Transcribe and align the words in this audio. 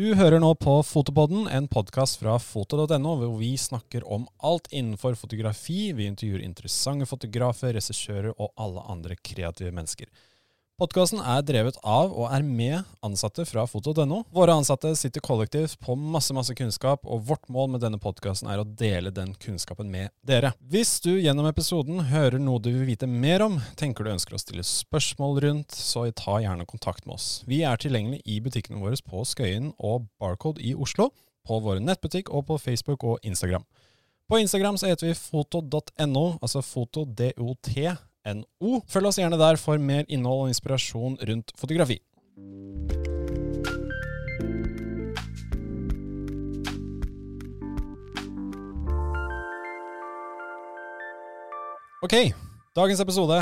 Du 0.00 0.14
hører 0.16 0.40
nå 0.40 0.54
på 0.56 0.78
Fotopodden, 0.86 1.42
en 1.52 1.66
podkast 1.68 2.22
fra 2.22 2.38
foto.no, 2.40 3.10
hvor 3.20 3.34
vi 3.36 3.50
snakker 3.60 4.06
om 4.08 4.22
alt 4.48 4.70
innenfor 4.72 5.12
fotografi. 5.18 5.90
Vi 5.92 6.06
intervjuer 6.08 6.40
interessante 6.40 7.04
fotografer, 7.04 7.74
regissører 7.76 8.30
og 8.30 8.54
alle 8.56 8.80
andre 8.94 9.18
kreative 9.20 9.74
mennesker. 9.76 10.08
Podkasten 10.80 11.18
er 11.20 11.42
drevet 11.44 11.76
av 11.84 12.08
og 12.08 12.30
er 12.32 12.40
med 12.40 12.86
ansatte 13.04 13.44
fra 13.44 13.66
foto.no. 13.68 14.22
Våre 14.32 14.54
ansatte 14.56 14.94
sitter 14.96 15.20
kollektivt 15.20 15.74
på 15.84 15.92
masse 15.92 16.32
masse 16.32 16.54
kunnskap, 16.56 17.04
og 17.04 17.26
vårt 17.28 17.50
mål 17.52 17.74
med 17.74 17.82
denne 17.84 17.98
podkasten 18.00 18.48
er 18.48 18.62
å 18.62 18.64
dele 18.64 19.12
den 19.12 19.34
kunnskapen 19.42 19.90
med 19.92 20.08
dere. 20.24 20.54
Hvis 20.72 20.94
du 21.04 21.10
gjennom 21.18 21.50
episoden 21.50 22.00
hører 22.08 22.40
noe 22.40 22.64
du 22.64 22.70
vil 22.72 22.88
vite 22.88 23.04
mer 23.04 23.44
om, 23.44 23.58
tenker 23.76 24.08
du 24.08 24.14
ønsker 24.14 24.38
å 24.38 24.40
stille 24.40 24.64
spørsmål 24.64 25.42
rundt, 25.44 25.76
så 25.76 26.06
ta 26.16 26.38
gjerne 26.40 26.64
kontakt 26.70 27.04
med 27.04 27.18
oss. 27.18 27.28
Vi 27.44 27.60
er 27.60 27.76
tilgjengelig 27.76 28.22
i 28.24 28.40
butikkene 28.40 28.80
våre 28.80 28.96
på 29.04 29.26
Skøyen 29.28 29.74
og 29.76 30.08
Barcode 30.16 30.64
i 30.64 30.72
Oslo, 30.72 31.10
på 31.44 31.60
våre 31.60 31.84
nettbutikk 31.84 32.32
og 32.32 32.48
på 32.48 32.56
Facebook 32.56 33.04
og 33.04 33.20
Instagram. 33.20 33.68
På 34.32 34.40
Instagram 34.40 34.80
så 34.80 34.88
heter 34.88 35.10
vi 35.10 35.18
foto.no, 35.28 36.26
altså 36.40 36.64
foto.dot 36.64 37.76
no. 38.28 38.80
Følg 38.90 39.08
oss 39.10 39.18
gjerne 39.20 39.38
der 39.40 39.56
for 39.60 39.80
mer 39.80 40.04
innhold 40.08 40.46
og 40.46 40.52
inspirasjon 40.52 41.18
rundt 41.28 41.52
fotografi. 41.56 42.00
Ok, 52.00 52.14
dagens 52.76 53.00
episode. 53.04 53.40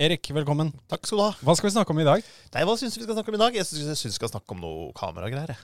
Erik, 0.00 0.30
velkommen. 0.34 0.72
Takk 0.90 1.04
skal 1.06 1.18
du 1.20 1.22
ha. 1.26 1.32
Hva 1.44 1.54
skal 1.58 1.68
vi 1.68 1.74
snakke 1.74 1.92
om 1.92 2.00
i 2.00 2.06
dag? 2.06 2.24
Nei, 2.54 2.62
Hva 2.66 2.74
syns 2.78 2.94
du 2.96 3.02
vi 3.02 3.04
skal 3.04 3.18
snakke 3.18 3.30
om 3.30 3.36
i 3.36 3.42
dag? 3.42 3.58
Jeg 3.60 3.68
syns 3.68 4.02
vi 4.06 4.14
skal 4.14 4.32
snakke 4.32 4.56
om 4.56 4.62
noe 4.64 4.88
kameragreier. 4.96 5.58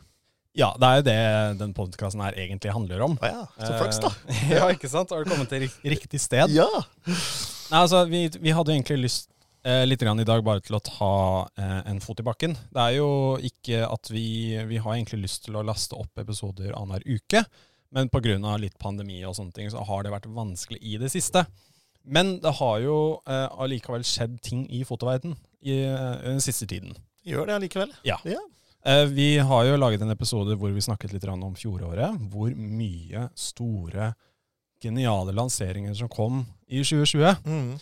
Ja, 0.57 0.71
det 0.81 0.89
er 0.89 1.01
jo 1.01 1.05
det 1.09 1.17
den 1.61 1.75
podkasten 1.77 2.23
her 2.25 2.37
egentlig 2.39 2.73
handler 2.73 3.03
om. 3.05 3.19
Ah, 3.21 3.33
ja, 3.33 3.43
så 3.61 3.75
flaks, 3.81 3.99
da. 4.01 4.13
Ja, 4.55 4.69
ikke 4.73 4.89
sant? 4.93 5.11
Har 5.13 5.25
du 5.25 5.33
kommet 5.33 5.51
til 5.53 5.67
riktig 5.85 6.21
sted? 6.23 6.53
Ja. 6.55 6.69
Nei, 7.71 7.81
altså, 7.83 8.05
vi, 8.11 8.27
vi 8.41 8.55
hadde 8.55 8.75
egentlig 8.75 8.99
lyst 9.03 9.31
eh, 9.67 9.83
litt 9.87 10.03
grann 10.03 10.21
i 10.23 10.27
dag 10.29 10.43
bare 10.47 10.63
til 10.65 10.79
å 10.79 10.83
ta 10.85 11.13
eh, 11.59 11.81
en 11.91 12.03
fot 12.05 12.21
i 12.23 12.27
bakken. 12.27 12.55
Det 12.73 12.83
er 12.83 12.99
jo 13.01 13.09
ikke 13.43 13.85
at 13.89 14.11
vi 14.13 14.55
Vi 14.71 14.83
har 14.83 14.95
egentlig 14.95 15.25
lyst 15.25 15.47
til 15.49 15.59
å 15.59 15.65
laste 15.67 15.99
opp 15.99 16.23
episoder 16.23 16.77
annenhver 16.77 17.07
uke, 17.07 17.43
men 17.97 18.11
pga. 18.13 18.57
litt 18.61 18.79
pandemi 18.79 19.25
og 19.25 19.35
sånne 19.39 19.53
ting, 19.57 19.71
så 19.71 19.83
har 19.83 20.05
det 20.05 20.15
vært 20.15 20.31
vanskelig 20.31 20.79
i 20.83 20.99
det 21.01 21.11
siste. 21.11 21.47
Men 22.07 22.37
det 22.43 22.55
har 22.61 22.79
jo 22.85 22.99
eh, 23.27 23.49
allikevel 23.59 24.05
skjedd 24.07 24.39
ting 24.43 24.67
i 24.71 24.85
fotoverdenen 24.87 25.37
i 25.67 25.81
eh, 25.83 26.21
den 26.23 26.43
siste 26.45 26.69
tiden. 26.71 26.95
Gjør 27.27 27.49
det 27.49 27.57
allikevel. 27.57 27.95
Ja. 28.07 28.21
ja. 28.23 28.43
Eh, 28.87 29.05
Vi 29.11 29.39
har 29.43 29.67
jo 29.67 29.79
laget 29.81 30.05
en 30.05 30.15
episode 30.15 30.55
hvor 30.55 30.71
vi 30.71 30.85
snakket 30.85 31.17
litt 31.17 31.27
om 31.27 31.57
fjoråret. 31.59 32.15
Hvor 32.31 32.55
mye 32.55 33.27
store, 33.35 34.13
geniale 34.87 35.35
lanseringer 35.37 35.95
som 35.99 36.11
kom 36.13 36.45
i 36.67 36.83
2020. 36.83 37.45
Mm. 37.47 37.77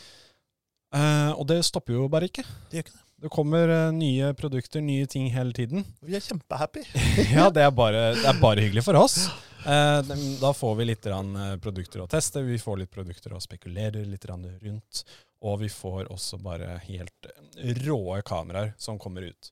Eh, 0.94 1.32
og 1.34 1.46
det 1.50 1.62
stopper 1.66 1.96
jo 1.96 2.10
bare 2.10 2.28
ikke. 2.30 2.44
Det 2.70 2.80
gjør 2.80 2.86
ikke 2.86 2.96
det. 2.96 3.00
Det 3.24 3.30
kommer 3.32 3.70
eh, 3.72 3.90
nye 3.96 4.34
produkter, 4.36 4.82
nye 4.84 5.06
ting 5.08 5.30
hele 5.32 5.54
tiden. 5.56 5.84
Vi 6.04 6.16
er 6.16 6.24
kjempehappy. 6.24 6.82
Ja, 7.36 7.48
det 7.48 7.64
er 7.64 7.72
bare, 7.72 8.10
det 8.18 8.26
er 8.28 8.40
bare 8.42 8.66
hyggelig 8.66 8.84
for 8.84 8.98
oss. 9.00 9.22
Eh, 9.64 10.14
da 10.42 10.50
får 10.52 10.74
vi 10.76 10.84
litt 10.90 11.06
rann, 11.08 11.30
eh, 11.40 11.54
produkter 11.56 12.02
å 12.04 12.08
teste, 12.10 12.42
vi 12.44 12.58
får 12.60 12.82
litt 12.82 12.92
produkter 12.92 13.32
å 13.32 13.40
spekulere 13.40 14.04
litt 14.04 14.26
rann, 14.28 14.44
rundt. 14.60 15.04
Og 15.44 15.60
vi 15.62 15.70
får 15.72 16.10
også 16.12 16.40
bare 16.44 16.76
helt 16.84 17.30
eh, 17.30 17.72
råe 17.86 18.20
kameraer 18.26 18.74
som 18.76 19.00
kommer 19.00 19.30
ut. 19.30 19.50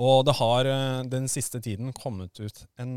Og 0.00 0.24
det 0.24 0.38
har 0.38 0.70
eh, 0.72 1.02
den 1.10 1.28
siste 1.28 1.60
tiden 1.60 1.92
kommet 1.92 2.40
ut 2.40 2.64
en, 2.80 2.96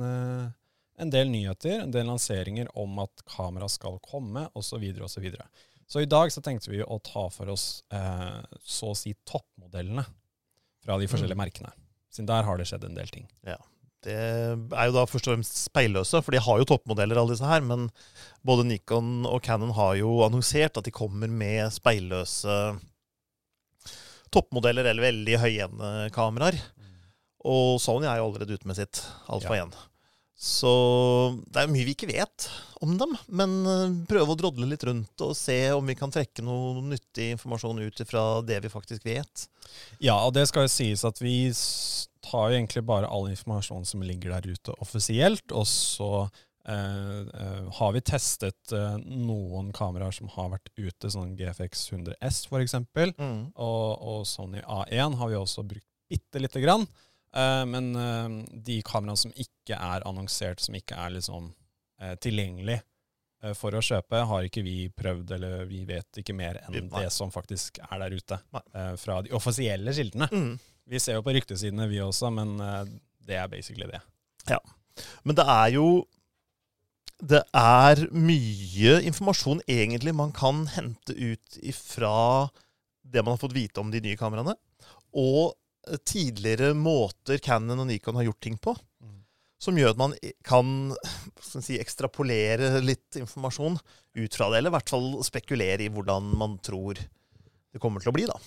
en 1.02 1.10
del 1.14 1.30
nyheter, 1.34 1.80
en 1.84 1.92
del 1.94 2.06
lanseringer 2.10 2.70
om 2.78 3.00
at 3.04 3.24
kamera 3.26 3.68
skal 3.72 3.98
komme, 4.06 4.46
osv. 4.58 4.84
osv. 5.02 5.28
Så, 5.34 5.46
så 5.92 6.04
i 6.04 6.10
dag 6.10 6.32
så 6.34 6.44
tenkte 6.46 6.70
vi 6.72 6.84
å 6.86 7.00
ta 7.04 7.26
for 7.34 7.50
oss 7.54 7.84
eh, 7.92 8.42
så 8.64 8.92
å 8.94 8.98
si 8.98 9.16
toppmodellene 9.28 10.06
fra 10.86 10.98
de 11.02 11.10
forskjellige 11.10 11.38
Mm. 11.38 11.44
merkene. 11.46 11.74
Siden 12.12 12.28
der 12.30 12.44
har 12.48 12.58
det 12.60 12.68
skjedd 12.70 12.84
en 12.88 12.96
del 12.98 13.08
ting. 13.14 13.28
Det 14.02 14.14
er 14.18 14.88
jo 14.90 14.94
da 14.96 15.04
først 15.06 15.28
og 15.30 15.36
fremst 15.36 15.60
speilløse, 15.68 16.22
for 16.26 16.34
de 16.34 16.40
har 16.42 16.58
jo 16.58 16.66
toppmodeller, 16.72 17.20
alle 17.22 17.36
disse 17.36 17.46
her. 17.46 17.62
Men 17.62 17.84
både 18.44 18.66
Nikon 18.66 19.28
og 19.30 19.44
Canon 19.46 19.76
har 19.78 19.94
jo 20.00 20.16
annonsert 20.26 20.80
at 20.82 20.88
de 20.88 20.92
kommer 20.96 21.30
med 21.30 21.70
speilløse 21.76 22.56
toppmodeller 24.34 24.88
eller 24.90 25.04
veldig 25.06 25.38
høyende 25.44 25.92
kameraer. 26.16 26.58
Og 27.46 27.78
Sony 27.82 28.06
er 28.10 28.20
jo 28.22 28.28
allerede 28.30 28.58
ute 28.58 28.68
med 28.70 28.78
sitt 28.78 29.02
Alfa 29.32 29.56
1. 29.66 29.78
Så 30.42 30.70
det 31.54 31.62
er 31.62 31.70
mye 31.70 31.86
vi 31.86 31.94
ikke 31.94 32.10
vet 32.10 32.48
om 32.82 32.96
dem. 32.98 33.12
Men 33.30 33.52
eh, 33.70 33.98
prøve 34.10 34.34
å 34.34 34.40
drodle 34.40 34.66
litt 34.72 34.82
rundt 34.88 35.22
og 35.22 35.36
se 35.38 35.58
om 35.76 35.86
vi 35.86 35.94
kan 36.00 36.10
trekke 36.14 36.42
noe 36.42 36.82
nyttig 36.82 37.36
informasjon 37.36 37.84
ut 37.86 38.02
fra 38.10 38.24
det 38.46 38.58
vi 38.64 38.72
faktisk 38.74 39.06
vet. 39.06 39.46
Ja, 40.02 40.18
og 40.26 40.34
det 40.34 40.48
skal 40.50 40.66
jo 40.66 40.74
sies 40.74 41.06
at 41.06 41.22
vi 41.22 41.52
tar 42.26 42.50
jo 42.50 42.58
egentlig 42.58 42.82
bare 42.90 43.10
all 43.10 43.30
informasjon 43.30 43.86
som 43.86 44.02
ligger 44.06 44.34
der 44.34 44.56
ute 44.56 44.74
offisielt, 44.82 45.46
og 45.54 45.68
så 45.70 46.10
eh, 46.66 47.22
eh, 47.22 47.70
har 47.78 47.94
vi 47.94 48.04
testet 48.06 48.74
eh, 48.74 48.98
noen 48.98 49.70
kameraer 49.78 50.18
som 50.18 50.30
har 50.34 50.50
vært 50.56 50.74
ute, 50.74 51.14
sånn 51.14 51.36
GFX 51.38 51.88
100S 51.94 52.44
for 52.50 52.66
eksempel, 52.66 53.14
og, 53.22 53.88
og 54.02 54.26
Sony 54.30 54.66
A1 54.66 55.22
har 55.22 55.34
vi 55.34 55.38
også 55.38 55.70
brukt 55.70 55.86
bitte 56.12 56.42
lite 56.44 56.60
grann. 56.66 56.90
Eh, 57.36 57.66
men 57.66 57.96
eh, 57.96 58.30
de 58.52 58.80
kameraene 58.86 59.20
som 59.20 59.34
ikke 59.36 59.78
er 59.78 60.08
annonsert, 60.08 60.64
som 60.64 60.76
ikke 60.76 60.98
er 61.00 61.16
liksom 61.18 61.52
eh, 62.02 62.16
tilgjengelig 62.22 62.82
for 63.58 63.74
å 63.74 63.80
kjøpe, 63.82 64.20
har 64.30 64.46
ikke 64.46 64.62
vi 64.62 64.76
prøvd, 64.94 65.32
eller 65.34 65.64
vi 65.66 65.80
vet 65.90 66.20
ikke 66.22 66.36
mer 66.38 66.60
enn 66.60 66.76
nei. 66.76 67.00
det 67.02 67.08
som 67.10 67.32
faktisk 67.34 67.80
er 67.88 68.04
der 68.04 68.14
ute. 68.14 68.38
Nei. 68.54 68.84
fra 69.02 69.16
de 69.26 69.32
offisielle 69.34 69.96
kildene. 69.98 70.28
Mm. 70.30 70.52
Vi 70.94 71.00
ser 71.02 71.18
jo 71.18 71.24
på 71.26 71.34
ryktesidene, 71.34 71.88
vi 71.90 72.04
også, 72.06 72.30
men 72.36 72.52
det 73.26 73.40
er 73.42 73.50
basically 73.50 73.88
det. 73.90 73.98
Ja. 74.46 74.60
Men 75.26 75.40
det 75.40 75.48
er 75.50 75.74
jo 75.74 75.88
Det 77.18 77.42
er 77.58 78.04
mye 78.14 78.94
informasjon 79.10 79.66
egentlig 79.66 80.14
man 80.18 80.30
kan 80.38 80.68
hente 80.76 81.18
ut 81.18 81.58
ifra 81.66 82.50
det 83.02 83.26
man 83.26 83.34
har 83.34 83.42
fått 83.42 83.58
vite 83.58 83.82
om 83.82 83.90
de 83.90 84.06
nye 84.06 84.22
kameraene, 84.22 84.54
og 85.18 85.58
tidligere 86.06 86.76
måter 86.78 87.42
Canon 87.42 87.84
og 87.84 87.90
Nikon 87.90 88.20
har 88.20 88.28
gjort 88.30 88.44
ting 88.44 88.58
på. 88.62 88.76
Som 89.62 89.78
gjør 89.78 89.94
at 89.94 90.00
man 90.02 90.16
kan 90.42 90.70
si, 91.38 91.76
ekstrapolere 91.78 92.80
litt 92.82 93.20
informasjon 93.20 93.76
ut 93.78 94.38
fra 94.38 94.48
det, 94.50 94.58
eller 94.58 94.72
i 94.72 94.74
hvert 94.74 94.90
fall 94.90 95.12
spekulere 95.26 95.86
i 95.86 95.92
hvordan 95.94 96.32
man 96.38 96.56
tror 96.66 96.98
det 96.98 97.82
kommer 97.82 98.02
til 98.02 98.10
å 98.10 98.16
bli. 98.16 98.26
da. 98.30 98.40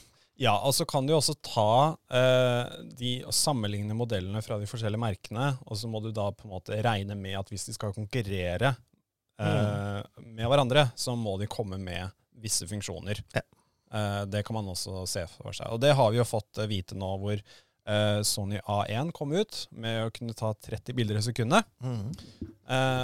Ja, 0.43 0.57
og 0.67 0.75
så 0.75 0.83
kan 0.91 1.07
du 1.07 1.13
også 1.15 1.37
ta 1.47 1.95
eh, 2.11 2.73
de 2.99 3.13
sammenligne 3.31 3.95
modellene 3.95 4.43
fra 4.43 4.59
de 4.59 4.67
forskjellige 4.67 5.05
merkene, 5.05 5.53
og 5.63 5.79
så 5.79 5.91
må 5.91 6.03
du 6.03 6.11
da 6.15 6.27
på 6.35 6.49
en 6.49 6.57
måte 6.57 6.81
regne 6.83 7.15
med 7.19 7.39
at 7.39 7.53
hvis 7.53 7.69
de 7.69 7.77
skal 7.77 7.95
konkurrere 7.95 8.73
eh, 9.39 10.01
med 10.27 10.51
hverandre, 10.51 10.89
så 10.99 11.15
må 11.15 11.37
de 11.39 11.47
komme 11.51 11.79
med 11.79 12.11
visse 12.43 12.67
funksjoner. 12.67 13.23
Ja. 13.37 13.45
Eh, 13.95 14.23
det 14.27 14.43
kan 14.43 14.55
man 14.55 14.69
også 14.69 15.05
se 15.07 15.23
for 15.37 15.55
seg. 15.55 15.71
Og 15.71 15.81
det 15.83 15.95
har 15.95 16.11
vi 16.11 16.19
jo 16.19 16.27
fått 16.27 16.59
eh, 16.59 16.71
vite 16.71 16.97
nå 16.99 17.11
hvor 17.23 17.37
eh, 17.37 18.21
Sony 18.27 18.59
A1 18.59 19.13
kom 19.15 19.35
ut 19.37 19.61
med 19.71 20.07
å 20.07 20.15
kunne 20.15 20.35
ta 20.35 20.51
30 20.55 20.97
bilder 20.99 21.21
i 21.21 21.27
sekundet. 21.29 21.69
Mm. 21.85 22.11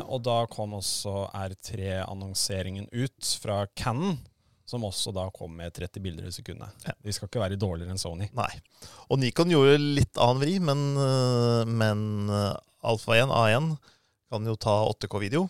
og 0.09 0.23
da 0.25 0.39
kom 0.49 0.73
også 0.79 1.29
R3-annonseringen 1.37 2.89
ut 2.91 3.33
fra 3.43 3.67
Cannon, 3.77 4.17
som 4.65 4.87
også 4.89 5.13
da 5.13 5.27
kom 5.35 5.53
med 5.59 5.75
30 5.77 6.03
bilder 6.03 6.27
i 6.31 6.33
sekundet. 6.33 6.73
Ja. 6.87 6.95
De 7.05 7.13
skal 7.13 7.29
ikke 7.29 7.43
være 7.43 7.61
dårligere 7.61 7.93
enn 7.93 8.01
Sony. 8.01 8.31
Nei. 8.35 8.51
Og 9.13 9.21
Nikon 9.21 9.53
gjorde 9.53 9.77
litt 9.79 10.17
annen 10.17 10.41
vri, 10.41 10.57
men, 10.65 10.87
men 11.77 12.33
Alfa 12.81 13.19
1, 13.19 13.35
A1, 13.37 13.75
kan 14.33 14.49
jo 14.49 14.57
ta 14.57 14.79
8K-video. 14.89 15.45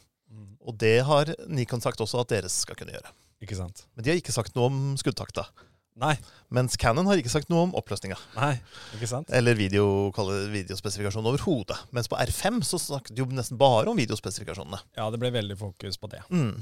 Og 0.67 0.76
det 0.81 0.99
har 1.06 1.31
Nikon 1.49 1.85
sagt 1.85 2.03
også 2.03 2.25
at 2.25 2.35
deres 2.35 2.62
skal 2.64 2.76
kunne 2.81 2.97
gjøre. 2.97 3.14
Ikke 3.40 3.56
sant? 3.56 3.87
Men 3.96 4.04
de 4.04 4.10
har 4.12 4.20
ikke 4.20 4.34
sagt 4.37 4.54
noe 4.56 4.69
om 4.69 4.78
skuddtakta. 5.00 5.46
Nei. 6.00 6.14
Mens 6.54 6.76
Canon 6.81 7.08
har 7.10 7.19
ikke 7.20 7.32
sagt 7.32 7.50
noe 7.52 7.66
om 7.66 7.72
oppløsninga. 7.76 8.16
Nei, 8.37 8.54
ikke 8.96 9.08
sant? 9.10 9.28
Eller 9.37 9.56
video, 9.58 10.08
videospesifikasjon 10.52 11.26
overhodet. 11.28 11.76
Mens 11.92 12.08
på 12.08 12.16
R5 12.20 12.60
så 12.64 12.78
snakket 12.81 13.14
de 13.16 13.20
jo 13.25 13.28
nesten 13.37 13.58
bare 13.60 13.90
om 13.90 13.98
videospesifikasjonene. 13.98 14.81
Ja, 14.96 15.08
det 15.12 15.20
ble 15.20 15.32
veldig 15.34 15.56
fokus 15.60 15.98
på 16.00 16.08
det. 16.12 16.22
Mm. 16.32 16.54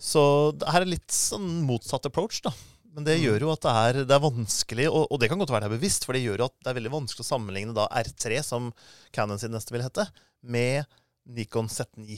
Så 0.00 0.22
det 0.56 0.70
her 0.72 0.84
er 0.86 0.92
litt 0.94 1.12
sånn 1.12 1.48
motsatt 1.68 2.06
approach, 2.08 2.40
da. 2.46 2.52
Men 2.94 3.04
det 3.04 3.18
Mm. 3.18 3.24
gjør 3.26 3.40
jo 3.44 3.50
at 3.52 3.60
det 3.62 3.72
er, 3.74 3.92
det 4.08 4.14
er 4.16 4.22
vanskelig, 4.24 4.86
og, 4.90 5.06
og 5.12 5.20
det 5.20 5.28
kan 5.28 5.38
godt 5.38 5.50
være 5.52 5.66
det 5.68 5.72
er 5.72 5.76
bevisst, 5.78 6.04
for 6.06 6.12
det 6.16 6.22
gjør 6.24 6.38
jo 6.38 6.48
at 6.48 6.54
det 6.64 6.70
er 6.72 6.78
veldig 6.80 6.94
vanskelig 6.94 7.24
å 7.26 7.28
sammenligne 7.28 7.74
da 7.76 7.84
R3, 7.90 8.40
som 8.42 8.72
Canon 9.12 9.38
sin 9.38 9.52
neste 9.52 9.70
vil 9.74 9.82
hete, 9.84 10.08
med 10.42 10.86
Nikon 11.26 11.68
Z9. 11.68 12.16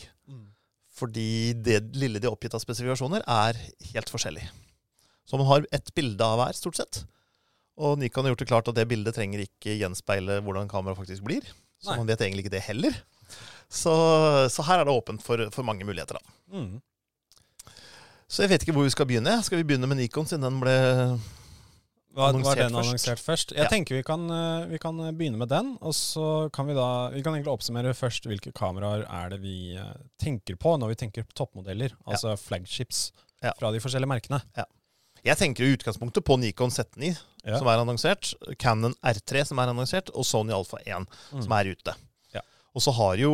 Fordi 1.01 1.55
det 1.57 1.81
lille 1.97 2.21
de 2.21 2.29
har 2.29 2.37
oppgitt 2.37 2.55
av 2.57 2.63
spesifikasjoner, 2.63 3.25
er 3.25 3.57
helt 3.95 4.13
forskjellig. 4.13 4.45
Så 5.29 5.39
man 5.41 5.49
har 5.49 5.67
ett 5.73 5.89
bilde 5.97 6.27
av 6.27 6.37
hver, 6.41 6.57
stort 6.59 6.77
sett. 6.77 7.03
Og 7.81 7.97
Nikon 8.01 8.27
har 8.27 8.35
gjort 8.35 8.43
det 8.43 8.51
klart 8.51 8.69
at 8.69 8.77
det 8.77 8.89
bildet 8.91 9.17
trenger 9.17 9.45
ikke 9.47 9.79
gjenspeile 9.79 10.41
hvordan 10.45 10.69
kameraet 10.69 11.01
faktisk 11.01 11.25
blir. 11.25 11.47
Så 11.81 11.95
Nei. 11.95 12.01
man 12.03 12.11
vet 12.11 12.21
egentlig 12.27 12.45
ikke 12.45 12.57
det 12.59 12.67
heller. 12.67 12.97
Så, 13.71 13.93
så 14.53 14.65
her 14.67 14.83
er 14.83 14.89
det 14.89 14.93
åpent 14.93 15.23
for, 15.25 15.47
for 15.55 15.65
mange 15.65 15.87
muligheter. 15.89 16.19
da. 16.19 16.59
Mm. 16.59 16.81
Så 18.31 18.45
jeg 18.45 18.53
vet 18.53 18.67
ikke 18.67 18.75
hvor 18.77 18.87
vi 18.87 18.93
skal 18.93 19.09
begynne. 19.09 19.39
Skal 19.47 19.63
vi 19.63 19.67
begynne 19.67 19.89
med 19.91 20.03
Nikon, 20.03 20.29
siden 20.29 20.45
den 20.45 20.59
ble 20.63 20.75
Var, 22.13 22.33
var 22.43 22.57
den 22.59 22.75
annonsert 22.75 23.21
først? 23.23 23.53
Jeg 23.55 23.63
Ja. 23.65 23.69
tenker 23.71 23.95
vi 23.95 24.03
kan, 24.03 24.25
eh, 24.31 24.67
vi 24.67 24.79
kan 24.79 24.97
begynne 25.15 25.39
med 25.39 25.49
den. 25.49 25.77
Og 25.81 25.93
så 25.95 26.51
kan 26.53 26.67
vi 26.67 26.75
da 26.75 27.09
Vi 27.11 27.23
kan 27.23 27.35
egentlig 27.35 27.53
oppsummere 27.53 27.95
først 27.95 28.27
hvilke 28.27 28.53
kameraer 28.53 29.05
er 29.09 29.29
det 29.31 29.41
vi 29.41 29.77
eh, 29.77 29.93
tenker 30.19 30.57
på 30.57 30.77
når 30.79 30.89
vi 30.89 30.95
tenker 31.07 31.25
toppmodeller, 31.35 31.91
altså 32.07 32.37
flagships 32.37 33.13
Ja. 33.43 33.53
fra 33.59 33.71
de 33.73 33.79
forskjellige 33.79 34.09
merkene. 34.11 34.43
Jeg 35.25 35.37
tenker 35.37 35.65
i 35.65 35.77
utgangspunktet 35.77 36.25
på 36.25 36.39
Nikon 36.39 36.71
Z9, 36.71 37.17
Ja. 37.47 37.59
som 37.59 37.67
er 37.69 37.79
annonsert, 37.79 38.35
Canon 38.59 38.95
R3, 39.05 39.45
som 39.47 39.59
er 39.59 39.67
annonsert, 39.69 40.09
og 40.15 40.25
Sony 40.25 40.51
Alpha 40.53 40.79
1, 40.87 41.07
Mm. 41.33 41.43
som 41.43 41.53
er 41.53 41.65
ute. 41.75 41.95
Og 42.75 42.83
så 42.85 42.93
har 42.95 43.17
jo 43.19 43.33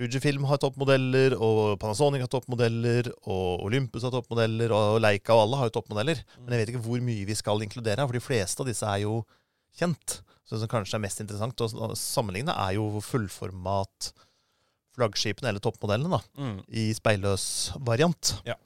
Fujifilm 0.00 0.46
har 0.48 0.56
toppmodeller, 0.56 1.34
og 1.36 1.74
Panasonic 1.82 2.22
har 2.24 2.30
toppmodeller, 2.32 3.10
og 3.28 3.66
Olympus 3.66 4.06
har 4.06 4.14
toppmodeller, 4.14 4.72
og 4.72 4.96
Leica 5.04 5.34
og 5.36 5.42
alle 5.42 5.58
har 5.60 5.68
jo 5.68 5.74
toppmodeller. 5.76 6.22
Mm. 6.24 6.46
Men 6.46 6.54
jeg 6.54 6.62
vet 6.62 6.72
ikke 6.72 6.84
hvor 6.86 7.02
mye 7.04 7.26
vi 7.28 7.36
skal 7.36 7.60
inkludere, 7.66 8.06
for 8.08 8.16
de 8.16 8.22
fleste 8.24 8.64
av 8.64 8.70
disse 8.70 8.88
er 8.88 9.02
jo 9.04 9.18
kjent. 9.76 10.22
Så 10.48 10.56
det 10.56 10.62
som 10.62 10.72
kanskje 10.72 10.96
er 10.96 11.04
mest 11.04 11.20
interessant 11.20 11.60
å 11.60 11.90
sammenligne, 12.00 12.56
er 12.56 12.78
jo 12.78 12.88
fullformat 13.04 14.08
flaggskipene, 14.96 15.52
eller 15.52 15.60
toppmodellene, 15.62 16.16
da, 16.16 16.22
Mm. 16.40 16.64
i 16.72 16.88
speilløs 16.96 17.44
variant. 17.84 18.32
Ja. 18.48 18.56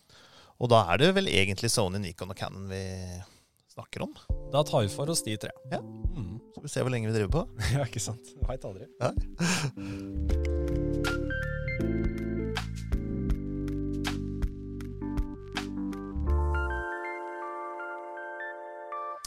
Og 0.61 0.71
da 0.71 0.85
er 0.95 0.99
det 1.03 1.15
vel 1.17 1.27
egentlig 1.27 1.69
Sony, 1.75 1.99
Nikon 1.99 2.31
og 2.31 2.37
Canon 2.39 2.69
vi 2.71 2.85
snakker 3.75 4.03
om. 4.07 4.13
Da 4.53 4.63
tar 4.63 4.85
vi 4.85 4.89
for 4.93 5.11
oss 5.11 5.23
de 5.27 5.37
tre. 5.37 5.51
Ja. 5.73 5.81
Mm. 6.15 6.39
Så 6.55 6.63
vi 6.63 6.71
ser 6.71 6.87
hvor 6.87 6.93
lenge 6.95 7.11
vi 7.11 7.17
driver 7.17 7.33
på. 7.35 7.43
ja, 7.75 7.87
ikke 7.89 8.03
sant. 8.03 8.35
Veit 8.47 8.65
aldri. 8.65 8.87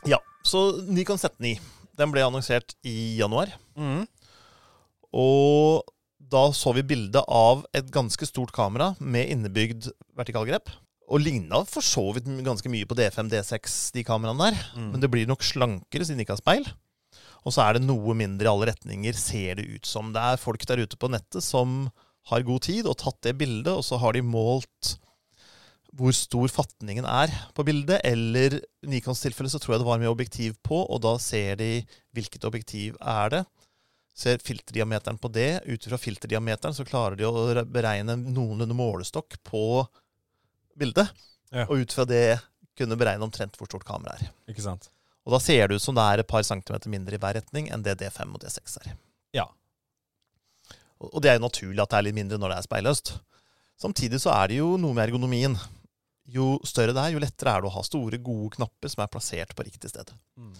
Ja, 0.08 0.22
så 0.52 0.64
Nikon 0.88 1.20
Z9 1.20 1.58
den 1.98 2.14
ble 2.14 2.24
annonsert 2.24 2.76
i 2.86 3.18
januar. 3.18 3.52
Mm. 3.76 4.06
Og 5.18 5.84
da 6.18 6.48
så 6.56 6.74
vi 6.76 6.86
bilde 6.86 7.24
av 7.26 7.66
et 7.76 7.88
ganske 7.92 8.28
stort 8.30 8.54
kamera 8.56 8.94
med 9.00 9.32
innebygd 9.34 9.90
vertikalgrep. 10.16 10.70
Og 11.08 11.24
ligna 11.24 11.62
for 11.68 11.86
så 11.86 12.04
vidt 12.16 12.28
ganske 12.44 12.70
mye 12.72 12.88
på 12.88 12.98
D5, 13.00 13.30
D6, 13.32 13.78
de 13.96 14.04
kameraene 14.08 14.50
der. 14.50 14.60
Mm. 14.76 14.92
Men 14.92 15.04
det 15.04 15.12
blir 15.14 15.30
nok 15.30 15.46
slankere 15.46 16.04
siden 16.04 16.20
de 16.20 16.28
ikke 16.28 16.36
har 16.36 16.44
speil. 16.44 16.68
Og 17.48 17.56
så 17.56 17.64
er 17.64 17.78
det 17.78 17.86
noe 17.86 18.16
mindre 18.18 18.50
i 18.50 18.52
alle 18.52 18.68
retninger, 18.74 19.16
ser 19.16 19.60
det 19.60 19.68
ut 19.72 19.88
som. 19.88 20.12
Det 20.12 20.20
er 20.20 20.42
folk 20.42 20.66
der 20.68 20.84
ute 20.84 21.00
på 21.00 21.10
nettet 21.12 21.46
som 21.46 21.86
har 22.28 22.44
god 22.44 22.66
tid 22.68 22.88
og 22.90 22.98
tatt 23.00 23.22
det 23.24 23.38
bildet, 23.40 23.72
og 23.72 23.86
så 23.88 24.00
har 24.02 24.18
de 24.18 24.26
målt 24.26 24.98
hvor 25.98 26.14
stor 26.14 26.52
fatningen 26.52 27.08
er 27.08 27.32
på 27.56 27.64
bildet. 27.66 28.02
Eller 28.06 28.60
i 28.60 28.92
Nikons 28.92 29.24
tilfelle 29.24 29.52
så 29.52 29.62
tror 29.64 29.76
jeg 29.76 29.84
det 29.84 29.90
var 29.90 30.02
med 30.02 30.12
objektiv 30.12 30.58
på, 30.66 30.82
og 30.84 31.02
da 31.06 31.16
ser 31.24 31.56
de 31.62 31.72
hvilket 32.18 32.46
objektiv 32.50 32.98
er 33.00 33.32
det. 33.34 33.46
Ser 34.18 34.42
filterdiameteren 34.44 35.20
på 35.22 35.32
det. 35.32 35.64
Ut 35.70 35.88
fra 35.88 36.00
filterdiameteren 36.02 36.76
så 36.76 36.86
klarer 36.86 37.18
de 37.18 37.26
å 37.30 37.64
beregne 37.70 38.18
noenlunde 38.20 38.76
målestokk 38.78 39.40
på 39.48 39.64
bildet. 40.80 41.12
Ja. 41.54 41.66
Og 41.68 41.84
ut 41.84 41.96
fra 41.96 42.06
det 42.08 42.40
kunne 42.78 42.98
beregne 43.00 43.26
omtrent 43.26 43.58
hvor 43.58 43.70
stort 43.70 43.88
kameraet 43.88 44.28
er. 44.28 44.34
Ikke 44.52 44.66
sant. 44.66 44.90
Og 45.28 45.34
da 45.36 45.40
ser 45.44 45.68
det 45.68 45.78
ut 45.80 45.84
som 45.84 45.96
det 45.98 46.06
er 46.08 46.24
et 46.24 46.30
par 46.30 46.46
centimeter 46.48 46.92
mindre 46.92 47.18
i 47.18 47.22
hver 47.22 47.36
retning 47.40 47.72
enn 47.74 47.84
det 47.84 47.98
D5 48.00 48.36
og 48.36 48.44
D6 48.44 48.78
er. 48.84 48.94
Ja. 49.36 49.48
Og 51.04 51.12
og 51.12 51.22
det 51.22 51.32
er 51.32 51.38
jo 51.38 51.46
naturlig 51.46 51.84
at 51.84 51.92
det 51.92 52.00
er 52.00 52.08
litt 52.08 52.18
mindre 52.18 52.40
når 52.42 52.54
det 52.54 52.60
er 52.60 52.68
speilløst. 52.68 53.12
Samtidig 53.78 54.22
så 54.24 54.32
er 54.34 54.50
det 54.50 54.62
jo 54.62 54.72
noe 54.82 54.96
med 54.96 55.06
ergonomien. 55.06 55.58
Jo 56.28 56.56
større 56.68 56.96
det 56.96 57.04
er, 57.04 57.14
jo 57.16 57.22
lettere 57.24 57.54
er 57.54 57.64
det 57.64 57.70
å 57.70 57.76
ha 57.76 57.84
store, 57.86 58.20
gode 58.24 58.56
knapper 58.58 58.92
som 58.92 59.04
er 59.04 59.12
plassert 59.12 59.54
på 59.56 59.68
riktig 59.68 59.92
sted. 59.92 60.10
Mm. 60.40 60.56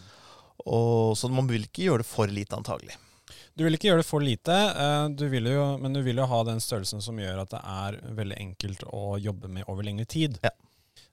Og, 0.68 1.16
så 1.18 1.30
man 1.32 1.50
vil 1.50 1.66
ikke 1.68 1.88
gjøre 1.88 2.04
det 2.04 2.10
for 2.10 2.32
lite, 2.32 2.58
antagelig. 2.58 2.96
Du 3.58 3.64
vil 3.66 3.74
ikke 3.74 3.90
gjøre 3.90 4.04
det 4.04 4.06
for 4.06 4.22
lite, 4.22 4.54
eh, 4.54 5.08
du 5.18 5.26
jo, 5.34 5.66
men 5.82 5.96
du 5.96 6.04
vil 6.06 6.22
jo 6.22 6.28
ha 6.30 6.44
den 6.46 6.60
størrelsen 6.62 7.02
som 7.02 7.18
gjør 7.18 7.42
at 7.42 7.56
det 7.56 7.62
er 7.66 8.00
veldig 8.20 8.38
enkelt 8.38 8.84
å 8.94 9.18
jobbe 9.18 9.50
med 9.50 9.66
over 9.66 9.88
lengre 9.88 10.06
tid. 10.06 10.38
Ja. 10.44 10.54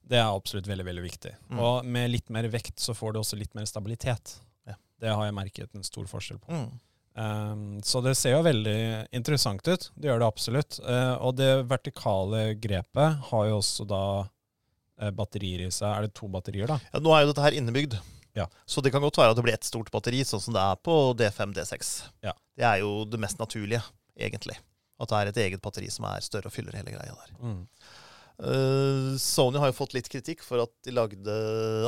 Det 0.05 0.19
er 0.20 0.29
absolutt 0.29 0.69
veldig 0.69 0.85
veldig 0.85 1.05
viktig. 1.06 1.32
Mm. 1.49 1.61
Og 1.64 1.87
med 1.88 2.11
litt 2.12 2.29
mer 2.29 2.44
vekt 2.52 2.82
så 2.85 2.93
får 2.93 3.14
du 3.14 3.23
også 3.23 3.38
litt 3.41 3.55
mer 3.56 3.64
stabilitet. 3.64 4.37
Ja. 4.69 4.76
Det 5.00 5.14
har 5.14 5.25
jeg 5.25 5.37
merket 5.38 5.73
en 5.73 5.87
stor 5.87 6.05
forskjell 6.11 6.43
på. 6.43 6.52
Mm. 6.52 6.69
Um, 7.14 7.64
så 7.87 8.02
det 8.05 8.17
ser 8.19 8.35
jo 8.35 8.44
veldig 8.44 8.79
interessant 9.14 9.64
ut. 9.64 9.88
Det 9.94 10.11
gjør 10.11 10.20
det 10.20 10.29
absolutt. 10.29 10.81
Uh, 10.85 11.14
og 11.25 11.38
det 11.38 11.52
vertikale 11.70 12.50
grepet 12.61 13.25
har 13.31 13.47
jo 13.49 13.61
også 13.61 13.87
da 13.88 14.05
eh, 15.00 15.14
batterier 15.14 15.64
i 15.64 15.70
seg. 15.73 15.88
Er 15.88 16.05
det 16.05 16.17
to 16.19 16.29
batterier, 16.29 16.69
da? 16.69 16.81
Ja, 16.93 17.00
nå 17.00 17.14
er 17.14 17.25
jo 17.25 17.32
dette 17.32 17.47
her 17.47 17.56
innebygd. 17.56 17.97
Ja. 18.35 18.49
Så 18.67 18.83
det 18.83 18.91
kan 18.91 19.03
godt 19.05 19.19
være 19.21 19.33
at 19.33 19.39
det 19.39 19.45
blir 19.47 19.55
ett 19.55 19.67
stort 19.67 19.91
batteri, 19.95 20.25
sånn 20.27 20.43
som 20.43 20.57
det 20.57 20.63
er 20.63 20.79
på 20.83 20.95
D5, 21.19 21.55
D6. 21.55 21.93
Ja. 22.27 22.35
Det 22.59 22.67
er 22.67 22.81
jo 22.83 23.05
det 23.07 23.21
mest 23.23 23.39
naturlige, 23.39 23.83
egentlig. 24.19 24.57
At 24.99 25.11
det 25.11 25.21
er 25.21 25.31
et 25.31 25.45
eget 25.49 25.63
batteri 25.63 25.91
som 25.91 26.07
er 26.11 26.25
større 26.25 26.51
og 26.51 26.55
fyller 26.55 26.77
hele 26.79 26.95
greia 26.95 27.15
der. 27.15 27.37
Mm. 27.39 27.63
Uh, 28.35 29.15
Sony 29.23 29.61
har 29.63 29.71
jo 29.71 29.77
fått 29.79 29.95
litt 29.95 30.11
kritikk 30.11 30.43
for 30.43 30.65
at 30.65 30.73
de 30.83 30.95
lagde 30.95 31.37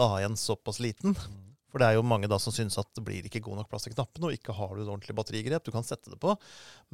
A1 0.02 0.38
såpass 0.38 0.78
liten. 0.82 1.16
For 1.72 1.82
det 1.82 1.90
er 1.90 1.98
jo 1.98 2.06
mange 2.06 2.30
da 2.30 2.38
som 2.40 2.54
syns 2.54 2.78
at 2.80 2.88
det 2.96 3.02
blir 3.04 3.26
ikke 3.26 3.42
god 3.44 3.60
nok 3.60 3.70
plass 3.72 3.88
til 3.88 3.96
knappene, 3.96 4.30
og 4.30 4.36
ikke 4.38 4.54
har 4.54 4.70
du 4.72 4.84
et 4.84 4.90
ordentlig 4.90 5.16
batterigrep 5.18 5.66
du 5.66 5.74
kan 5.74 5.86
sette 5.86 6.12
det 6.12 6.20
på. 6.22 6.36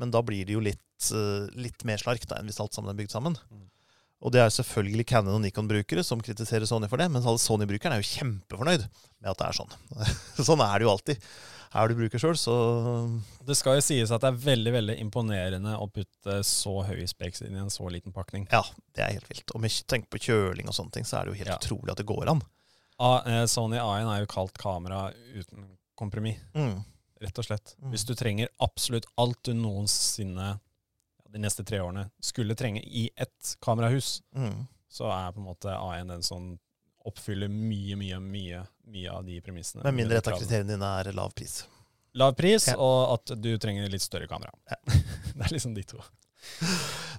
Men 0.00 0.14
da 0.14 0.24
blir 0.24 0.48
det 0.48 0.56
jo 0.56 0.64
litt, 0.64 1.12
uh, 1.12 1.44
litt 1.60 1.84
mer 1.88 2.00
slark 2.00 2.24
da, 2.28 2.40
enn 2.40 2.48
hvis 2.48 2.60
alt 2.64 2.76
sammen 2.76 2.94
er 2.94 2.98
bygd 2.98 3.12
sammen. 3.12 3.36
Mm. 3.52 3.68
Og 4.22 4.30
det 4.30 4.38
er 4.40 4.52
selvfølgelig 4.54 5.06
Canon 5.10 5.34
og 5.34 5.40
Nikon-brukere 5.42 6.04
som 6.06 6.20
kritiserer 6.22 6.66
Sony 6.68 6.86
for 6.90 7.00
det, 7.02 7.08
mens 7.10 7.26
alle 7.26 7.40
Sony-brukerne 7.42 7.96
er 7.98 8.04
jo 8.04 8.10
kjempefornøyd 8.12 8.84
med 8.86 9.30
at 9.32 9.40
det 9.40 9.48
er 9.48 9.56
sånn. 9.58 9.72
sånn 10.48 10.62
er 10.62 10.78
det 10.78 10.86
jo 10.86 10.92
alltid. 10.92 11.26
Er 11.72 11.88
du 11.88 11.94
bruker 11.96 12.20
sjøl, 12.20 12.36
så 12.36 12.54
Det 13.48 13.56
skal 13.56 13.78
jo 13.78 13.84
sies 13.86 14.10
at 14.12 14.20
det 14.20 14.28
er 14.28 14.40
veldig 14.44 14.72
veldig 14.74 14.96
imponerende 15.00 15.72
å 15.80 15.86
putte 15.90 16.34
så 16.44 16.74
høy 16.84 17.00
speks 17.08 17.40
inn 17.46 17.56
i 17.56 17.62
en 17.62 17.72
så 17.72 17.88
liten 17.90 18.12
pakning. 18.12 18.44
ja, 18.52 18.60
det 18.94 19.02
er 19.06 19.14
helt 19.16 19.30
vilt. 19.32 19.54
Og 19.56 19.62
med 19.64 19.72
tenk 19.88 20.10
på 20.12 20.20
kjøling 20.20 20.68
og 20.68 20.76
sånne 20.76 20.92
ting, 20.98 21.04
så 21.08 21.18
er 21.18 21.24
det 21.24 21.32
jo 21.32 21.38
helt 21.40 21.48
Ja. 21.54 21.56
utrolig 21.58 21.90
at 21.94 22.02
det 22.02 22.06
går 22.06 22.28
an. 22.28 22.42
A, 23.00 23.22
eh, 23.26 23.46
Sony 23.50 23.78
A1 23.80 24.06
er 24.06 24.20
jo 24.20 24.26
kalt 24.30 24.54
kamera 24.60 25.12
uten 25.34 25.64
kompromiss, 25.98 26.38
Mm. 26.54 26.84
rett 27.22 27.38
og 27.38 27.44
slett. 27.48 27.74
Mm. 27.82 27.90
Hvis 27.90 28.04
du 28.06 28.14
trenger 28.14 28.48
absolutt 28.60 29.06
alt 29.18 29.42
du 29.42 29.54
noensinne 29.54 30.60
de 31.32 31.40
neste 31.40 31.64
tre 31.64 31.80
årene 31.80 32.06
skulle 32.22 32.54
trenge 32.58 32.82
i 32.84 33.08
ett 33.16 33.56
kamerahus, 33.64 34.20
Mm. 34.36 34.66
så 34.92 35.08
er 35.10 35.32
på 35.32 35.40
en 35.40 35.48
måte 35.48 35.72
A1 35.72 36.08
den 36.08 36.22
som 36.22 36.58
oppfyller 37.08 37.48
mye, 37.50 37.96
mye, 37.98 38.18
mye, 38.20 38.66
mye 38.92 39.10
av 39.10 39.24
de 39.26 39.40
premissene. 39.42 39.82
Med 39.88 39.94
mindre 39.94 40.18
et 40.20 40.28
av 40.28 40.36
kriteriene 40.38 40.68
dine 40.76 40.90
er 41.00 41.12
lav 41.16 41.32
pris. 41.34 41.64
Lav 42.14 42.34
pris, 42.36 42.68
Ja. 42.68 42.76
og 42.76 43.14
at 43.16 43.40
du 43.40 43.56
trenger 43.58 43.88
litt 43.90 44.02
større 44.04 44.28
kamera. 44.28 44.52
Ja. 44.70 44.76
det 45.34 45.46
er 45.46 45.54
liksom 45.56 45.74
de 45.74 45.82
to. 45.82 45.98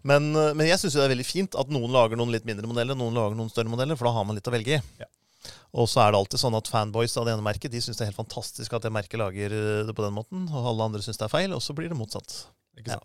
Men, 0.03 0.35
eh, 0.35 0.53
men 0.53 0.67
jeg 0.67 0.77
syns 0.79 0.93
det 0.97 1.03
er 1.05 1.11
veldig 1.15 1.25
fint 1.27 1.55
at 1.59 1.69
noen 1.73 1.91
lager 1.91 2.19
noen 2.19 2.31
litt 2.31 2.45
mindre 2.47 2.67
modeller, 2.69 2.95
noen 2.99 3.15
lager 3.15 3.35
noen 3.39 3.49
større 3.51 3.71
modeller, 3.71 3.97
for 3.99 4.05
da 4.09 4.13
har 4.17 4.25
man 4.27 4.37
litt 4.37 4.47
å 4.47 4.53
velge 4.53 4.77
i. 4.77 4.81
Ja. 4.99 5.09
Og 5.73 5.87
så 5.89 6.03
er 6.03 6.11
det 6.13 6.19
alltid 6.21 6.39
sånn 6.39 6.55
at 6.55 6.69
fanboys 6.69 7.17
av 7.17 7.25
det 7.25 7.33
ene 7.33 7.43
merket 7.43 7.71
de 7.73 7.81
syns 7.81 7.97
det 7.97 8.05
er 8.05 8.11
helt 8.11 8.19
fantastisk 8.21 8.75
at 8.77 8.83
det 8.85 8.91
merket 8.93 9.19
lager 9.19 9.51
eh, 9.57 9.83
det 9.87 9.95
på 9.97 10.05
den 10.05 10.15
måten, 10.15 10.45
og 10.53 10.67
alle 10.71 10.85
andre 10.87 11.01
syns 11.03 11.17
det 11.19 11.25
er 11.27 11.33
feil, 11.33 11.55
og 11.55 11.63
så 11.65 11.75
blir 11.75 11.89
det 11.91 11.97
motsatt. 11.99 12.43
Ikke 12.79 12.97
Ja. 12.97 13.01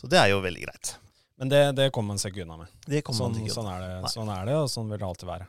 Så 0.00 0.08
det 0.08 0.16
er 0.16 0.30
jo 0.32 0.40
veldig 0.40 0.62
greit. 0.64 0.94
Men 1.40 1.48
det, 1.48 1.60
det 1.76 1.90
kommer 1.92 2.14
man 2.14 2.20
seg 2.20 2.32
ikke 2.32 2.46
unna 2.46 2.56
med. 2.62 2.72
Det 2.86 3.02
kommer 3.04 3.18
Sånn, 3.18 3.34
man 3.36 3.44
ikke 3.44 3.56
sånn, 3.56 3.68
er 3.68 3.82
det, 3.84 4.12
sånn 4.12 4.30
er 4.32 4.48
det, 4.48 4.56
og 4.60 4.70
sånn 4.72 4.88
vil 4.92 5.00
det 5.00 5.06
alltid 5.08 5.28
være. 5.28 5.48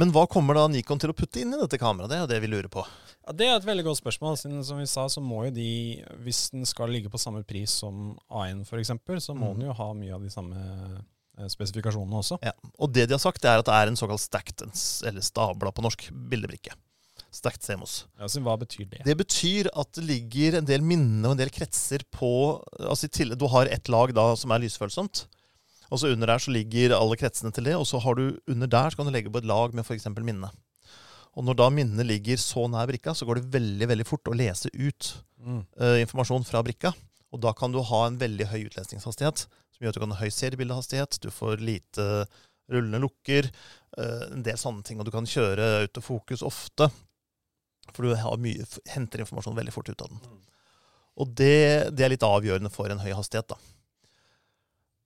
Men 0.00 0.12
hva 0.14 0.24
kommer 0.30 0.56
da 0.56 0.66
Nikon 0.70 1.00
til 1.00 1.12
å 1.12 1.16
putte 1.16 1.42
inn 1.42 1.52
i 1.52 1.60
dette 1.60 1.78
kameraet? 1.80 2.10
Det 2.10 2.16
er 2.16 2.22
jo 2.22 2.30
det 2.30 2.40
vi 2.44 2.50
lurer 2.50 2.70
på. 2.72 2.84
Ja, 3.26 3.34
Det 3.36 3.48
er 3.48 3.56
et 3.58 3.68
veldig 3.68 3.84
godt 3.88 4.00
spørsmål. 4.00 4.38
Siden 4.40 4.64
som 4.64 4.80
vi 4.80 4.86
sa, 4.88 5.04
så 5.12 5.20
må 5.24 5.42
jo 5.48 5.52
de, 5.58 5.68
hvis 6.24 6.48
den 6.54 6.64
skal 6.68 6.92
ligge 6.92 7.12
på 7.12 7.20
samme 7.20 7.44
pris 7.44 7.74
som 7.82 8.16
A1 8.32 8.64
f.eks., 8.64 8.94
så 9.26 9.36
må 9.36 9.52
mm. 9.52 9.58
den 9.58 9.68
jo 9.68 9.76
ha 9.80 9.88
mye 9.96 10.16
av 10.16 10.24
de 10.24 10.32
samme 10.32 10.56
eh, 10.56 11.48
spesifikasjonene 11.52 12.22
også. 12.22 12.40
Ja. 12.44 12.54
Og 12.78 12.92
det 12.94 13.08
de 13.08 13.16
har 13.16 13.22
sagt, 13.22 13.42
det 13.44 13.52
er 13.52 13.60
at 13.60 13.68
det 13.68 13.76
er 13.76 13.92
en 13.92 14.00
såkalt 14.00 14.24
stacked, 14.24 14.64
eller 15.08 15.24
stabla 15.24 15.72
på 15.74 15.84
norsk, 15.84 16.08
bildebrikke. 16.32 16.76
Stacked 17.34 17.64
CMOS. 17.64 18.06
Ja, 18.18 18.28
så 18.30 18.40
hva 18.40 18.54
betyr 18.60 18.86
det? 18.88 19.02
Det 19.04 19.16
betyr 19.18 19.68
at 19.76 19.90
det 19.98 20.04
ligger 20.08 20.58
en 20.58 20.68
del 20.68 20.84
minne 20.84 21.26
og 21.26 21.34
en 21.34 21.42
del 21.42 21.52
kretser 21.52 22.04
på 22.14 22.30
altså 22.80 23.10
Du 23.36 23.46
har 23.52 23.66
ett 23.66 23.88
lag 23.88 24.14
da 24.16 24.30
som 24.36 24.50
er 24.50 24.64
lysfølsomt. 24.64 25.26
Og 25.90 26.00
så 26.00 26.12
under 26.12 26.26
der 26.26 26.40
så 26.40 26.52
ligger 26.52 26.96
alle 26.96 27.16
kretsene 27.16 27.52
til 27.52 27.64
det. 27.64 27.76
Og 27.76 27.86
så 27.88 28.00
har 28.00 28.14
du 28.14 28.38
under 28.48 28.66
der 28.66 28.90
så 28.90 28.96
kan 28.96 29.06
du 29.06 29.12
legge 29.12 29.30
på 29.32 29.40
et 29.40 29.48
lag 29.48 29.74
med 29.74 29.84
f.eks. 29.84 30.08
minne. 30.16 30.50
Og 31.36 31.44
når 31.44 31.54
da 31.60 31.68
minnet 31.70 32.08
ligger 32.08 32.40
så 32.40 32.66
nær 32.68 32.88
brikka, 32.90 33.14
så 33.14 33.28
går 33.28 33.38
det 33.38 33.52
veldig 33.54 33.88
veldig 33.92 34.06
fort 34.08 34.28
å 34.28 34.36
lese 34.36 34.72
ut 34.74 35.14
Mm. 35.38 35.60
uh, 35.80 36.00
informasjon 36.02 36.42
fra 36.44 36.62
brikka. 36.66 36.90
Og 37.30 37.38
da 37.44 37.52
kan 37.54 37.70
du 37.70 37.78
ha 37.78 38.00
en 38.06 38.18
veldig 38.18 38.48
høy 38.50 38.64
utlesningshastighet, 38.66 39.44
som 39.46 39.84
gjør 39.84 39.92
at 39.92 39.98
du 39.98 40.02
kan 40.02 40.14
ha 40.16 40.18
høy 40.18 40.32
seriebildehastighet. 40.34 41.20
Du 41.22 41.28
får 41.30 41.62
lite 41.62 42.26
rullende 42.68 42.98
lukker, 43.04 43.46
uh, 43.98 44.24
en 44.32 44.42
del 44.42 44.58
sånne 44.58 44.82
ting. 44.82 44.98
Og 44.98 45.06
du 45.06 45.12
kan 45.14 45.28
kjøre 45.28 45.84
autofokus 45.84 46.42
ofte, 46.42 46.90
for 47.94 48.06
du 48.06 48.14
har 48.18 48.40
mye, 48.42 48.66
henter 48.92 49.24
informasjon 49.24 49.56
veldig 49.58 49.74
fort 49.74 49.90
ut 49.90 50.04
av 50.04 50.12
den. 50.12 50.38
Og 51.18 51.32
det, 51.38 51.90
det 51.96 52.06
er 52.06 52.12
litt 52.14 52.26
avgjørende 52.26 52.70
for 52.72 52.90
en 52.92 53.02
høy 53.02 53.10
hastighet, 53.16 53.50
da. 53.50 53.58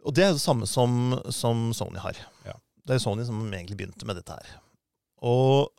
Og 0.02 0.14
det 0.16 0.24
er 0.24 0.32
jo 0.32 0.38
det 0.38 0.44
samme 0.44 0.66
som, 0.66 1.14
som 1.30 1.70
Sony 1.76 2.00
har. 2.02 2.18
Ja. 2.46 2.56
Det 2.82 2.96
er 2.96 3.02
Sony 3.04 3.24
som 3.26 3.38
egentlig 3.46 3.78
begynte 3.78 4.06
med 4.08 4.18
dette 4.18 4.34
her. 4.34 4.48
Og 5.22 5.70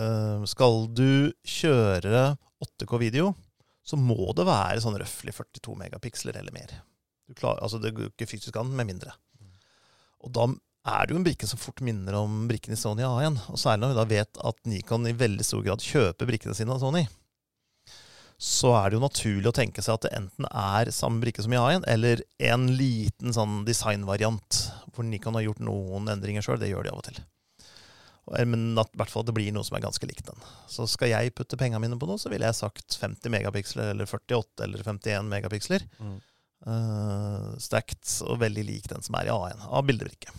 øh, 0.00 0.46
skal 0.48 0.86
du 0.96 1.32
kjøre 1.44 2.32
8K-video, 2.64 3.34
så 3.84 3.98
må 3.98 4.30
det 4.38 4.46
være 4.48 4.80
sånn 4.82 4.96
røftlig 5.00 5.34
42 5.36 5.76
megapiksler 5.82 6.38
eller 6.38 6.54
mer. 6.54 6.72
Du 7.28 7.36
klar, 7.36 7.60
altså 7.60 7.80
det 7.82 7.92
går 7.96 8.12
ikke 8.12 8.30
fysisk 8.30 8.56
an 8.60 8.72
med 8.72 8.88
mindre. 8.88 9.12
Og 10.22 10.32
da 10.34 10.48
er 10.82 11.06
det 11.06 11.14
jo 11.14 11.18
en 11.20 11.26
brikke 11.26 11.46
som 11.46 11.60
fort 11.62 11.80
minner 11.84 12.16
om 12.18 12.46
brikken 12.50 12.74
i 12.74 12.78
Sony 12.78 13.04
A1. 13.06 13.38
Og 13.54 13.60
særlig 13.60 13.84
når 13.84 13.92
vi 13.92 13.98
da 14.00 14.06
vet 14.10 14.40
at 14.50 14.62
Nikon 14.66 15.06
i 15.06 15.16
veldig 15.16 15.46
stor 15.46 15.62
grad 15.66 15.84
kjøper 15.84 16.28
brikkene 16.28 16.56
sine 16.58 16.74
av 16.74 16.82
Sony. 16.82 17.04
Så 18.42 18.72
er 18.74 18.90
det 18.90 18.98
jo 18.98 19.04
naturlig 19.04 19.46
å 19.52 19.54
tenke 19.54 19.84
seg 19.84 19.94
at 19.94 20.06
det 20.08 20.16
enten 20.18 20.48
er 20.50 20.90
samme 20.90 21.22
brikke 21.22 21.44
som 21.44 21.52
i 21.54 21.60
A1, 21.60 21.86
eller 21.86 22.24
en 22.42 22.64
liten 22.74 23.34
sånn 23.36 23.60
designvariant 23.68 24.58
hvor 24.90 25.06
Nikon 25.06 25.38
har 25.38 25.46
gjort 25.46 25.62
noen 25.62 26.10
endringer 26.10 26.42
sjøl. 26.42 26.58
Det 26.58 26.72
gjør 26.72 26.88
de 26.88 26.90
av 26.90 26.98
og 26.98 27.06
til. 27.06 27.22
Men 28.50 28.78
at, 28.78 28.90
i 28.90 28.98
hvert 28.98 29.10
fall 29.12 29.22
at 29.22 29.30
det 29.30 29.36
blir 29.38 29.54
noe 29.54 29.66
som 29.66 29.78
er 29.78 29.86
ganske 29.86 30.06
likt 30.10 30.26
den. 30.26 30.42
Så 30.70 30.88
skal 30.90 31.12
jeg 31.12 31.34
putte 31.38 31.58
pengene 31.58 31.82
mine 31.82 31.98
på 31.98 32.10
noe, 32.10 32.18
så 32.18 32.30
ville 32.32 32.48
jeg 32.50 32.58
sagt 32.58 32.98
50 32.98 33.30
megapiksler 33.34 33.94
eller 33.94 34.10
48 34.10 34.66
eller 34.66 34.82
51 34.90 35.30
megapiksler. 35.30 35.86
Mm. 36.02 36.18
Uh, 36.62 37.52
stacked 37.62 38.20
og 38.26 38.38
veldig 38.42 38.66
lik 38.66 38.90
den 38.90 39.02
som 39.02 39.18
er 39.18 39.30
i 39.30 39.34
A1 39.34 39.68
av 39.70 39.86
bildebrikke. 39.86 40.34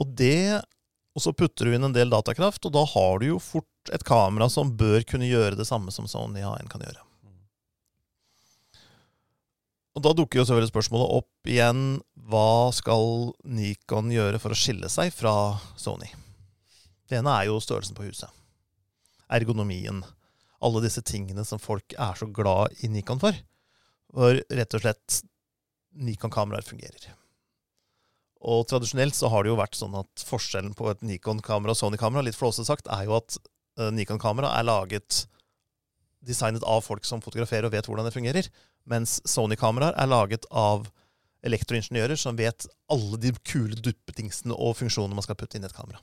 Og 0.00 0.14
det 0.16 0.62
Og 1.10 1.24
så 1.24 1.32
putter 1.34 1.66
du 1.66 1.74
inn 1.74 1.82
en 1.84 1.94
del 1.94 2.06
datakraft, 2.12 2.62
og 2.68 2.72
da 2.72 2.84
har 2.86 3.18
du 3.18 3.24
jo 3.32 3.38
fort 3.42 3.90
et 3.90 4.04
kamera 4.06 4.46
som 4.48 4.70
bør 4.78 5.02
kunne 5.02 5.26
gjøre 5.26 5.58
det 5.58 5.66
samme 5.66 5.90
som 5.90 6.06
Sony 6.06 6.38
A1 6.46 6.70
kan 6.70 6.84
gjøre. 6.86 7.02
Og 9.98 10.04
da 10.06 10.12
dukker 10.14 10.38
jo 10.38 10.44
selvfølgelig 10.46 10.70
spørsmålet 10.70 11.16
opp 11.18 11.50
igjen 11.50 11.82
hva 12.30 12.70
skal 12.72 13.32
Nikon 13.42 14.12
gjøre 14.14 14.38
for 14.38 14.54
å 14.54 14.58
skille 14.58 14.88
seg 14.92 15.10
fra 15.10 15.34
Sony? 15.74 16.08
Det 17.10 17.18
ene 17.18 17.34
er 17.34 17.48
jo 17.50 17.58
størrelsen 17.58 17.98
på 17.98 18.06
huset. 18.06 18.30
Ergonomien. 19.34 20.04
Alle 20.62 20.84
disse 20.84 21.02
tingene 21.02 21.42
som 21.44 21.58
folk 21.58 21.96
er 21.98 22.14
så 22.14 22.30
glad 22.30 22.84
i 22.86 22.90
Nikon 22.92 23.18
for. 23.18 23.34
Hvor 24.14 24.38
rett 24.38 24.78
og 24.78 24.84
slett 24.84 25.22
Nikon-kameraer 25.98 26.62
fungerer. 26.62 27.10
Og 28.40 28.64
tradisjonelt 28.70 29.16
så 29.16 29.28
har 29.28 29.44
det 29.44 29.52
jo 29.52 29.58
vært 29.58 29.76
sånn 29.76 29.98
at 30.00 30.24
forskjellen 30.24 30.72
på 30.76 30.88
et 30.92 31.02
Nikon-kamera 31.04 31.74
og 31.74 31.80
Sony-kamera, 31.80 32.24
litt 32.24 32.38
flåsete 32.38 32.68
sagt, 32.68 32.88
er 32.88 33.04
jo 33.08 33.18
at 33.18 33.36
eh, 33.36 33.90
Nikon-kamera 33.92 34.54
er 34.56 34.68
laget 34.68 35.24
designet 36.24 36.64
av 36.68 36.82
folk 36.84 37.04
som 37.08 37.22
fotograferer 37.24 37.68
og 37.68 37.74
vet 37.74 37.88
hvordan 37.88 38.08
det 38.08 38.14
fungerer, 38.16 38.48
mens 38.88 39.18
Sony-kameraer 39.28 39.96
er 40.00 40.08
laget 40.08 40.48
av 40.50 40.88
elektroingeniører 41.46 42.20
som 42.20 42.36
vet 42.36 42.66
alle 42.92 43.20
de 43.20 43.32
kule 43.48 43.76
duppetingsene 43.76 44.56
og 44.56 44.76
funksjonene 44.80 45.16
man 45.16 45.24
skal 45.24 45.38
putte 45.40 45.56
inn 45.56 45.64
i 45.64 45.70
et 45.70 45.76
kamera. 45.76 46.00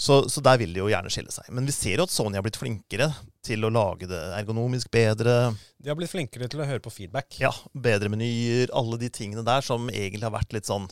Så, 0.00 0.22
så 0.32 0.40
der 0.40 0.56
vil 0.56 0.72
de 0.72 0.80
jo 0.80 0.88
gjerne 0.88 1.10
skille 1.12 1.32
seg. 1.34 1.50
Men 1.52 1.66
vi 1.68 1.74
ser 1.76 2.00
jo 2.00 2.06
at 2.06 2.12
Sony 2.14 2.38
har 2.38 2.44
blitt 2.46 2.56
flinkere 2.56 3.10
til 3.44 3.66
å 3.68 3.72
lage 3.72 4.08
det 4.08 4.20
ergonomisk 4.38 4.88
bedre. 4.94 5.52
De 5.76 5.90
har 5.92 5.98
blitt 5.98 6.12
flinkere 6.12 6.48
til 6.48 6.62
å 6.62 6.68
høre 6.68 6.80
på 6.80 6.92
feedback. 6.94 7.36
Ja, 7.42 7.50
bedre 7.76 8.08
menyer, 8.08 8.72
alle 8.72 8.96
de 9.02 9.10
tingene 9.12 9.44
der 9.44 9.64
som 9.66 9.90
egentlig 9.92 10.24
har 10.24 10.32
vært 10.32 10.56
litt 10.56 10.70
sånn 10.70 10.88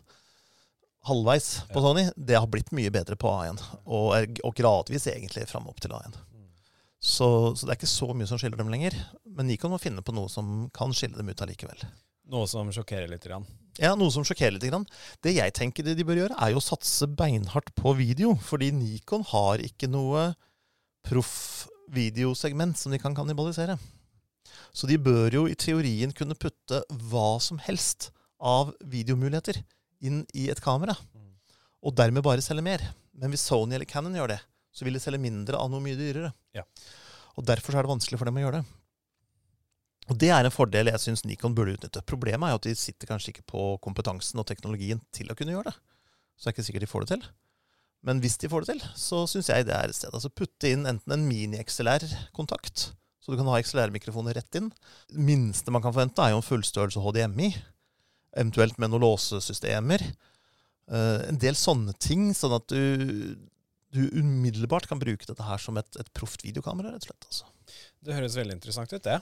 halvveis 1.09 1.62
på 1.73 1.81
Ja. 1.81 1.85
Sony, 1.87 2.05
det 2.17 2.37
har 2.37 2.50
blitt 2.53 2.69
mye 2.77 2.93
bedre 2.93 3.17
på 3.17 3.33
A1. 3.33 3.62
Og, 3.87 4.11
er, 4.19 4.29
og 4.45 4.53
gradvis 4.59 5.09
egentlig 5.09 5.47
fram 5.49 5.71
opp 5.73 5.81
til 5.81 5.97
A1. 5.97 6.19
Så, 7.00 7.55
så 7.57 7.65
det 7.65 7.73
er 7.73 7.79
ikke 7.79 7.88
så 7.88 8.11
mye 8.12 8.29
som 8.29 8.41
skiller 8.41 8.61
dem 8.61 8.69
lenger. 8.73 8.93
Men 9.25 9.49
Nikon 9.49 9.73
må 9.73 9.81
finne 9.81 10.05
på 10.05 10.12
noe 10.12 10.29
som 10.29 10.67
kan 10.77 10.93
skille 10.93 11.17
dem 11.17 11.31
ut 11.31 11.45
allikevel. 11.45 11.81
Noe 12.29 12.49
som 12.51 12.69
sjokkerer 12.75 13.09
litt. 13.11 13.25
Grann. 13.25 13.47
Ja, 13.81 13.95
Noe 13.97 14.13
som 14.13 14.25
sjokkerer 14.27 14.57
litt. 14.57 14.67
Grann. 14.69 14.87
Det 15.25 15.33
jeg 15.37 15.55
tenker 15.57 15.87
de 15.87 16.07
bør 16.07 16.25
gjøre, 16.25 16.37
er 16.37 16.53
jo 16.53 16.61
å 16.61 16.65
satse 16.65 17.09
beinhardt 17.09 17.73
på 17.79 17.95
video. 17.97 18.35
Fordi 18.45 18.71
Nikon 18.75 19.25
har 19.31 19.65
ikke 19.65 19.91
noe 19.91 20.31
proff 21.09 21.69
videosegment 21.89 22.77
som 22.77 22.93
de 22.93 23.01
kan 23.01 23.17
kannibalisere. 23.17 23.79
Så 24.77 24.89
de 24.91 24.99
bør 25.01 25.33
jo 25.33 25.47
i 25.49 25.57
teorien 25.57 26.13
kunne 26.13 26.37
putte 26.37 26.83
hva 27.09 27.39
som 27.41 27.61
helst 27.65 28.11
av 28.39 28.75
videomuligheter 28.85 29.63
inn 30.05 30.23
i 30.37 30.49
et 30.53 30.61
kamera. 30.63 30.95
Og 31.83 31.95
dermed 31.97 32.25
bare 32.27 32.45
selge 32.45 32.65
mer. 32.67 32.85
Men 33.19 33.33
hvis 33.33 33.47
Sony 33.49 33.75
eller 33.75 33.89
Canon 33.89 34.15
gjør 34.15 34.35
det, 34.35 34.41
så 34.75 34.87
vil 34.87 34.99
de 34.99 35.03
selge 35.03 35.23
mindre 35.23 35.59
av 35.59 35.71
noe 35.73 35.83
mye 35.83 35.99
dyrere. 35.99 36.31
Ja. 36.55 36.67
Og 37.39 37.47
derfor 37.47 37.73
så 37.73 37.81
er 37.81 37.87
det 37.87 37.95
vanskelig 37.95 38.21
for 38.21 38.29
dem 38.29 38.39
å 38.39 38.45
gjøre 38.45 38.61
det. 38.61 38.78
Og 40.09 40.17
det 40.21 40.31
er 40.33 40.47
en 40.47 40.55
fordel 40.55 40.88
jeg 40.88 41.03
syns 41.03 41.25
Nikon 41.29 41.55
burde 41.57 41.75
utnytte. 41.77 42.05
Problemet 42.09 42.49
er 42.49 42.55
jo 42.55 42.61
at 42.62 42.69
de 42.69 42.75
sitter 42.79 43.11
kanskje 43.11 43.35
ikke 43.35 43.49
på 43.50 43.65
kompetansen 43.85 44.41
og 44.41 44.47
teknologien 44.49 45.03
til 45.15 45.29
å 45.29 45.37
kunne 45.37 45.53
gjøre 45.53 45.69
det. 45.69 45.77
Så 46.38 46.47
det 46.47 46.50
er 46.50 46.57
ikke 46.57 46.67
sikkert 46.69 46.87
de 46.87 46.91
får 46.93 47.05
det 47.05 47.11
til. 47.12 47.27
Men 48.07 48.23
hvis 48.23 48.38
de 48.41 48.49
får 48.50 48.65
det 48.65 48.77
til, 48.77 48.87
så 48.97 49.25
syns 49.29 49.50
jeg 49.50 49.67
det 49.69 49.75
er 49.75 49.91
et 49.91 49.99
sted. 49.99 50.15
Altså 50.15 50.31
putte 50.31 50.71
inn 50.71 50.87
enten 50.88 51.15
en 51.15 51.27
mini-XLR-kontakt, 51.29 52.93
så 53.19 53.35
du 53.35 53.37
kan 53.41 53.50
ha 53.50 53.59
XLR-mikrofoner 53.61 54.38
rett 54.38 54.61
inn. 54.61 54.71
Det 55.11 55.25
minste 55.29 55.75
man 55.75 55.85
kan 55.85 55.93
forvente, 55.93 56.23
er 56.23 56.33
jo 56.33 56.41
en 56.41 56.47
fullstørrelse 56.47 57.03
HDMI. 57.05 57.50
Eventuelt 58.38 58.79
med 58.79 58.93
noen 58.93 59.05
låsesystemer. 59.05 60.05
Eh, 60.09 61.19
en 61.29 61.41
del 61.43 61.59
sånne 61.59 61.93
ting, 62.00 62.31
sånn 62.38 62.55
at 62.57 62.71
du, 62.71 63.35
du 63.93 64.03
umiddelbart 64.15 64.88
kan 64.88 65.03
bruke 65.03 65.27
dette 65.29 65.45
her 65.45 65.61
som 65.61 65.77
et, 65.81 65.91
et 66.00 66.12
proft 66.17 66.47
videokamera, 66.47 66.95
rett 66.95 67.05
og 67.05 67.11
slett. 67.11 67.29
Altså. 67.29 67.50
Det 68.07 68.17
høres 68.17 68.38
veldig 68.38 68.57
interessant 68.57 68.95
ut, 68.95 69.03
det. 69.05 69.19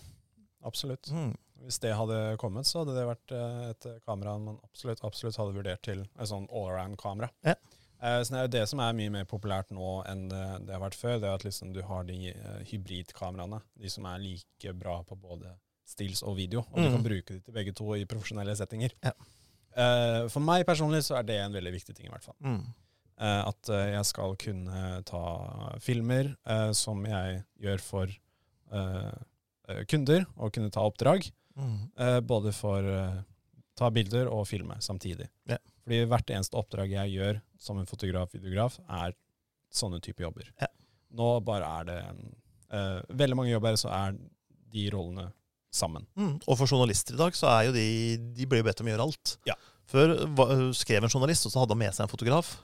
Absolutt. 0.65 1.11
Mm. 1.13 1.35
Hvis 1.65 1.79
det 1.81 1.95
hadde 1.97 2.37
kommet, 2.39 2.67
så 2.67 2.83
hadde 2.85 2.95
det 2.95 3.07
vært 3.09 3.33
eh, 3.33 3.71
et 3.71 3.87
kamera 4.07 4.39
man 4.39 4.59
absolutt, 4.65 5.01
absolutt 5.05 5.37
hadde 5.41 5.55
vurdert 5.57 5.83
til 5.83 6.03
et 6.05 6.29
sånn 6.29 6.47
allround-kamera. 6.53 7.31
Ja. 7.45 7.55
Eh, 8.03 8.21
Så 8.23 8.31
det 8.35 8.39
er 8.39 8.43
jo 8.49 8.53
det 8.57 8.65
som 8.69 8.81
er 8.81 8.93
mye 8.93 9.11
mer 9.11 9.25
populært 9.25 9.71
nå 9.73 10.03
enn 10.07 10.29
det, 10.29 10.43
det 10.67 10.75
har 10.75 10.83
vært 10.85 10.95
før. 11.01 11.19
Det 11.21 11.29
er 11.31 11.35
at 11.35 11.45
liksom 11.49 11.73
du 11.73 11.81
har 11.83 12.05
de 12.05 12.19
eh, 12.35 12.59
hybridkameraene. 12.73 13.63
De 13.81 13.89
som 13.91 14.05
er 14.07 14.19
like 14.21 14.73
bra 14.79 14.99
på 15.03 15.17
både 15.17 15.55
stills 15.87 16.23
og 16.23 16.37
video. 16.37 16.61
Og 16.73 16.77
du 16.83 16.89
Mm. 16.89 16.93
kan 16.97 17.03
bruke 17.05 17.33
de 17.33 17.41
til 17.41 17.55
begge 17.55 17.73
to 17.75 17.95
i 17.95 18.05
profesjonelle 18.05 18.57
settinger. 18.57 18.93
Ja. 19.03 19.13
Eh, 19.77 20.29
For 20.29 20.41
meg 20.41 20.67
personlig 20.67 21.05
så 21.05 21.17
er 21.19 21.23
det 21.23 21.39
en 21.41 21.53
veldig 21.53 21.73
viktig 21.73 21.95
ting, 21.97 22.07
i 22.07 22.11
hvert 22.11 22.25
fall. 22.25 22.37
Mm. 22.43 22.63
At 23.19 23.65
jeg 23.71 24.05
skal 24.05 24.35
kunne 24.37 25.03
ta 25.09 25.23
filmer 25.81 26.35
som 26.77 27.01
jeg 27.07 27.45
gjør 27.65 27.81
for 27.81 28.07
kunder, 29.91 30.27
og 30.37 30.55
kunne 30.55 30.71
ta 30.73 30.85
oppdrag. 30.87 31.29
Mm. 31.57 31.79
Eh, 31.99 32.21
både 32.21 32.53
for 32.53 32.85
uh, 32.85 33.23
ta 33.77 33.91
bilder 33.91 34.29
og 34.33 34.47
filme 34.49 34.77
samtidig. 34.85 35.29
Ja. 35.49 35.59
Fordi 35.85 36.03
hvert 36.11 36.33
eneste 36.35 36.59
oppdrag 36.59 36.93
jeg 36.93 37.15
gjør 37.17 37.41
som 37.61 37.81
en 37.81 37.89
fotograf-videograf, 37.89 38.79
er 39.03 39.17
sånne 39.73 40.01
type 40.05 40.25
jobber. 40.25 40.51
Ja. 40.61 40.69
Nå 41.17 41.31
bare 41.47 41.69
er 41.81 41.89
det 41.89 41.99
uh, 42.75 43.01
Veldig 43.09 43.39
mange 43.39 43.55
jobber, 43.55 43.79
så 43.81 43.91
er 43.95 44.17
de 44.75 44.87
rollene 44.93 45.31
sammen. 45.73 46.05
Mm. 46.17 46.37
Og 46.45 46.59
for 46.59 46.69
journalister 46.69 47.17
i 47.17 47.21
dag, 47.21 47.37
så 47.37 47.49
er 47.53 47.69
jo 47.69 47.75
de 47.77 47.89
De 48.37 48.49
blir 48.49 48.65
bedt 48.67 48.81
om 48.83 48.89
å 48.89 48.93
gjøre 48.93 49.09
alt. 49.09 49.37
Ja. 49.49 49.57
Før 49.87 50.17
skrev 50.75 51.05
en 51.05 51.13
journalist, 51.13 51.47
og 51.47 51.55
så 51.55 51.63
hadde 51.63 51.77
han 51.77 51.85
med 51.85 51.95
seg 51.95 52.05
en 52.05 52.13
fotograf. 52.13 52.57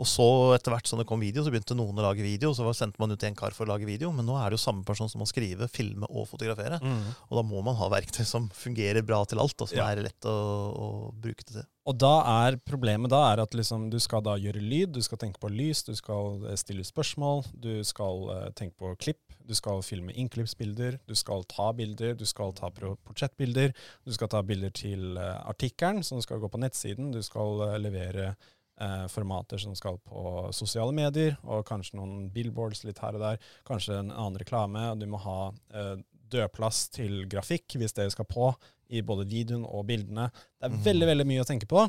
Og 0.00 0.08
så 0.08 0.26
etter 0.56 0.72
hvert 0.72 0.88
som 0.88 1.00
det 1.00 1.06
kom 1.08 1.20
video, 1.20 1.44
så 1.44 1.52
begynte 1.52 1.76
noen 1.76 1.98
å 2.00 2.06
lage 2.06 2.24
video. 2.24 2.54
Så 2.56 2.64
sendte 2.76 3.00
man 3.02 3.12
ut 3.12 3.26
en 3.26 3.36
kar 3.36 3.52
for 3.56 3.66
å 3.66 3.74
lage 3.74 3.88
video. 3.88 4.08
Men 4.16 4.24
nå 4.28 4.38
er 4.40 4.48
det 4.48 4.56
jo 4.56 4.64
samme 4.64 4.86
person 4.88 5.10
som 5.12 5.20
må 5.20 5.28
skrive, 5.28 5.68
filme 5.68 6.08
og 6.08 6.28
fotografere. 6.30 6.80
Og 7.28 7.34
da 7.36 7.44
må 7.44 7.60
man 7.66 7.76
ha 7.76 7.90
verktøy 7.92 8.24
som 8.24 8.48
fungerer 8.56 9.04
bra 9.04 9.20
til 9.28 9.42
alt, 9.42 9.58
og 9.60 9.68
som 9.68 9.78
Ja. 9.78 9.90
er 9.92 10.02
lett 10.08 10.24
å, 10.24 10.32
å 10.72 10.88
bruke 11.12 11.44
det 11.44 11.60
til. 11.60 11.68
Og 11.88 11.96
da 11.98 12.12
er 12.46 12.58
problemet 12.68 13.10
da 13.10 13.22
er 13.32 13.40
at 13.42 13.54
liksom, 13.56 13.88
du 13.90 13.98
skal 14.02 14.22
da 14.22 14.36
gjøre 14.38 14.60
lyd, 14.60 14.92
du 14.94 15.00
skal 15.02 15.18
tenke 15.18 15.40
på 15.42 15.50
lys, 15.50 15.82
du 15.82 15.94
skal 15.96 16.44
eh, 16.46 16.58
stille 16.60 16.84
spørsmål, 16.86 17.42
du 17.56 17.80
skal 17.88 18.28
uh, 18.28 18.50
tenke 18.54 18.76
på 18.78 18.92
klipp, 19.00 19.34
du 19.48 19.56
skal 19.56 19.80
filme 19.82 20.12
innklippsbilder, 20.12 21.00
du 21.08 21.16
skal 21.18 21.42
ta 21.50 21.70
bilder, 21.74 22.14
du 22.14 22.26
skal 22.28 22.52
ta 22.54 22.70
portrettbilder, 22.70 23.74
du 24.06 24.12
skal 24.14 24.30
ta 24.30 24.44
bilder 24.46 24.70
til 24.76 25.18
uh, 25.18 25.40
artikkelen 25.50 26.04
som 26.06 26.20
skal 26.22 26.38
gå 26.38 26.52
på 26.52 26.60
nettsiden, 26.62 27.10
du 27.16 27.22
skal 27.26 27.64
uh, 27.64 27.78
levere 27.80 28.34
eh, 28.80 29.06
formater 29.12 29.60
som 29.62 29.76
skal 29.78 29.98
på 30.02 30.48
sosiale 30.56 30.94
medier, 30.96 31.36
og 31.44 31.66
kanskje 31.68 31.98
noen 32.00 32.28
billboards 32.34 32.84
litt 32.86 33.00
her 33.02 33.18
og 33.18 33.24
der, 33.24 33.40
kanskje 33.68 33.98
en 33.98 34.12
annen 34.12 34.40
reklame, 34.40 34.86
og 34.92 35.00
du 35.00 35.06
må 35.10 35.20
ha 35.24 35.38
eh, 35.74 35.96
dødplass 36.30 36.88
til 36.94 37.24
grafikk 37.30 37.78
hvis 37.80 37.96
det 37.96 38.10
skal 38.14 38.28
på 38.30 38.52
i 38.90 39.02
både 39.06 39.26
videoen 39.30 39.64
og 39.66 39.86
bildene. 39.86 40.28
Det 40.58 40.66
er 40.66 40.74
mm. 40.74 40.82
veldig 40.86 41.08
veldig 41.12 41.26
mye 41.30 41.44
å 41.44 41.46
tenke 41.46 41.68
på. 41.70 41.84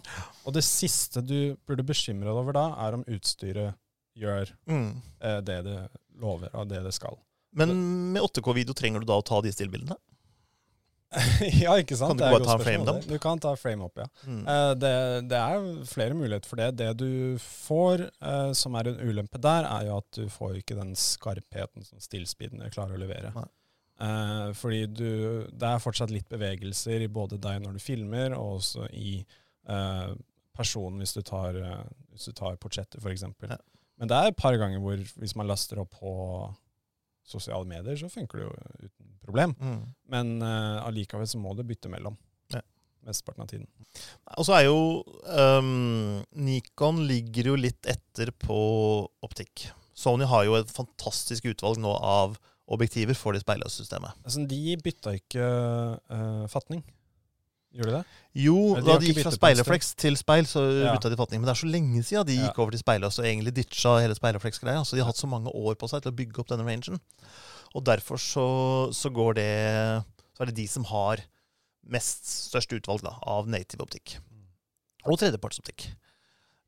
Og 0.46 0.54
det 0.54 0.64
siste 0.66 1.24
du 1.26 1.56
burde 1.66 1.86
bekymre 1.86 2.30
deg 2.30 2.42
over 2.44 2.58
da, 2.58 2.68
er 2.86 2.98
om 2.98 3.06
utstyret 3.10 3.78
gjør 4.18 4.52
eh, 4.70 5.40
det 5.46 5.60
det 5.66 5.80
lover 6.22 6.54
og 6.54 6.70
det 6.70 6.84
det 6.86 6.94
skal. 6.94 7.18
Men 7.58 7.74
med 8.14 8.24
8K-video 8.24 8.76
trenger 8.78 9.04
du 9.04 9.10
da 9.10 9.18
å 9.20 9.26
ta 9.26 9.42
de 9.44 9.52
stillbildene? 9.52 9.98
ja, 11.64 11.74
ikke 11.76 11.98
sant? 12.00 12.16
Kan 12.16 12.20
du 12.20 12.38
bare 12.38 12.46
ta 12.46 12.56
en 12.56 12.64
frame 12.64 12.86
dump? 12.88 13.08
Du 13.10 13.18
kan 13.20 13.40
ta 13.44 13.52
frame 13.60 13.88
up, 13.88 13.98
ja. 14.00 14.08
Mm. 14.24 14.44
Uh, 14.48 14.74
det, 14.80 14.92
det 15.32 15.40
er 15.40 15.66
flere 15.90 16.16
muligheter 16.16 16.48
for 16.48 16.62
det. 16.62 16.70
Det 16.80 16.92
du 17.02 17.40
får 17.44 18.06
uh, 18.24 18.52
som 18.56 18.78
er 18.80 18.92
en 18.94 19.02
ulempe 19.04 19.42
der, 19.44 19.68
er 19.68 19.90
jo 19.90 19.98
at 20.00 20.22
du 20.22 20.30
får 20.32 20.62
ikke 20.62 20.78
den 20.80 20.94
skarpheten 20.96 21.84
som 21.88 22.00
stillspeedene 22.04 22.72
klarer 22.72 22.96
å 22.96 23.02
levere. 23.02 23.34
Eh, 24.02 24.48
fordi 24.58 24.86
du, 24.90 25.10
det 25.52 25.68
er 25.68 25.82
fortsatt 25.84 26.10
litt 26.10 26.26
bevegelser 26.32 27.04
i 27.06 27.12
både 27.12 27.38
deg 27.38 27.60
når 27.62 27.76
du 27.76 27.84
filmer, 27.84 28.34
og 28.34 28.62
også 28.62 28.88
i 28.98 29.20
personen 30.58 31.04
hvis 31.04 31.14
du 31.16 31.22
tar, 31.26 31.56
uh, 31.56 31.84
hvis 32.12 32.32
du 32.32 32.34
tar 32.36 32.58
portrettet, 32.60 32.98
f.eks. 33.00 33.24
Ja. 33.46 33.60
Men 34.02 34.10
det 34.10 34.18
er 34.18 34.32
et 34.32 34.40
par 34.40 34.58
ganger 34.58 34.82
hvor 34.82 34.98
hvis 34.98 35.36
man 35.38 35.48
laster 35.48 35.84
opp 35.84 35.94
på 36.00 36.12
sosiale 37.32 37.68
medier, 37.68 37.98
så 38.00 38.10
funker 38.12 38.42
det 38.42 38.46
jo 38.46 38.52
uten 38.88 39.16
problem. 39.26 39.56
Mm. 39.60 39.82
Men 40.14 40.36
uh, 40.44 40.84
allikevel 40.86 41.30
så 41.30 41.42
må 41.42 41.56
du 41.58 41.64
bytte 41.68 41.92
mellom. 41.92 42.18
Ja. 42.54 42.64
Mesteparten 43.08 43.46
av 43.46 43.52
tiden. 43.52 43.68
Og 44.38 44.48
så 44.48 44.58
er 44.60 44.68
jo 44.68 44.80
um, 45.26 46.22
Nikon 46.38 47.04
ligger 47.10 47.52
jo 47.52 47.60
litt 47.60 47.90
etter 47.90 48.34
på 48.36 48.62
optikk. 49.26 49.70
Sony 49.98 50.28
har 50.30 50.48
jo 50.48 50.58
et 50.60 50.72
fantastisk 50.72 51.50
utvalg 51.52 51.82
nå 51.82 51.94
av 51.96 52.40
objektiver 52.72 53.18
for 53.18 53.36
det 53.36 53.44
speilløse 53.44 53.82
systemet. 53.82 54.16
Altså, 54.24 54.46
de 54.48 54.78
bytta 54.80 55.16
ikke 55.18 55.48
uh, 55.98 56.46
fatning. 56.52 56.86
Gjorde 57.72 57.92
de 57.92 57.98
det? 57.98 58.06
Jo, 58.44 58.56
de 58.76 58.82
da 58.84 58.98
de 59.00 59.08
gikk 59.12 59.22
fra 59.24 59.32
speilrefleks 59.36 59.94
til 59.96 60.18
speil, 60.20 60.44
så 60.50 60.60
Ja. 60.84 60.92
bytta 60.96 61.10
de 61.10 61.16
fatning. 61.20 61.40
Men 61.42 61.48
det 61.48 61.56
er 61.56 61.62
så 61.66 61.72
lenge 61.72 62.04
siden 62.04 62.26
de 62.28 62.36
gikk 62.36 62.58
Ja. 62.58 62.62
over 62.64 62.72
til 62.72 62.84
speilløs 62.84 63.20
og 63.20 63.26
egentlig 63.26 63.54
ditcha 63.54 64.00
hele 64.02 64.16
speilrefleksgreia. 64.16 64.84
Så 64.84 64.96
de 64.96 65.00
har 65.04 65.08
hatt 65.12 65.16
så 65.22 65.28
mange 65.30 65.48
år 65.54 65.76
på 65.76 65.88
seg 65.88 66.02
til 66.04 66.12
å 66.12 66.16
bygge 66.16 66.40
opp 66.40 66.48
denne 66.52 66.66
rangen. 66.68 67.00
Og 67.74 67.84
derfor 67.84 68.18
så, 68.20 68.92
så 68.92 69.10
går 69.12 69.36
det 69.36 70.04
Så 70.36 70.42
er 70.44 70.46
det 70.48 70.56
de 70.56 70.68
som 70.68 70.84
har 70.86 71.18
mest 71.88 72.24
størst 72.26 72.72
utvalg 72.74 73.02
da, 73.04 73.18
av 73.24 73.48
native 73.48 73.82
optikk. 73.86 74.18
Og 75.06 75.20
tredjepartsoptikk. 75.20 75.94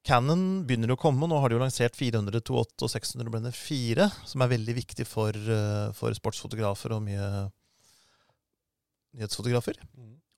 Canon 0.06 0.66
begynner 0.68 0.92
å 0.92 0.98
komme. 1.00 1.28
Nå 1.28 1.40
har 1.40 1.50
de 1.50 1.56
jo 1.56 1.62
lansert 1.64 1.96
400, 1.96 2.42
208 2.44 2.84
og 2.84 2.90
600 2.92 3.30
Blender 3.32 3.52
4, 3.56 4.12
som 4.28 4.42
er 4.42 4.50
veldig 4.50 4.76
viktig 4.76 5.08
for, 5.08 5.30
eh, 5.32 5.92
for 5.94 6.12
sportsfotografer 6.12 6.92
og 6.92 7.04
mye 7.04 7.52
nyhetsfotografer. 9.16 9.80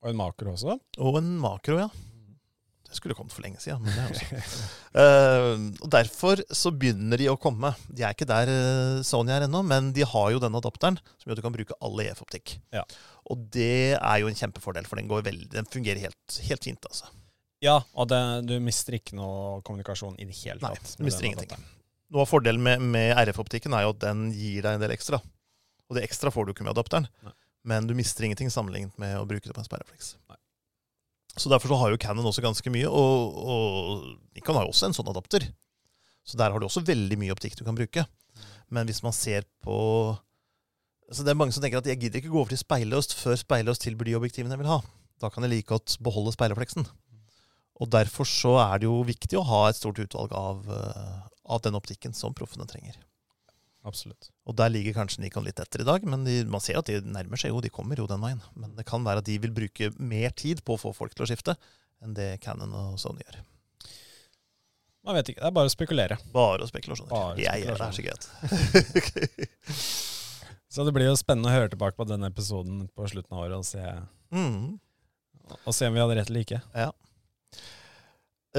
Og 0.05 0.11
en 0.11 0.19
makro 0.19 0.51
også. 0.53 0.75
Og 1.01 1.17
en 1.17 1.31
makro, 1.41 1.79
ja. 1.81 1.87
Det 2.85 2.99
skulle 2.99 3.15
kommet 3.17 3.33
for 3.33 3.41
lenge 3.41 3.57
siden. 3.59 3.81
Men 3.81 3.95
det 3.97 4.03
også. 4.13 4.59
uh, 4.93 5.63
og 5.83 5.89
Derfor 5.91 6.43
så 6.53 6.69
begynner 6.71 7.17
de 7.19 7.31
å 7.31 7.39
komme. 7.41 7.73
De 7.89 8.05
er 8.05 8.13
ikke 8.13 8.27
der 8.29 8.51
eh, 8.53 9.01
Sony 9.03 9.33
er 9.33 9.47
ennå, 9.47 9.63
men 9.65 9.89
de 9.97 10.05
har 10.05 10.29
jo 10.31 10.39
denne 10.43 10.61
adapteren 10.61 10.99
som 11.01 11.25
gjør 11.25 11.35
at 11.35 11.41
du 11.41 11.45
kan 11.47 11.55
bruke 11.57 11.77
all 11.83 12.03
EF-optikk. 12.05 12.59
Ja. 12.75 12.85
Og 13.33 13.49
det 13.51 13.97
er 13.97 14.21
jo 14.21 14.29
en 14.29 14.37
kjempefordel, 14.37 14.85
for 14.87 15.01
den, 15.01 15.09
går 15.09 15.25
veldig, 15.25 15.49
den 15.57 15.67
fungerer 15.73 16.05
helt, 16.05 16.39
helt 16.45 16.69
fint. 16.69 16.85
altså. 16.85 17.09
Ja, 17.65 17.79
og 17.97 18.11
det, 18.13 18.21
du 18.45 18.59
mister 18.61 18.99
ikke 18.99 19.17
noe 19.17 19.63
kommunikasjon 19.65 20.19
i 20.21 20.29
det 20.29 20.37
hele 20.43 20.61
tatt. 20.61 20.77
Nei, 20.77 20.99
du 20.99 21.07
mister 21.09 21.25
ingenting. 21.25 21.49
adapteren. 21.49 21.71
Noe 22.13 22.21
av 22.21 22.29
fordelen 22.29 22.61
med, 22.61 22.85
med 22.93 23.17
RF-optikken 23.25 23.73
er 23.73 23.87
jo 23.87 23.95
at 23.95 24.03
den 24.05 24.27
gir 24.37 24.61
deg 24.61 24.77
en 24.77 24.85
del 24.85 24.93
ekstra. 24.93 25.19
Og 25.89 25.97
det 25.97 26.05
ekstra 26.05 26.29
får 26.31 26.45
du 26.45 26.53
ikke 26.53 26.67
med 26.67 26.77
adapteren. 26.77 27.09
Nei. 27.25 27.33
Men 27.65 27.87
du 27.89 27.95
mister 27.97 28.27
ingenting 28.27 28.51
sammenlignet 28.53 28.93
med 29.01 29.17
å 29.17 29.25
bruke 29.27 29.47
det 29.47 29.55
på 29.55 29.63
en 29.63 29.67
sperreflex. 29.67 30.15
Nei. 30.29 30.37
Så 31.35 31.51
derfor 31.51 31.73
så 31.73 31.79
har 31.81 31.91
jo 31.91 31.99
Canon 31.99 32.27
også 32.29 32.43
ganske 32.45 32.71
mye, 32.71 32.87
og, 32.87 33.39
og 33.41 34.03
Nikon 34.37 34.55
har 34.55 34.67
jo 34.67 34.71
også 34.71 34.87
en 34.87 34.95
sånn 34.95 35.09
adapter. 35.11 35.49
Så 36.25 36.37
der 36.39 36.53
har 36.53 36.61
du 36.61 36.67
også 36.67 36.85
veldig 36.85 37.17
mye 37.21 37.33
optikk 37.33 37.57
du 37.57 37.65
kan 37.65 37.77
bruke. 37.77 38.05
Men 38.73 38.87
hvis 38.89 39.03
man 39.05 39.13
ser 39.13 39.45
på 39.63 39.77
Så 41.05 41.21
Det 41.21 41.31
er 41.31 41.37
mange 41.37 41.53
som 41.53 41.61
tenker 41.61 41.77
at 41.77 41.85
jeg 41.85 41.99
gidder 42.01 42.17
ikke 42.17 42.31
gå 42.33 42.39
over 42.41 42.49
til 42.49 42.57
speilløst 42.57 43.13
før 43.13 43.35
speilløst 43.37 43.83
tilbyr 43.85 44.09
de 44.09 44.15
objektivene 44.17 44.55
jeg 44.55 44.63
vil 44.63 44.71
ha. 44.71 44.79
Da 45.21 45.29
kan 45.29 45.45
jeg 45.45 45.51
like 45.51 45.69
godt 45.69 45.97
beholde 46.03 46.33
speilrefleksen. 46.33 46.87
Og 47.81 47.91
derfor 47.91 48.25
så 48.25 48.55
er 48.63 48.81
det 48.81 48.87
jo 48.87 49.03
viktig 49.05 49.37
å 49.37 49.45
ha 49.45 49.59
et 49.69 49.77
stort 49.77 49.99
utvalg 50.01 50.33
av, 50.33 50.63
eh, 50.71 51.19
av 51.45 51.61
den 51.61 51.77
optikken 51.77 52.15
som 52.15 52.33
proffene 52.33 52.65
trenger. 52.65 52.97
Absolutt. 53.85 54.31
Og 54.49 54.55
der 54.57 54.71
ligger 54.73 54.95
kanskje 54.97 55.21
Nikon 55.21 55.45
litt 55.45 55.59
etter 55.61 55.83
i 55.83 55.87
dag, 55.87 56.05
men 56.09 56.23
de, 56.25 56.39
man 56.49 56.63
ser 56.63 56.79
at 56.79 56.89
de 56.89 56.97
nærmer 57.05 57.37
seg 57.37 57.53
jo, 57.53 57.61
de 57.61 57.69
kommer 57.73 57.99
jo 58.01 58.07
den 58.09 58.23
veien. 58.23 58.41
Men 58.57 58.73
det 58.77 58.87
kan 58.89 59.05
være 59.05 59.21
at 59.21 59.27
de 59.29 59.37
vil 59.43 59.53
bruke 59.53 59.91
mer 60.01 60.33
tid 60.33 60.63
på 60.65 60.73
å 60.73 60.81
få 60.81 60.93
folk 60.97 61.13
til 61.13 61.27
å 61.27 61.29
skifte 61.29 61.53
enn 62.03 62.15
det 62.17 62.31
Canon 62.43 62.73
og 62.75 62.97
Sony 63.01 63.21
gjør. 63.21 63.43
Man 65.05 65.19
vet 65.19 65.29
ikke. 65.31 65.43
Det 65.43 65.49
er 65.51 65.53
bare 65.53 65.69
å 65.69 65.73
spekulere. 65.73 66.17
Bare 66.33 66.65
spekulasjoner. 66.69 67.11
Bare 67.13 67.37
jeg 67.37 67.61
gjør 67.61 67.77
det, 67.77 67.85
er 67.85 67.97
så 67.99 68.05
greit. 68.07 68.23
Så 70.75 70.83
det 70.83 70.91
blir 70.91 71.07
jo 71.07 71.15
spennende 71.15 71.47
å 71.47 71.55
høre 71.55 71.69
tilbake 71.71 71.95
på 71.95 72.07
denne 72.09 72.27
episoden 72.27 72.87
på 72.91 73.05
slutten 73.07 73.37
av 73.37 73.45
året 73.45 73.61
og 73.61 73.63
se, 73.63 73.79
mm. 74.35 74.73
og 75.61 75.75
se 75.77 75.87
om 75.87 75.95
vi 75.95 76.01
hadde 76.01 76.17
rett 76.17 76.31
eller 76.33 76.43
ikke. 76.43 76.59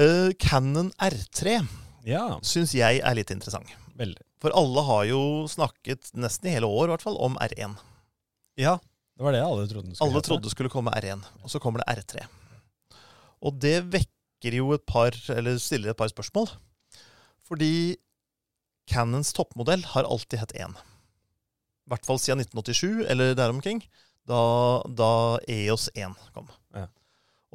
Eh, 0.01 0.31
Canon 0.41 0.89
R3 0.97 1.59
Ja, 2.07 2.23
syns 2.41 2.73
jeg 2.73 3.03
er 3.05 3.19
litt 3.19 3.33
interessant. 3.35 3.69
veldig. 3.99 4.23
For 4.41 4.53
alle 4.53 4.83
har 4.85 5.05
jo 5.09 5.21
snakket 5.49 6.11
nesten 6.13 6.49
i 6.49 6.53
hele 6.53 6.69
år 6.69 6.87
i 6.87 6.93
hvert 6.93 7.05
fall, 7.05 7.17
om 7.17 7.37
R1. 7.41 7.77
Ja, 8.61 8.77
det 9.17 9.25
var 9.25 9.33
det 9.33 9.41
alle 9.41 9.65
trodde 9.69 9.95
skulle 9.95 10.05
Alle 10.05 10.21
trodde 10.21 10.27
trodde 10.29 10.53
skulle 10.53 10.73
komme 10.73 10.93
R1, 10.93 11.23
og 11.41 11.49
så 11.49 11.61
kommer 11.61 11.81
det 11.81 11.97
R3. 11.97 12.25
Og 13.41 13.57
det 13.61 13.79
vekker 13.93 14.59
jo 14.59 14.73
et 14.75 14.85
par, 14.85 15.15
eller 15.33 15.57
stiller 15.61 15.93
et 15.93 15.97
par 15.97 16.11
spørsmål. 16.11 16.51
Fordi 17.47 17.97
Canons 18.87 19.33
toppmodell 19.33 19.83
har 19.93 20.05
alltid 20.05 20.39
hett 20.41 20.53
1. 20.67 20.77
I 21.87 21.91
hvert 21.91 22.05
fall 22.05 22.19
siden 22.21 22.43
1987, 22.43 23.07
eller 23.09 23.33
der 23.37 23.53
omkring, 23.53 23.81
da, 24.27 24.83
da 24.85 25.11
EOS 25.49 25.89
1 25.95 26.13
kom. 26.35 26.49
Ja. 26.75 26.85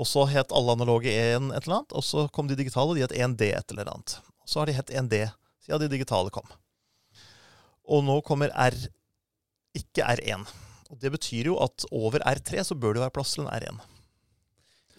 Og 0.01 0.09
så 0.09 0.25
het 0.33 0.55
alle 0.57 0.75
analoge 0.75 1.13
1 1.13 1.53
et 1.53 1.67
eller 1.67 1.79
annet, 1.79 1.95
og 1.95 2.05
så 2.05 2.27
kom 2.33 2.49
de 2.51 2.59
digitale, 2.59 2.91
og 2.91 2.99
de 2.99 3.05
het 3.05 3.15
1D 3.15 3.53
et 3.53 3.75
eller 3.75 3.91
annet. 3.93 4.17
Så 4.49 4.61
har 4.61 4.67
de 4.67 4.77
hett 4.77 4.91
1D 4.91 5.27
siden 5.63 5.85
de 5.85 5.93
digitale 5.93 6.33
kom. 6.35 6.49
Og 7.89 8.05
nå 8.07 8.21
kommer 8.27 8.51
R, 8.55 8.77
ikke 9.75 10.05
R1. 10.05 10.47
Og 10.93 10.99
Det 11.01 11.11
betyr 11.13 11.47
jo 11.51 11.57
at 11.65 11.85
over 11.91 12.19
R3 12.21 12.63
så 12.69 12.75
bør 12.79 12.95
det 12.95 13.01
være 13.07 13.11
plass 13.17 13.35
til 13.35 13.45
en 13.47 13.51
R1. 13.51 13.81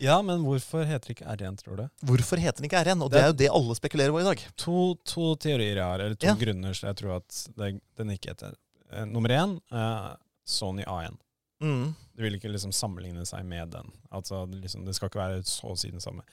Ja, 0.02 0.18
men 0.26 0.42
hvorfor 0.44 0.84
heter 0.90 1.08
det 1.14 1.20
ikke 1.20 1.30
R1, 1.38 1.58
tror 1.62 1.78
du? 1.78 1.84
Hvorfor 2.04 2.38
heter 2.42 2.58
den 2.60 2.66
ikke 2.66 2.82
R1? 2.84 3.02
Og 3.04 3.12
Det- 3.12 3.18
det 3.20 3.24
er 3.24 3.28
jo 3.28 3.34
det 3.44 3.50
alle 3.54 3.76
spekulerer 3.76 4.12
på 4.12 4.20
i 4.20 4.24
dag. 4.24 4.42
To, 4.58 4.96
to 5.06 5.36
teorier 5.36 5.76
jeg 5.76 5.84
har, 5.84 6.00
eller 6.02 6.16
to 6.16 6.28
Ja. 6.28 6.34
grunner 6.36 6.74
så 6.74 6.88
jeg 6.88 6.96
tror 6.98 7.16
at 7.18 7.48
det, 7.56 7.82
den 7.96 8.10
ikke 8.10 8.30
heter. 8.34 8.56
Eh, 8.92 9.06
nummer 9.06 9.30
én, 9.30 9.60
er 9.72 10.18
Sony 10.46 10.84
A1. 10.84 11.16
Mm. 11.62 11.96
Det 12.16 12.22
vil 12.24 12.34
ikke 12.36 12.52
liksom 12.52 12.72
sammenligne 12.74 13.26
seg 13.26 13.46
med 13.46 13.70
den. 13.72 13.92
Altså, 14.12 14.46
det 14.52 14.62
liksom, 14.62 14.84
det 14.86 14.96
skal 14.96 15.08
ikke 15.10 15.20
være 15.22 15.44
så 15.44 15.72
å 15.72 15.78
si 15.78 15.90
den 15.92 16.00
samme. 16.02 16.24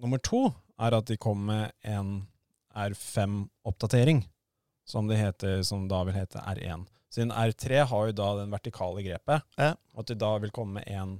Nummer 0.00 0.18
to 0.18 0.54
er 0.78 0.94
at 0.94 1.04
de 1.06 1.16
kom 1.16 1.44
med 1.44 1.72
en 1.84 2.26
R5-oppdatering, 2.74 4.24
som, 4.88 5.08
det 5.10 5.18
heter, 5.20 5.60
som 5.68 5.86
da 5.90 6.02
vil 6.08 6.16
hete 6.16 6.40
R1. 6.48 6.86
Siden 7.12 7.32
R3 7.32 7.82
har 7.90 8.08
jo 8.10 8.14
da 8.16 8.28
den 8.40 8.50
vertikale 8.52 9.02
grepet, 9.04 9.44
Ja. 9.60 9.74
og 9.94 10.02
at 10.04 10.10
de 10.12 10.16
da 10.20 10.30
vil 10.42 10.50
komme 10.54 10.80
med 10.80 10.88
en 10.92 11.14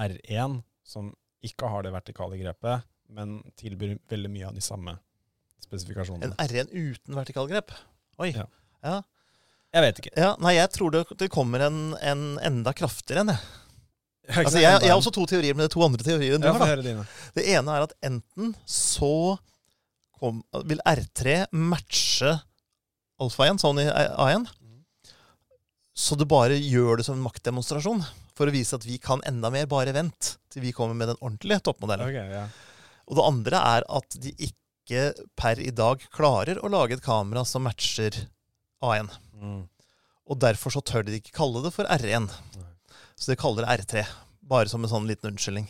R1 0.00 0.58
som 0.84 1.12
ikke 1.44 1.68
har 1.72 1.84
det 1.86 1.92
vertikale 1.94 2.38
grepet, 2.40 2.84
men 3.12 3.38
tilbyr 3.60 3.96
veldig 4.08 4.30
mye 4.32 4.48
av 4.48 4.54
de 4.56 4.62
samme 4.64 4.94
spesifikasjonene. 5.64 6.32
En 6.32 6.46
R1 6.48 6.70
uten 6.72 7.16
vertikalgrep. 7.16 7.72
Oi. 8.22 8.30
Ja. 8.36 8.46
Ja. 8.84 8.98
Jeg 9.72 9.82
vet 9.86 10.00
ikke. 10.02 10.12
ja. 10.20 10.30
Nei, 10.42 10.54
jeg 10.58 10.68
tror 10.74 10.92
det, 10.92 11.04
det 11.20 11.30
kommer 11.32 11.62
en, 11.68 11.78
en 12.04 12.24
enda 12.44 12.72
kraftigere 12.76 13.24
en. 13.24 13.32
jeg. 13.34 13.38
Jeg 14.28 14.44
Altså, 14.46 14.60
jeg, 14.60 14.82
jeg 14.84 14.90
har 14.92 14.98
også 15.00 15.10
to 15.16 15.24
teorier, 15.26 15.54
men 15.56 15.64
det 15.64 15.70
er 15.70 15.74
to 15.74 15.82
andre 15.82 16.04
teorier 16.06 16.36
enn 16.36 16.44
du 16.44 16.46
har. 16.46 16.60
da. 16.84 17.04
Det 17.34 17.44
ene 17.56 17.72
er 17.74 17.86
at 17.88 17.94
enten 18.06 18.52
så 18.68 19.08
kom, 20.20 20.42
vil 20.68 20.78
R3 20.86 21.46
matche 21.50 22.36
Alfa 23.22 23.46
1, 23.46 23.60
Sony 23.62 23.86
A1, 23.86 24.48
så 25.94 26.16
du 26.16 26.24
bare 26.26 26.56
gjør 26.56 26.98
det 26.98 27.06
som 27.06 27.18
en 27.18 27.24
maktdemonstrasjon 27.26 28.00
for 28.36 28.48
å 28.48 28.54
vise 28.54 28.74
at 28.78 28.86
vi 28.88 28.96
kan 29.02 29.22
enda 29.28 29.50
mer. 29.52 29.68
Bare 29.70 29.92
vent 29.94 30.34
til 30.52 30.64
vi 30.64 30.72
kommer 30.74 30.96
med 30.96 31.12
den 31.12 31.20
ordentlige 31.20 31.60
toppmodellen. 31.68 32.08
Okay, 32.08 32.32
ja. 32.32 32.46
Og 33.06 33.18
det 33.18 33.26
andre 33.28 33.60
er 33.76 33.86
at 33.98 34.16
de 34.24 34.32
ikke 34.48 35.04
per 35.38 35.60
i 35.62 35.70
dag 35.76 36.02
klarer 36.14 36.58
å 36.58 36.70
lage 36.72 36.96
et 36.96 37.04
kamera 37.04 37.44
som 37.48 37.66
matcher 37.68 38.16
A1. 38.82 39.12
Mm. 39.36 39.62
Og 40.32 40.40
derfor 40.40 40.74
så 40.74 40.82
tør 40.84 41.04
de 41.06 41.20
ikke 41.20 41.36
kalle 41.36 41.62
det 41.64 41.74
for 41.74 41.88
R1. 41.92 42.28
Nei. 42.56 42.68
Så 43.14 43.30
de 43.30 43.38
kaller 43.38 43.66
det 43.66 43.82
R3. 43.82 44.06
Bare 44.48 44.70
som 44.72 44.82
en 44.82 44.90
sånn 44.90 45.06
liten 45.06 45.30
unnskyldning. 45.30 45.68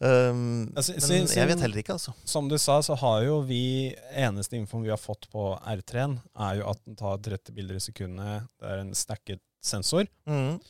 Um, 0.00 0.72
Altså, 0.76 0.92
men 0.92 1.00
siden- 1.00 1.28
jeg 1.36 1.48
vet 1.48 1.60
heller 1.60 1.78
ikke, 1.80 1.92
altså. 1.96 2.12
Som 2.28 2.48
du 2.50 2.58
sa, 2.58 2.80
så 2.84 2.94
har 3.00 3.22
jo 3.24 3.38
vi 3.48 3.94
Eneste 4.12 4.56
infoen 4.58 4.82
vi 4.84 4.90
har 4.92 4.98
fått 5.00 5.24
på 5.32 5.54
R3-en, 5.64 6.18
er 6.38 6.56
jo 6.60 6.68
at 6.70 6.78
den 6.84 6.96
tar 6.96 7.16
30 7.18 7.52
bilder 7.56 7.76
i 7.76 7.80
sekundet. 7.80 8.42
Det 8.60 8.68
er 8.68 8.78
en 8.82 8.92
stacket 8.94 9.40
sensor. 9.64 10.04
Mm. 10.28 10.60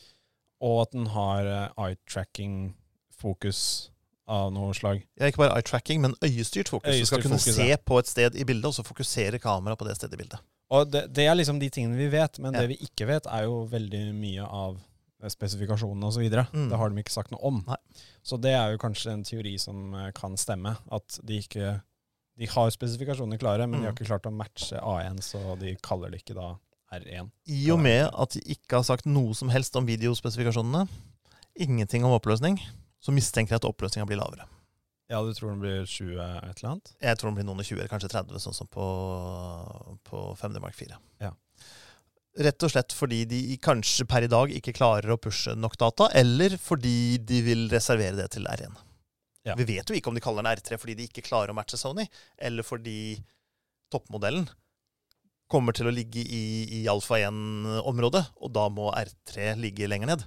Og 0.61 0.79
at 0.81 0.91
den 0.95 1.05
har 1.13 1.45
eh, 1.45 1.69
eye-tracking-fokus 1.77 3.89
av 4.27 4.51
noe 4.53 4.73
slag. 4.75 5.03
Ja, 5.19 5.27
ikke 5.29 5.37
bare 5.45 5.55
eye-tracking, 5.59 6.01
men 6.03 6.15
øyestyrt 6.23 6.69
fokus. 6.71 6.97
du 6.99 7.05
skal 7.05 7.21
kunne 7.23 7.37
fokus, 7.39 7.55
se 7.55 7.67
ja. 7.69 7.77
på 7.79 7.99
et 7.99 8.07
sted 8.09 8.35
i 8.35 8.43
bildet, 8.47 8.65
og 8.65 8.73
så 8.75 8.83
fokusere 8.83 9.39
kameraet 9.39 9.77
på 9.79 9.87
det 9.87 9.95
stedet 9.99 10.13
i 10.17 10.21
bildet. 10.23 10.39
Og 10.69 10.89
det, 10.91 11.05
det 11.15 11.25
er 11.29 11.35
liksom 11.39 11.59
de 11.61 11.69
tingene 11.71 11.95
vi 11.95 12.09
vet, 12.11 12.39
men 12.43 12.53
Ja. 12.53 12.61
det 12.61 12.69
vi 12.73 12.77
ikke 12.83 13.07
vet, 13.07 13.25
er 13.31 13.43
jo 13.47 13.61
veldig 13.71 14.01
mye 14.15 14.43
av 14.43 14.75
spesifikasjonene 15.25 16.05
osv. 16.11 16.27
Mm. 16.53 16.67
Det 16.69 16.77
har 16.77 16.89
de 16.93 17.01
ikke 17.01 17.13
sagt 17.15 17.31
noe 17.33 17.41
om. 17.49 17.63
Nei. 17.67 17.77
Så 18.21 18.37
det 18.41 18.51
er 18.53 18.71
jo 18.75 18.81
kanskje 18.81 19.13
en 19.15 19.23
teori 19.25 19.55
som 19.59 19.93
eh, 19.97 20.11
kan 20.17 20.37
stemme. 20.37 20.75
At 20.93 21.19
de 21.25 21.39
ikke 21.41 21.81
De 22.37 22.45
har 22.45 22.69
spesifikasjonene 22.69 23.39
klare, 23.41 23.65
men 23.65 23.79
de 23.81 23.87
har 23.87 23.93
Mm. 23.95 23.97
ikke 23.97 24.05
klart 24.11 24.27
å 24.29 24.31
matche 24.31 24.77
A1, 24.77 25.23
så 25.25 25.55
de 25.57 25.71
kaller 25.81 26.11
det 26.13 26.19
ikke 26.21 26.35
da 26.37 26.51
R1. 26.93 27.31
I 27.49 27.71
og 27.73 27.79
med 27.81 28.11
at 28.13 28.35
de 28.37 28.43
ikke 28.53 28.77
har 28.77 28.83
sagt 28.85 29.07
noe 29.09 29.33
som 29.33 29.49
helst 29.49 29.73
om 29.75 29.87
videospesifikasjonene, 29.89 30.83
ingenting 31.57 32.05
om 32.05 32.13
oppløsning, 32.13 32.59
så 33.01 33.09
mistenker 33.11 33.55
jeg 33.55 33.63
at 33.63 33.65
oppløsninga 33.65 34.05
blir 34.05 34.21
lavere. 34.21 34.45
Ja, 35.09 35.23
du 35.23 35.33
tror 35.33 35.49
den 35.55 35.61
blir 35.63 35.81
20 35.89 36.13
et 36.19 36.61
eller 36.61 36.69
annet? 36.75 36.93
Jeg 37.01 37.17
tror 37.17 37.29
den 37.31 37.35
blir 37.39 37.45
noen 37.49 37.59
og 37.63 37.65
20, 37.65 37.79
eller 37.79 37.89
kanskje 37.89 38.09
30, 38.13 38.37
sånn 38.43 38.53
som 38.53 38.67
på, 38.69 38.85
på 40.05 40.21
5D 40.37 40.61
Mark 40.61 40.75
4. 40.77 40.97
Ja. 41.23 41.31
Rett 42.37 42.63
og 42.63 42.69
slett 42.69 42.93
fordi 42.93 43.23
de 43.25 43.39
kanskje 43.63 44.05
per 44.09 44.27
i 44.27 44.29
dag 44.29 44.51
ikke 44.53 44.75
klarer 44.77 45.09
å 45.15 45.17
pushe 45.21 45.55
nok 45.57 45.77
data, 45.81 46.09
eller 46.13 46.53
fordi 46.61 47.17
de 47.17 47.41
vil 47.45 47.65
reservere 47.71 48.19
det 48.19 48.27
til 48.35 48.45
R1. 48.45 48.75
Ja. 49.47 49.55
Vi 49.57 49.65
vet 49.65 49.89
jo 49.89 49.95
ikke 49.97 50.11
om 50.11 50.17
de 50.17 50.21
kaller 50.21 50.43
den 50.43 50.51
R3 50.59 50.77
fordi 50.77 50.97
de 50.99 51.07
ikke 51.07 51.23
klarer 51.25 51.53
å 51.53 51.57
matche 51.57 51.79
Sony, 51.79 52.05
eller 52.37 52.67
fordi 52.67 53.17
toppmodellen 53.93 54.45
kommer 55.47 55.75
til 55.75 55.87
å 55.87 55.93
ligge 55.93 56.19
i, 56.21 56.43
i 56.81 56.87
alfa 56.91 57.21
1-området, 57.23 58.25
og 58.43 58.51
da 58.53 58.67
må 58.69 58.89
R3 58.91 59.53
ligge 59.61 59.87
lenger 59.87 60.11
ned. 60.11 60.25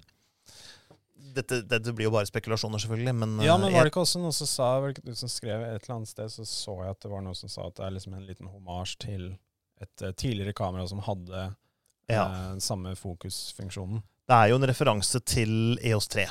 Dette, 1.31 1.61
dette 1.69 1.93
blir 1.95 2.09
jo 2.09 2.15
bare 2.15 2.27
spekulasjoner, 2.27 2.81
selvfølgelig, 2.83 3.15
men 3.21 3.37
Ja, 3.45 3.55
men 3.61 3.69
eh, 3.69 3.77
var 3.77 3.87
det 3.87 3.93
ikke 3.93 4.03
også 4.03 4.23
noe 4.23 4.35
som 4.35 4.49
sa 4.51 4.71
du 4.97 5.13
som 5.15 5.31
skrev 5.31 5.63
et 5.63 5.85
eller 5.85 6.01
annet 6.01 6.11
sted, 6.11 6.33
så 6.33 6.47
så 6.49 6.79
jeg 6.81 6.97
at 6.97 7.05
det 7.05 7.13
var 7.13 7.23
noe 7.23 7.39
som 7.39 7.53
sa 7.53 7.69
at 7.69 7.77
det 7.77 7.85
er 7.87 7.95
liksom 7.95 8.17
en 8.17 8.27
liten 8.27 8.51
homasj 8.51 8.97
til 9.05 9.29
et 9.85 10.03
eh, 10.03 10.17
tidligere 10.17 10.57
kamera 10.57 10.89
som 10.91 11.05
hadde 11.05 11.51
Ja. 12.13 12.25
eh, 12.53 12.59
samme 12.63 12.95
fokusfunksjonen. 12.99 14.03
Det 14.31 14.37
er 14.37 14.51
jo 14.53 14.57
en 14.61 14.69
referanse 14.71 15.21
til 15.27 15.79
EOS 15.83 16.09
3. 16.13 16.27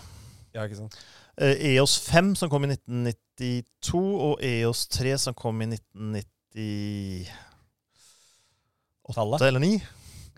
Ja, 0.55 0.63
ikke 0.65 0.77
sant? 0.79 0.95
Eh, 1.39 1.55
EOS 1.75 1.97
5 2.09 2.33
som 2.39 2.49
kom 2.51 2.63
i 2.65 2.71
1992, 2.73 3.99
og 4.27 4.43
EOS 4.43 4.87
3 4.91 5.17
som 5.17 5.33
kom 5.37 5.61
i 5.63 5.67
1998 5.71 7.27
Tallet? 9.15 9.41
eller 9.41 9.59
9. 9.63 9.79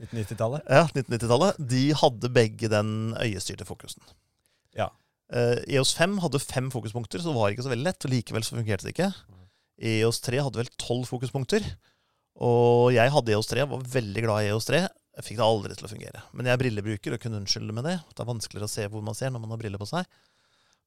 1990-tallet? 0.01 0.62
Ja, 0.69 0.86
1990-tallet. 0.88 1.58
De 1.69 1.82
hadde 1.93 2.30
begge 2.34 2.69
den 2.71 3.13
øyestyrte 3.21 3.65
fokusen. 3.67 4.01
Ja. 4.77 4.88
Eh, 5.34 5.60
EOS 5.75 5.93
5 5.97 6.17
hadde 6.23 6.39
fem 6.41 6.71
fokuspunkter, 6.73 7.19
så 7.21 7.30
det 7.30 7.38
var 7.38 7.49
ikke 7.54 7.65
så 7.67 7.73
veldig 7.73 7.88
lett. 7.89 8.06
Og 8.08 8.13
likevel 8.13 8.43
så 8.45 8.56
fungerte 8.58 8.88
det 8.88 8.95
ikke. 8.95 9.12
EOS 9.82 10.21
3 10.25 10.41
hadde 10.45 10.62
vel 10.62 10.71
tolv 10.82 11.06
fokuspunkter. 11.10 11.65
Og 12.41 12.93
jeg 12.95 13.12
hadde 13.13 13.34
EOS 13.36 13.51
3, 13.51 13.67
var 13.69 13.86
veldig 13.93 14.23
glad 14.25 14.45
i 14.45 14.49
EOS 14.54 14.69
3. 14.71 14.86
Jeg 15.17 15.28
fikk 15.28 15.39
det 15.41 15.45
aldri 15.45 15.76
til 15.76 15.88
å 15.88 15.91
fungere. 15.91 16.21
Men 16.32 16.47
jeg 16.47 16.56
er 16.56 16.62
brillebruker 16.62 17.15
og 17.15 17.24
kunne 17.24 17.41
unnskylde 17.41 17.76
med 17.76 17.88
det. 17.88 17.97
Det 18.12 18.24
er 18.24 18.30
vanskeligere 18.30 18.69
å 18.69 18.71
se 18.71 18.86
hvor 18.91 19.04
man 19.04 19.17
ser 19.17 19.34
når 19.34 19.43
man 19.43 19.54
har 19.54 19.60
briller 19.60 19.82
på 19.82 19.89
seg. 19.89 20.08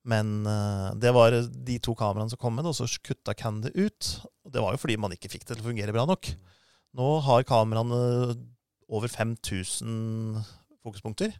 Men 0.08 0.32
eh, 0.48 0.88
det 1.00 1.12
var 1.16 1.36
de 1.36 1.76
to 1.84 1.94
kameraene 1.96 2.32
som 2.32 2.40
kom 2.40 2.56
med 2.56 2.66
det, 2.66 2.72
og 2.72 2.78
så 2.78 3.04
kutta 3.04 3.36
Candy 3.36 3.72
ut. 3.76 4.10
Det 4.48 4.64
var 4.64 4.74
jo 4.74 4.80
fordi 4.80 4.96
man 5.00 5.12
ikke 5.16 5.30
fikk 5.32 5.46
det 5.46 5.56
til 5.56 5.64
å 5.64 5.68
fungere 5.68 5.94
bra 5.96 6.06
nok. 6.08 6.30
Nå 6.94 7.10
har 7.26 7.46
kameraene 7.48 8.00
over 8.92 9.10
5000 9.10 10.40
fokuspunkter. 10.84 11.32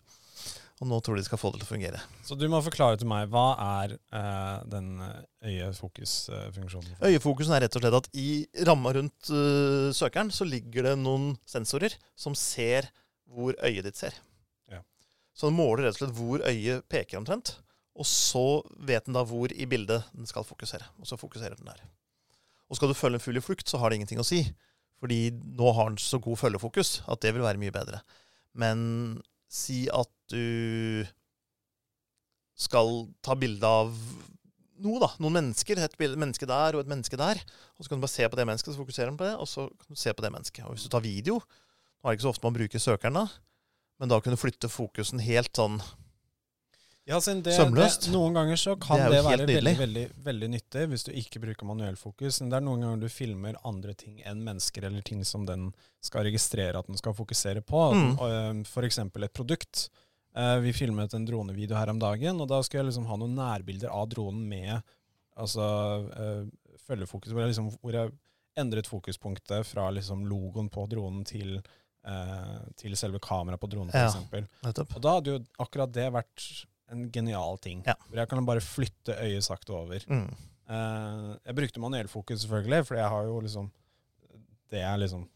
Og 0.85 0.91
nå 0.91 0.99
tror 1.01 1.17
de 1.17 1.25
skal 1.25 1.41
få 1.41 1.49
det 1.49 1.63
til 1.63 1.65
å 1.65 1.71
fungere. 1.71 2.01
Så 2.29 2.37
du 2.37 2.45
må 2.53 2.59
forklare 2.61 2.99
til 3.01 3.09
meg, 3.09 3.31
hva 3.33 3.55
er 3.81 3.95
eh, 3.97 4.59
den 4.69 4.99
øyefokusfunksjonen? 5.41 6.99
Øyefokusen 7.01 7.55
er 7.57 7.65
rett 7.65 7.79
og 7.79 7.81
slett 7.81 7.97
at 7.97 8.09
i 8.21 8.29
ramma 8.69 8.93
rundt 8.93 9.31
uh, 9.33 9.89
søkeren 9.97 10.29
så 10.35 10.45
ligger 10.45 10.91
det 10.91 10.95
noen 11.01 11.31
sensorer 11.49 11.97
som 12.21 12.37
ser 12.37 12.91
hvor 13.33 13.57
øyet 13.65 13.89
ditt 13.89 13.97
ser. 13.97 14.21
Ja. 14.69 14.85
Så 15.33 15.49
den 15.49 15.57
måler 15.57 15.87
rett 15.87 15.97
og 15.97 16.03
slett 16.03 16.17
hvor 16.21 16.45
øyet 16.45 16.85
peker 16.93 17.23
omtrent. 17.23 17.57
Og 17.97 18.05
så 18.11 18.61
vet 18.85 19.09
den 19.09 19.17
da 19.17 19.25
hvor 19.25 19.53
i 19.57 19.69
bildet 19.71 20.05
den 20.13 20.29
skal 20.29 20.45
fokusere. 20.45 20.85
Og 21.01 21.09
så 21.09 21.17
fokuserer 21.17 21.57
den 21.57 21.73
der. 21.73 21.81
Og 22.69 22.77
skal 22.77 22.93
du 22.93 22.99
følge 22.99 23.23
en 23.23 23.25
fugl 23.25 23.41
i 23.41 23.45
flukt, 23.45 23.71
så 23.71 23.81
har 23.81 23.89
det 23.89 24.03
ingenting 24.03 24.21
å 24.21 24.27
si. 24.27 24.43
Fordi 25.01 25.31
nå 25.33 25.73
har 25.77 25.95
den 25.95 26.03
så 26.03 26.21
god 26.21 26.43
følgefokus 26.45 26.99
at 27.09 27.25
det 27.25 27.33
vil 27.33 27.47
være 27.47 27.61
mye 27.63 27.73
bedre. 27.73 28.05
Men 28.53 28.85
si 29.55 29.85
at 29.93 30.11
du 30.33 31.05
skal 32.59 33.05
ta 33.25 33.37
bilde 33.39 33.67
av 33.67 33.95
noe, 34.85 34.99
da. 35.03 35.11
Noen 35.23 35.39
mennesker. 35.39 35.81
Et 35.81 35.99
menneske 36.19 36.49
der 36.49 36.77
og 36.77 36.85
et 36.85 36.91
menneske 36.91 37.19
der. 37.19 37.41
Og 37.79 37.85
så 37.85 37.91
kan 37.91 38.01
du 38.01 38.05
bare 38.05 38.15
se 38.15 38.29
på 38.31 38.39
det 38.39 38.47
mennesket, 38.49 38.75
så 38.75 38.83
fokuserer 38.83 39.11
den 39.13 39.19
på 39.21 39.29
det, 39.29 39.35
og 39.39 39.49
så 39.51 39.69
kan 39.71 39.95
du 39.95 40.01
se 40.01 40.15
på 40.15 40.25
det 40.25 40.33
mennesket. 40.35 40.67
Og 40.67 40.75
hvis 40.75 40.87
du 40.87 40.93
tar 40.93 41.05
video 41.05 41.41
Nå 42.05 42.11
er 42.11 42.13
det 42.13 42.19
ikke 42.19 42.27
så 42.27 42.33
ofte 42.35 42.45
man 42.45 42.57
bruker 42.59 42.81
søkeren 42.83 43.17
da, 43.17 43.21
men 43.97 44.11
da 44.13 44.19
kunne 44.21 44.37
flytte 44.37 44.69
fokusen 44.69 45.23
helt 45.25 45.57
sånn 45.57 45.79
Ja, 47.05 47.19
det, 47.21 47.53
Sømløst. 47.53 48.07
Det, 48.07 48.13
noen 48.15 48.33
ganger 48.33 48.57
så 48.57 48.73
kan 48.81 48.97
Det 49.03 49.11
det, 49.13 49.19
være 49.27 49.45
veldig, 49.45 49.73
veldig, 49.77 50.05
veldig 50.25 50.49
nyttig 50.55 50.85
hvis 50.89 51.05
du 51.05 51.11
ikke 51.13 51.43
bruker 51.43 51.69
manuellfokus. 51.69 52.39
Men 52.41 52.49
det 52.55 52.57
er 52.57 52.65
noen 52.65 52.81
ganger 52.87 53.03
du 53.03 53.11
filmer 53.13 53.59
andre 53.69 53.93
ting 54.01 54.23
enn 54.25 54.41
mennesker, 54.47 54.87
eller 54.89 55.05
ting 55.05 55.21
som 55.29 55.45
den 55.49 55.67
skal 56.05 56.25
registrere 56.25 56.81
at 56.81 56.89
den 56.89 56.97
skal 56.97 57.13
fokusere 57.19 57.61
på. 57.61 57.83
Mm. 57.93 58.65
F.eks. 58.65 58.99
et 59.05 59.37
produkt. 59.37 59.85
Eh, 60.35 60.57
Vi 60.65 60.73
filmet 60.73 61.13
en 61.15 61.29
dronevideo 61.29 61.77
her 61.77 61.93
om 61.93 62.01
dagen, 62.01 62.41
og 62.41 62.49
da 62.49 62.63
skulle 62.65 62.87
jeg 62.87 62.93
liksom 62.95 63.07
ha 63.13 63.21
noen 63.21 63.37
nærbilder 63.37 63.93
av 63.93 64.09
dronen 64.09 64.49
med 64.49 64.81
altså, 65.37 65.69
følgefokus, 66.89 67.33
hvor 67.35 67.45
jeg, 67.45 67.53
liksom, 67.53 67.69
hvor 67.85 67.93
jeg 68.01 68.13
endret 68.57 68.89
fokuspunktet 68.89 69.67
fra 69.67 69.91
liksom 69.93 70.25
logoen 70.31 70.69
på 70.73 70.87
dronen 70.89 71.25
til, 71.29 71.59
til 72.81 72.97
selve 72.97 73.21
kameraet 73.21 73.61
på 73.61 73.69
dronen, 73.73 73.93
Ja. 73.93 74.09
f.eks. 74.09 74.87
Og 74.95 75.01
da 75.03 75.19
hadde 75.19 75.35
jo 75.37 75.43
akkurat 75.61 75.93
det 75.93 76.09
vært 76.15 76.47
en 76.93 77.07
genial 77.13 77.57
ting. 77.59 77.83
Ja. 77.87 77.95
Hvor 78.09 78.21
jeg 78.21 78.29
kan 78.29 78.45
bare 78.47 78.61
flytte 78.65 79.15
øyet 79.25 79.45
sakte 79.47 79.73
over. 79.73 80.05
Mm. 80.09 80.27
Eh, 80.69 81.37
jeg 81.47 81.55
brukte 81.59 81.81
manuell 81.81 82.09
fokus 82.09 82.43
selvfølgelig, 82.45 82.87
for 82.87 82.97
jeg 83.01 83.09
har 83.09 83.25
jo 83.31 83.41
liksom 83.41 83.71
Det 84.71 84.81
jeg 84.81 84.99
liksom, 85.05 85.29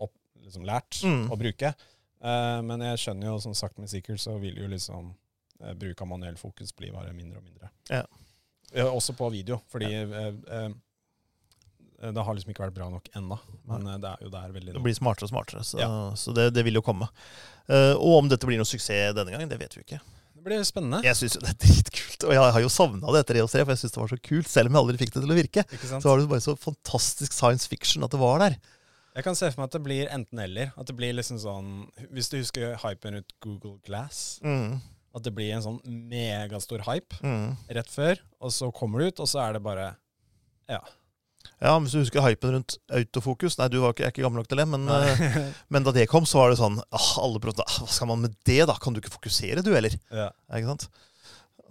opp, 0.00 0.12
liksom 0.42 0.64
lært 0.64 1.02
Mm. 1.04 1.26
å 1.30 1.36
bruke. 1.36 1.74
Eh, 2.22 2.60
men 2.62 2.80
jeg 2.80 2.98
skjønner 3.02 3.26
jo 3.26 3.38
som 3.40 3.52
sagt 3.54 3.78
med 3.78 3.88
sikkert, 3.90 4.18
så 4.22 4.38
vil 4.40 4.56
jo 4.56 4.68
liksom 4.68 5.14
eh, 5.60 5.74
bruk 5.74 6.00
av 6.00 6.08
manuell 6.08 6.36
fokus 6.36 6.72
bli 6.72 6.90
bare 6.90 7.12
mindre 7.12 7.38
og 7.38 7.44
mindre. 7.44 7.70
Ja. 7.90 8.04
Eh, 8.72 8.84
også 8.86 9.12
på 9.16 9.28
video, 9.32 9.60
fordi 9.68 9.90
eh, 9.92 10.32
eh, 10.48 10.70
det 12.12 12.22
har 12.24 12.34
liksom 12.36 12.50
ikke 12.52 12.64
vært 12.66 12.74
bra 12.76 12.88
nok 12.92 13.08
ennå. 13.16 13.38
Men 13.68 13.86
eh, 13.86 13.98
det 14.02 14.10
er 14.14 14.24
jo 14.26 14.30
der 14.32 14.52
veldig 14.52 14.72
Det 14.76 14.82
blir 14.84 14.94
smartere 14.96 15.28
og 15.28 15.32
smartere, 15.34 15.64
så, 15.64 15.78
Ja. 15.80 15.90
så 16.16 16.34
det, 16.36 16.50
det 16.54 16.64
vil 16.64 16.74
jo 16.78 16.82
komme. 16.82 17.08
Uh, 17.68 17.94
og 17.98 18.20
om 18.22 18.28
dette 18.30 18.46
blir 18.46 18.56
noe 18.60 18.68
suksess 18.68 19.12
denne 19.16 19.32
gangen, 19.34 19.48
det 19.50 19.58
vet 19.58 19.74
vi 19.76 19.82
ikke. 19.82 20.00
Det 20.46 20.52
blir 20.54 20.62
spennende. 20.62 21.00
Jeg 21.02 21.18
syns 21.18 21.34
jo 21.34 21.40
det 21.42 21.48
er 21.50 21.58
dritkult, 21.58 22.24
og 22.28 22.32
jeg 22.36 22.52
har 22.54 22.62
jo 22.62 22.68
savna 22.70 23.10
det 23.10 23.22
etter 23.24 23.38
EOS3, 23.40 23.64
for 23.66 23.72
jeg 23.74 23.80
syns 23.80 23.94
det 23.96 23.98
var 23.98 24.10
så 24.12 24.18
kult, 24.28 24.46
selv 24.52 24.70
om 24.70 24.76
jeg 24.76 24.84
aldri 24.84 25.00
fikk 25.00 25.10
det 25.16 25.22
til 25.24 25.32
å 25.34 25.38
virke. 25.40 25.64
Så 25.82 26.02
var 26.06 26.20
det 26.22 26.28
bare 26.30 26.44
så 26.44 26.54
fantastisk 26.62 27.34
science 27.34 27.66
fiction 27.66 28.06
at 28.06 28.14
det 28.14 28.20
var 28.22 28.38
der. 28.44 28.54
Jeg 29.16 29.24
kan 29.26 29.34
se 29.34 29.48
for 29.50 29.62
meg 29.64 29.70
at 29.72 29.74
det 29.74 29.80
blir 29.82 30.12
enten-eller. 30.14 30.70
At 30.78 30.86
det 30.86 30.94
blir 30.98 31.16
liksom 31.16 31.38
sånn 31.42 31.70
Hvis 32.14 32.28
du 32.30 32.36
husker 32.36 32.76
hypen 32.84 33.16
rundt 33.18 33.34
Google 33.42 33.78
Glass. 33.88 34.38
Mm. 34.44 34.76
At 35.16 35.24
det 35.26 35.32
blir 35.34 35.50
en 35.56 35.64
sånn 35.64 35.80
megastor 36.12 36.84
hype 36.86 37.18
Mm. 37.24 37.56
rett 37.80 37.90
før, 37.90 38.20
og 38.38 38.52
så 38.54 38.70
kommer 38.70 39.00
det 39.02 39.14
ut, 39.16 39.20
og 39.24 39.26
så 39.32 39.40
er 39.48 39.52
det 39.58 39.62
bare 39.66 39.96
Ja. 40.68 40.78
Ja, 41.62 41.78
Hvis 41.78 41.92
du 41.92 41.98
husker 42.00 42.22
hypen 42.24 42.52
rundt 42.56 42.76
autofokus 42.90 43.58
Nei, 43.58 43.68
du 43.68 43.78
var 43.80 43.92
ikke, 43.94 44.04
er 44.04 44.12
ikke 44.14 44.22
gammel 44.26 44.42
nok 44.42 44.48
til 44.48 44.58
det, 44.58 44.68
men, 44.68 44.88
eh, 44.88 45.52
men 45.72 45.82
da 45.86 45.92
det 45.96 46.08
kom, 46.08 46.24
så 46.28 46.38
var 46.42 46.50
det 46.54 46.58
sånn 46.60 46.78
ah, 46.90 47.10
alle 47.22 47.40
prøvde, 47.42 47.64
ah, 47.66 47.78
Hva 47.82 47.88
skal 47.88 48.08
man 48.12 48.20
med 48.26 48.36
det, 48.48 48.62
da? 48.70 48.76
Kan 48.82 48.92
du 48.96 49.00
ikke 49.00 49.14
fokusere, 49.18 49.62
du, 49.66 49.72
heller? 49.74 49.94
ja. 50.10 50.30
Ikke 50.54 50.72
sant? 50.74 50.88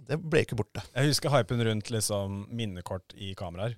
Det 0.06 0.20
ble 0.22 0.44
ikke 0.44 0.54
borte. 0.54 0.82
Jeg 0.94 1.08
husker 1.08 1.32
hypen 1.34 1.58
rundt 1.66 1.88
liksom 1.90 2.44
minnekort 2.54 3.10
i 3.18 3.32
kameraer. 3.34 3.72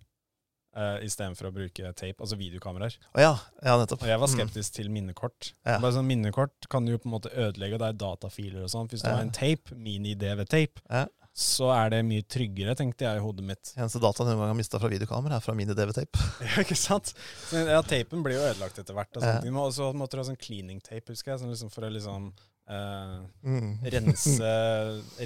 Uh, 0.76 0.98
Istedenfor 1.02 1.48
å 1.48 1.52
bruke 1.56 1.88
tape, 1.96 2.20
altså 2.20 2.36
videokameraer. 2.38 2.98
Å 3.16 3.22
ja. 3.22 3.30
Ja, 3.64 3.78
nettopp. 3.80 4.02
Og 4.04 4.10
jeg 4.10 4.20
var 4.20 4.28
Mm. 4.28 4.34
skeptisk 4.36 4.74
til 4.76 4.90
minnekort. 4.92 5.52
Ja. 5.66 5.78
Bare 5.80 5.94
sånn 5.96 6.06
Minnekort 6.06 6.68
kan 6.70 6.84
du 6.84 6.92
jo 6.92 6.98
på 7.00 7.08
en 7.08 7.14
måte 7.16 7.32
ødelegge, 7.32 7.78
det 7.80 7.88
er 7.88 7.96
datafiler 8.04 8.62
og 8.62 8.68
sånn. 8.70 8.86
Hvis 8.92 9.02
du 9.02 9.08
Ja. 9.08 9.14
har 9.16 9.22
en 9.24 9.32
tape, 9.32 9.72
mini-DV-tape, 9.74 10.84
Ja. 10.90 11.06
Så 11.38 11.68
er 11.70 11.92
det 11.92 12.00
mye 12.02 12.24
tryggere, 12.26 12.72
tenkte 12.74 13.06
jeg 13.06 13.20
i 13.20 13.22
hodet 13.22 13.44
mitt. 13.46 13.70
Eneste 13.78 14.00
data 14.02 14.24
jeg 14.26 14.38
har 14.40 14.56
mista 14.58 14.80
fra 14.82 14.90
videokamera, 14.90 15.38
er 15.38 15.44
fra 15.44 15.54
mini-DV-tape. 15.54 16.18
Ja, 16.48 16.64
ikke 16.64 16.74
sant? 16.78 17.12
Så, 17.46 17.60
ja, 17.68 17.78
tapen 17.86 18.24
blir 18.26 18.34
jo 18.40 18.44
ødelagt 18.48 18.80
etter 18.82 18.96
hvert. 18.96 19.12
Og 19.14 19.22
sånt. 19.22 19.46
Ja. 19.46 19.52
Må, 19.54 19.68
så 19.74 19.92
måtte 19.94 20.18
du 20.18 20.22
ha 20.24 20.26
sånn 20.26 20.40
cleaning 20.40 20.80
tape, 20.82 21.12
husker 21.14 21.36
jeg, 21.36 21.42
sånn 21.44 21.52
liksom 21.54 21.70
for 21.70 21.86
å 21.86 21.92
liksom 21.94 22.26
eh, 22.68 23.12
Mm. 23.46 23.68
rense, 23.94 24.50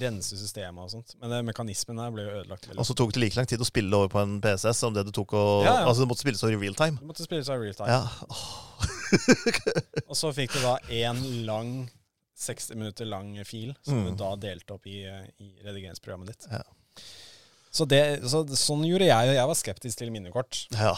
rense 0.04 0.36
systemet 0.42 0.84
og 0.84 0.92
sånt. 0.92 1.16
Men 1.22 1.32
det, 1.32 1.40
mekanismen 1.48 1.98
her 2.04 2.12
ble 2.14 2.26
jo 2.28 2.34
ødelagt. 2.42 2.68
veldig. 2.68 2.80
Og 2.84 2.90
så 2.90 2.98
tok 3.00 3.16
det 3.16 3.24
like 3.24 3.40
lang 3.40 3.48
tid 3.48 3.64
å 3.64 3.70
spille 3.70 3.96
over 4.02 4.12
på 4.12 4.20
en 4.20 4.36
PCS 4.44 4.84
som 4.84 4.92
det 4.92 5.06
du 5.08 5.14
tok 5.16 5.32
å 5.38 5.46
Ja, 5.64 5.78
ja. 5.80 5.88
Altså 5.88 6.04
det 6.04 6.10
måtte 6.12 6.26
spilles 6.26 6.44
over 6.44 6.58
i 6.58 6.60
real 6.66 6.76
time. 6.78 7.00
Du 7.00 7.08
måtte 7.08 7.24
spille 7.24 7.48
seg 7.48 7.64
real 7.64 7.78
time. 7.80 7.88
Ja. 7.88 8.04
Oh. 8.28 8.84
Og 10.10 10.16
så 10.20 10.28
fikk 10.36 10.52
du 10.54 10.60
da 10.64 10.76
én 10.92 11.24
lang 11.48 11.72
60 12.42 12.76
minutter 12.78 13.06
lang 13.08 13.34
fil, 13.48 13.74
som 13.86 14.00
Mm. 14.02 14.08
du 14.10 14.16
da 14.24 14.32
delte 14.36 14.74
opp 14.74 14.86
i, 14.90 15.00
i 15.40 15.52
redigeringsprogrammet 15.64 16.32
ditt. 16.34 16.48
Ja. 16.50 16.62
Så, 17.72 17.86
det, 17.88 18.20
så 18.28 18.42
sånn 18.52 18.82
gjorde 18.84 19.06
jeg, 19.08 19.28
og 19.30 19.36
jeg 19.38 19.48
var 19.48 19.56
skeptisk 19.56 19.98
til 20.02 20.10
minnekort. 20.12 20.66
ja. 20.76 20.96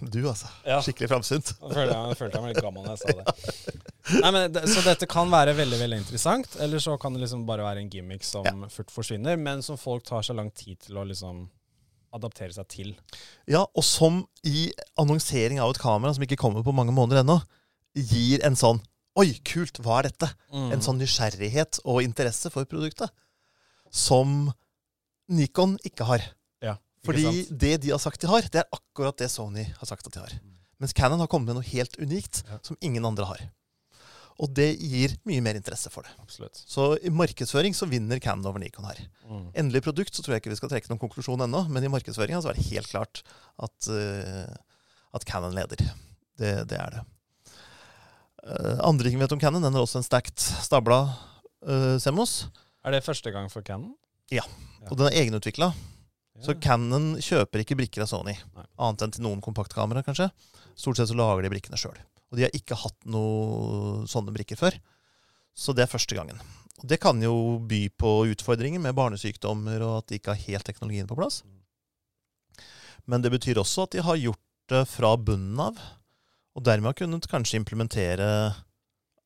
Du, 0.00 0.22
altså. 0.30 0.48
Ja. 0.64 0.78
Skikkelig 0.80 1.10
framsynt. 1.10 1.50
Følte 1.60 1.92
jeg, 1.92 2.14
følte 2.16 2.38
jeg 2.38 2.44
meg 2.46 2.54
litt 2.54 2.64
gammel 2.64 2.86
når 2.86 2.94
jeg 2.94 3.00
sa 3.02 3.16
det. 3.18 3.74
Nei, 4.22 4.30
men 4.32 4.54
Så 4.72 4.80
dette 4.86 5.04
kan 5.12 5.28
være 5.28 5.52
veldig 5.58 5.76
veldig 5.76 5.98
interessant, 6.00 6.54
eller 6.64 6.80
så 6.80 6.94
kan 7.00 7.12
det 7.12 7.20
liksom 7.26 7.42
bare 7.44 7.66
være 7.66 7.82
en 7.82 7.90
gimmick 7.92 8.24
som 8.24 8.46
Ja. 8.48 8.54
fort 8.72 8.88
forsvinner, 8.94 9.36
men 9.36 9.60
som 9.62 9.76
folk 9.76 10.06
tar 10.08 10.22
så 10.24 10.32
lang 10.34 10.48
tid 10.56 10.80
til 10.86 10.96
å 10.96 11.04
liksom 11.04 11.42
adaptere 12.16 12.56
seg 12.56 12.68
til. 12.72 12.94
Ja, 13.46 13.66
og 13.76 13.84
som 13.84 14.22
i 14.42 14.70
annonsering 14.98 15.60
av 15.60 15.74
et 15.74 15.82
kamera 15.84 16.14
som 16.16 16.24
ikke 16.24 16.40
kommer 16.40 16.64
på 16.64 16.72
mange 16.72 16.96
måneder 16.96 17.20
ennå, 17.20 17.36
gir 17.94 18.40
en 18.42 18.56
sånn 18.56 18.80
Oi, 19.20 19.28
kult, 19.46 19.80
hva 19.84 20.00
er 20.00 20.08
dette? 20.10 20.30
Mm. 20.54 20.70
En 20.76 20.84
sånn 20.84 21.00
nysgjerrighet 21.00 21.82
og 21.84 22.00
interesse 22.04 22.50
for 22.54 22.64
produktet. 22.68 23.12
Som 23.92 24.52
Nikon 25.30 25.76
ikke 25.86 26.06
har. 26.08 26.24
ja, 26.64 26.76
ikke 26.78 27.06
Fordi 27.10 27.24
sant? 27.26 27.54
det 27.62 27.74
de 27.84 27.92
har 27.92 28.00
sagt 28.02 28.22
de 28.22 28.30
har, 28.30 28.46
det 28.50 28.62
er 28.62 28.68
akkurat 28.74 29.18
det 29.20 29.28
Sony 29.32 29.66
har 29.66 29.86
sagt 29.90 30.06
at 30.08 30.14
de 30.16 30.22
har. 30.24 30.36
Mens 30.80 30.94
Canon 30.96 31.20
har 31.20 31.28
kommet 31.28 31.50
med 31.50 31.58
noe 31.60 31.66
helt 31.74 31.98
unikt 32.00 32.42
Ja. 32.48 32.58
som 32.64 32.78
ingen 32.80 33.04
andre 33.04 33.26
har. 33.28 33.42
Og 34.40 34.48
det 34.56 34.70
gir 34.80 35.12
mye 35.28 35.42
mer 35.44 35.58
interesse 35.58 35.90
for 35.92 36.06
det. 36.06 36.14
Absolutt. 36.22 36.56
Så 36.64 36.94
i 37.04 37.10
markedsføring 37.12 37.74
så 37.76 37.84
vinner 37.90 38.18
Canon 38.24 38.46
over 38.48 38.58
Nikon 38.62 38.86
her. 38.88 39.02
Mm. 39.28 39.50
Endelig 39.54 39.82
produkt 39.84 40.16
så 40.16 40.24
tror 40.24 40.34
jeg 40.38 40.40
ikke 40.40 40.54
vi 40.54 40.56
skal 40.62 40.70
trekke 40.72 40.88
noen 40.88 41.02
konklusjon 41.02 41.44
ennå, 41.44 41.66
men 41.68 41.84
i 41.84 41.90
markedsføringa 41.92 42.40
så 42.40 42.48
er 42.54 42.56
det 42.56 42.70
helt 42.70 42.88
klart 42.88 43.20
at, 43.60 43.90
uh, 43.92 44.48
at 45.12 45.26
Canon 45.28 45.52
leder. 45.52 45.82
Det, 46.40 46.54
det 46.70 46.78
er 46.80 46.96
det. 46.96 47.02
Eh, 48.40 48.78
andre 48.86 49.08
ting 49.08 49.18
vi 49.18 49.24
vet 49.24 49.32
om 49.36 49.40
Canon, 49.40 49.62
den 49.62 49.76
er 49.76 49.84
også 49.84 50.00
en 50.00 50.06
stacked 50.06 50.40
stabla 50.40 51.02
uh, 51.66 51.96
Semos. 52.00 52.46
Er 52.84 52.96
det 52.96 53.04
første 53.04 53.32
gang 53.34 53.50
for 53.52 53.64
Canon? 53.66 53.92
Og 54.88 54.96
den 54.96 55.10
er 55.10 55.18
egenutvikla. 55.20 55.72
Så 56.40 56.54
Cannon 56.62 57.18
kjøper 57.20 57.60
ikke 57.60 57.76
brikker 57.76 58.06
av 58.06 58.08
Sony. 58.08 58.32
Nei. 58.56 58.64
Annet 58.80 59.04
enn 59.04 59.12
til 59.12 59.26
noen 59.26 59.42
kompaktkamera, 59.44 60.00
kanskje. 60.06 60.30
Stort 60.72 60.96
sett 60.96 61.10
så 61.10 61.18
lager 61.18 61.44
de 61.44 61.50
brikkene 61.52 61.76
sjøl. 61.80 61.98
Og 62.30 62.38
de 62.38 62.46
har 62.46 62.56
ikke 62.56 62.78
hatt 62.80 62.96
noe 63.10 64.06
sånne 64.08 64.32
brikker 64.32 64.56
før. 64.56 64.78
Så 65.52 65.74
det 65.76 65.84
er 65.84 65.92
første 65.92 66.16
gangen. 66.16 66.40
Og 66.80 66.88
det 66.88 67.00
kan 67.02 67.20
jo 67.20 67.58
by 67.68 67.82
på 68.00 68.14
utfordringer 68.32 68.80
med 68.80 68.96
barnesykdommer 68.96 69.82
og 69.84 69.98
at 69.98 70.08
de 70.08 70.20
ikke 70.20 70.32
har 70.32 70.46
helt 70.46 70.64
teknologien 70.70 71.10
på 71.10 71.18
plass. 71.18 71.42
Men 73.04 73.24
det 73.24 73.34
betyr 73.34 73.60
også 73.60 73.84
at 73.84 73.96
de 73.96 74.04
har 74.06 74.20
gjort 74.20 74.44
det 74.70 74.84
fra 74.88 75.12
bunnen 75.20 75.60
av. 75.60 75.80
Og 76.58 76.64
dermed 76.66 76.90
har 76.90 76.98
kunnet 76.98 77.28
kanskje 77.30 77.60
implementere 77.60 78.26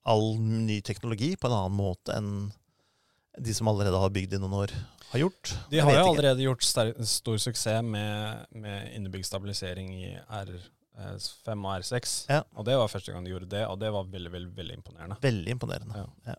all 0.04 0.34
ny 0.38 0.80
teknologi 0.84 1.32
på 1.40 1.48
en 1.48 1.56
annen 1.56 1.78
måte 1.78 2.16
enn 2.16 2.34
de 3.40 3.54
som 3.56 3.66
allerede 3.70 3.98
har 3.98 4.12
bygd 4.14 4.36
i 4.36 4.38
noen 4.38 4.52
år, 4.60 4.72
har 5.10 5.22
gjort. 5.24 5.54
De 5.70 5.80
har 5.82 5.90
jo 5.90 5.96
jo 5.96 6.02
ikke. 6.04 6.10
allerede 6.12 6.44
gjort 6.44 6.66
stor 7.08 7.40
suksess 7.42 7.82
med, 7.86 8.44
med 8.54 8.92
innebygd 8.94 9.26
stabilisering 9.26 9.88
i 9.96 10.12
R5 10.14 11.64
og 11.64 11.70
R6. 11.72 12.14
Ja. 12.30 12.42
Og 12.54 12.68
det 12.68 12.76
var 12.78 12.92
første 12.92 13.14
gang 13.14 13.26
de 13.26 13.32
gjorde 13.32 13.50
det, 13.50 13.64
og 13.66 13.80
det 13.82 13.90
var 13.94 14.06
veldig, 14.12 14.32
veldig, 14.36 14.52
veldig 14.58 14.78
imponerende. 14.78 15.18
Veldig 15.24 15.56
imponerende. 15.56 16.04
Ja. 16.04 16.34
Ja. 16.34 16.36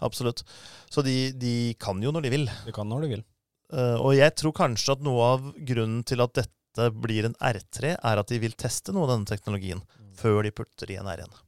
Absolutt. 0.00 0.44
Så 0.88 1.04
de, 1.04 1.16
de 1.36 1.54
kan 1.80 2.00
jo 2.00 2.12
når 2.14 2.24
de 2.24 2.32
vil. 2.32 2.48
De 2.64 2.72
kan 2.76 2.88
når 2.88 3.04
de 3.04 3.12
vil. 3.18 3.26
Uh, 3.70 3.98
og 4.00 4.14
jeg 4.16 4.32
tror 4.40 4.56
kanskje 4.56 4.96
at 4.96 5.04
noe 5.04 5.28
av 5.36 5.50
grunnen 5.68 6.00
til 6.08 6.24
at 6.24 6.40
dette 6.40 6.88
blir 6.96 7.28
en 7.28 7.36
R3, 7.36 7.96
er 7.98 8.22
at 8.22 8.32
de 8.32 8.40
vil 8.40 8.56
teste 8.58 8.94
noe 8.96 9.04
av 9.04 9.12
denne 9.16 9.28
teknologien 9.28 9.84
Mm. 10.09 10.09
Før 10.20 10.42
de 10.46 10.52
putter 10.54 10.92
i 10.92 10.98
en 11.00 11.08
R1. 11.10 11.40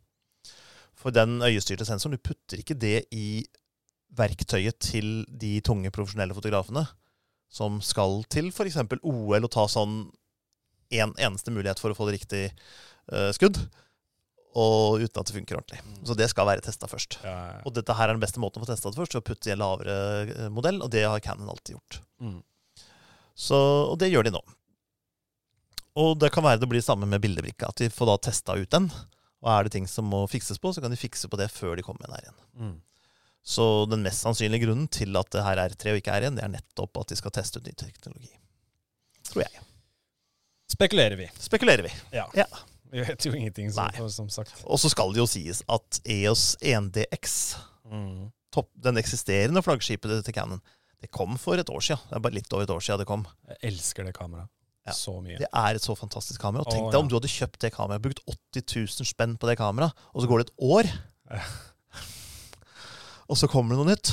For 0.99 1.15
den 1.15 1.41
øyestyrte 1.43 1.87
sensoren, 1.89 2.17
du 2.17 2.23
putter 2.23 2.61
ikke 2.63 2.79
det 2.79 3.05
i 3.15 3.45
verktøyet 4.17 4.79
til 4.85 5.23
de 5.29 5.57
tunge 5.65 5.93
profesjonelle 5.95 6.37
fotografene 6.37 6.85
som 7.53 7.81
skal 7.85 8.23
til 8.33 8.49
f.eks. 8.53 8.79
OL 9.03 9.45
og 9.45 9.53
ta 9.53 9.67
sånn 9.69 10.07
en 10.93 11.15
eneste 11.17 11.53
mulighet 11.53 11.81
for 11.81 11.93
å 11.93 11.97
få 11.97 12.09
det 12.09 12.19
riktig 12.19 12.43
uh, 13.13 13.31
skudd, 13.33 13.59
og 14.53 15.01
uten 15.01 15.21
at 15.21 15.29
det 15.29 15.37
funker 15.37 15.57
ordentlig. 15.57 15.81
Så 16.05 16.17
det 16.17 16.29
skal 16.29 16.49
være 16.49 16.65
testa 16.65 16.89
først. 16.89 17.19
Ja, 17.25 17.37
Og 17.65 17.73
dette 17.77 17.97
her 17.97 18.11
er 18.11 18.17
den 18.17 18.25
beste 18.25 18.41
måten 18.43 18.61
å 18.61 18.67
få 18.67 18.69
testa 18.69 18.93
det 18.93 19.01
først, 19.01 19.17
ved 19.17 19.25
å 19.25 19.29
putte 19.31 19.49
i 19.49 19.55
en 19.55 19.63
lavere 19.63 19.95
eh, 20.27 20.51
modell, 20.53 20.83
og 20.85 20.91
det 20.93 21.07
har 21.09 21.23
Canon 21.25 21.49
alltid 21.53 21.79
gjort. 21.79 22.03
mm. 22.21 22.41
Så, 23.33 23.57
og 23.57 23.95
det 23.97 24.11
gjør 24.13 24.27
de 24.29 24.35
nå. 24.35 24.43
Og 25.99 26.15
det 26.19 26.31
kan 26.33 26.45
være 26.45 26.61
det 26.63 26.69
blir 26.71 26.81
samme 26.85 27.07
med 27.07 27.21
bildebrikka, 27.21 27.69
at 27.69 27.77
de 27.83 27.91
får 27.93 28.09
da 28.09 28.17
testa 28.31 28.55
ut 28.57 28.71
den. 28.73 28.87
Og 29.43 29.51
er 29.51 29.67
det 29.67 29.73
ting 29.75 29.89
som 29.91 30.07
må 30.09 30.23
fikses 30.31 30.59
på, 30.63 30.71
så 30.73 30.81
kan 30.81 30.91
de 30.93 30.97
fikse 30.97 31.29
på 31.29 31.37
det 31.41 31.51
før 31.53 31.77
de 31.77 31.83
kommer 31.85 32.07
med 32.07 32.15
en 32.15 32.23
R1. 32.23 32.45
Mm. 32.63 32.77
Så 33.43 33.65
den 33.91 34.05
mest 34.07 34.23
sannsynlige 34.23 34.63
grunnen 34.65 34.87
til 34.89 35.17
at 35.19 35.29
det 35.35 35.43
her 35.43 35.59
er 35.59 35.73
R3 35.75 35.93
og 35.93 35.99
ikke 35.99 36.15
R1, 36.15 36.37
det 36.39 36.45
er 36.47 36.53
nettopp 36.53 37.01
at 37.03 37.11
de 37.11 37.19
skal 37.19 37.35
teste 37.35 37.59
ut 37.59 37.67
ny 37.67 37.75
teknologi. 37.77 38.31
Tror 39.27 39.43
jeg. 39.43 39.65
Spekulerer 40.73 41.19
vi. 41.19 41.27
Spekulerer 41.43 41.83
vi. 41.83 41.91
Ja. 42.15 42.29
Ja. 42.39 42.47
Vi 42.93 43.01
vet 43.03 43.25
jo 43.27 43.33
ingenting, 43.35 43.73
som, 43.73 43.89
Nei. 43.91 44.09
som 44.13 44.29
sagt. 44.31 44.63
Og 44.65 44.79
så 44.81 44.89
skal 44.93 45.13
det 45.13 45.21
jo 45.23 45.27
sies 45.29 45.63
at 45.69 46.01
EOS 46.07 46.57
1DX, 46.61 47.37
Mm. 47.93 48.31
topp, 48.55 48.71
den 48.81 48.97
eksisterende 48.97 49.61
flaggskipet 49.65 50.23
til 50.25 50.33
Canon, 50.33 50.61
det 51.03 51.11
kom 51.11 51.35
for 51.37 51.59
et 51.61 51.69
år 51.69 51.81
siden. 51.83 52.01
Det 52.09 52.17
er 52.17 52.23
bare 52.25 52.37
litt 52.39 52.53
over 52.55 52.63
et 52.63 52.71
år 52.73 52.81
siden 52.81 53.03
det 53.03 53.07
kom. 53.11 53.27
Jeg 53.49 53.59
elsker 53.73 54.07
det 54.07 54.15
kameraet. 54.17 54.49
Ja. 54.83 54.95
Så 54.97 55.15
mye. 55.23 55.39
Det 55.39 55.47
er 55.47 55.79
et 55.79 55.85
så 55.85 55.95
fantastisk 55.95 56.43
kamera. 56.43 56.65
Og 56.67 56.75
tenk 56.75 56.89
deg 56.91 56.99
om 56.99 57.11
du 57.11 57.15
hadde 57.15 57.31
kjøpt 57.31 57.61
det 57.63 57.71
kameraet, 57.75 58.03
brukt 58.03 58.23
80 58.27 58.65
000 58.99 59.09
spenn 59.13 59.37
på 59.39 59.47
det 59.51 59.57
kameraet, 59.61 59.95
og 60.11 60.25
så 60.25 60.31
går 60.31 60.43
det 60.43 60.49
et 60.49 60.65
år, 60.67 60.91
og 63.31 63.39
så 63.39 63.51
kommer 63.51 63.75
det 63.75 63.83
noe 63.83 63.93
nytt. 63.93 64.11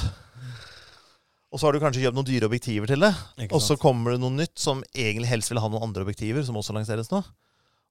Og 1.49 1.57
så 1.57 1.65
har 1.65 1.73
du 1.73 1.81
kanskje 1.81 2.03
kjøpt 2.03 2.17
noen 2.19 2.27
dyre 2.29 2.45
objektiver 2.45 2.91
til 2.91 3.01
det, 3.01 3.09
og 3.49 3.61
så 3.65 3.79
kommer 3.81 4.13
det 4.13 4.21
noe 4.21 4.35
nytt 4.35 4.61
som 4.61 4.83
egentlig 4.93 5.31
helst 5.31 5.49
vil 5.49 5.61
ha 5.63 5.71
noen 5.71 5.87
andre 5.87 6.05
objektiver, 6.05 6.45
som 6.45 6.59
også 6.61 6.75
lanseres 6.77 7.09
nå. 7.09 7.23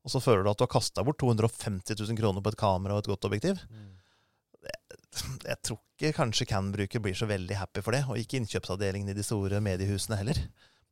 Og 0.07 0.13
så 0.15 0.23
føler 0.23 0.47
du 0.47 0.53
at 0.53 0.61
du 0.61 0.63
har 0.63 0.71
kasta 0.71 1.03
bort 1.05 1.19
250 1.19 1.99
000 1.99 2.19
kroner 2.21 2.45
på 2.45 2.55
et 2.55 2.61
kamera 2.61 2.95
og 2.95 3.03
et 3.03 3.11
godt 3.11 3.27
objektiv. 3.27 3.59
Mm. 3.67 3.97
Jeg 5.43 5.59
tror 5.67 5.81
ikke 5.99 6.15
kanskje 6.21 6.47
Can-bruker 6.47 7.03
blir 7.03 7.17
så 7.19 7.27
veldig 7.27 7.59
happy 7.59 7.83
for 7.83 7.97
det, 7.97 8.05
og 8.07 8.21
ikke 8.21 8.39
innkjøpsavdelingen 8.39 9.11
i 9.11 9.17
de 9.19 9.27
store 9.27 9.59
mediehusene 9.65 10.21
heller 10.21 10.39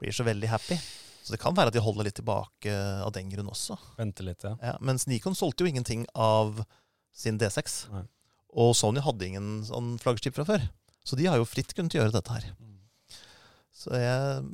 blir 0.00 0.12
så 0.12 0.26
veldig 0.26 0.50
happy. 0.50 0.78
Så 1.26 1.34
det 1.34 1.40
kan 1.42 1.56
være 1.58 1.72
at 1.72 1.74
de 1.74 1.82
holder 1.82 2.06
litt 2.06 2.14
tilbake 2.20 2.70
av 3.02 3.10
den 3.16 3.32
grunn 3.32 3.48
også. 3.50 3.74
Vente 3.98 4.22
litt, 4.22 4.44
ja. 4.46 4.52
Ja, 4.62 4.76
mens 4.78 5.08
Nikon 5.10 5.34
solgte 5.34 5.64
jo 5.64 5.70
ingenting 5.72 6.04
av 6.14 6.60
sin 7.10 7.40
D6. 7.40 7.80
Nei. 7.90 8.04
Og 8.54 8.76
Sony 8.78 9.02
hadde 9.02 9.26
ingen 9.26 9.48
sånn 9.66 9.96
flaggskip 9.98 10.36
fra 10.38 10.46
før. 10.46 10.68
Så 11.02 11.18
de 11.18 11.26
har 11.26 11.40
jo 11.40 11.48
fritt 11.48 11.74
kunnet 11.74 11.98
gjøre 11.98 12.14
dette 12.14 12.30
her. 12.30 12.46
Mm. 12.62 12.76
Så 13.74 13.90
jeg 13.98 14.44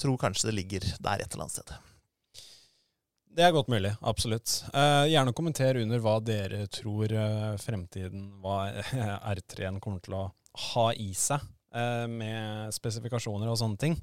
tror 0.00 0.16
kanskje 0.24 0.48
det 0.48 0.56
ligger 0.56 0.86
der 1.04 1.20
et 1.20 1.28
eller 1.28 1.44
annet 1.44 1.58
sted. 1.58 1.74
Det 3.34 3.42
er 3.44 3.52
godt 3.52 3.68
mulig, 3.68 3.90
absolutt. 4.00 4.60
Eh, 4.72 5.10
gjerne 5.10 5.34
kommenter 5.36 5.76
under 5.80 6.02
hva 6.02 6.16
dere 6.22 6.64
tror 6.70 7.10
eh, 7.10 7.52
fremtiden, 7.58 8.28
hva 8.40 8.62
R3-en 9.34 9.80
kommer 9.82 10.00
til 10.04 10.16
å 10.16 10.24
ha 10.70 10.88
i 10.96 11.10
seg 11.18 11.42
eh, 11.74 12.06
med 12.08 12.72
spesifikasjoner 12.72 13.50
og 13.50 13.58
sånne 13.58 13.80
ting. 13.84 13.98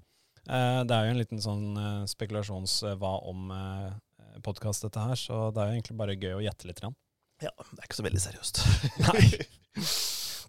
Eh, 0.49 0.81
det 0.87 0.95
er 0.95 1.05
jo 1.07 1.13
en 1.13 1.21
liten 1.21 1.41
sånn 1.43 1.65
eh, 1.77 2.03
spekulasjons-hva 2.09 3.13
om-podkast, 3.29 4.87
dette 4.87 5.03
her, 5.05 5.19
så 5.19 5.49
det 5.53 5.61
er 5.61 5.71
jo 5.71 5.79
egentlig 5.79 5.97
bare 5.99 6.17
gøy 6.17 6.37
å 6.39 6.43
gjette 6.45 6.69
litt. 6.69 6.81
Grann. 6.81 6.95
Ja, 7.41 7.51
Det 7.57 7.79
er 7.79 7.87
ikke 7.89 7.99
så 7.99 8.07
veldig 8.07 8.23
seriøst. 8.23 8.61
Nei. 9.07 9.25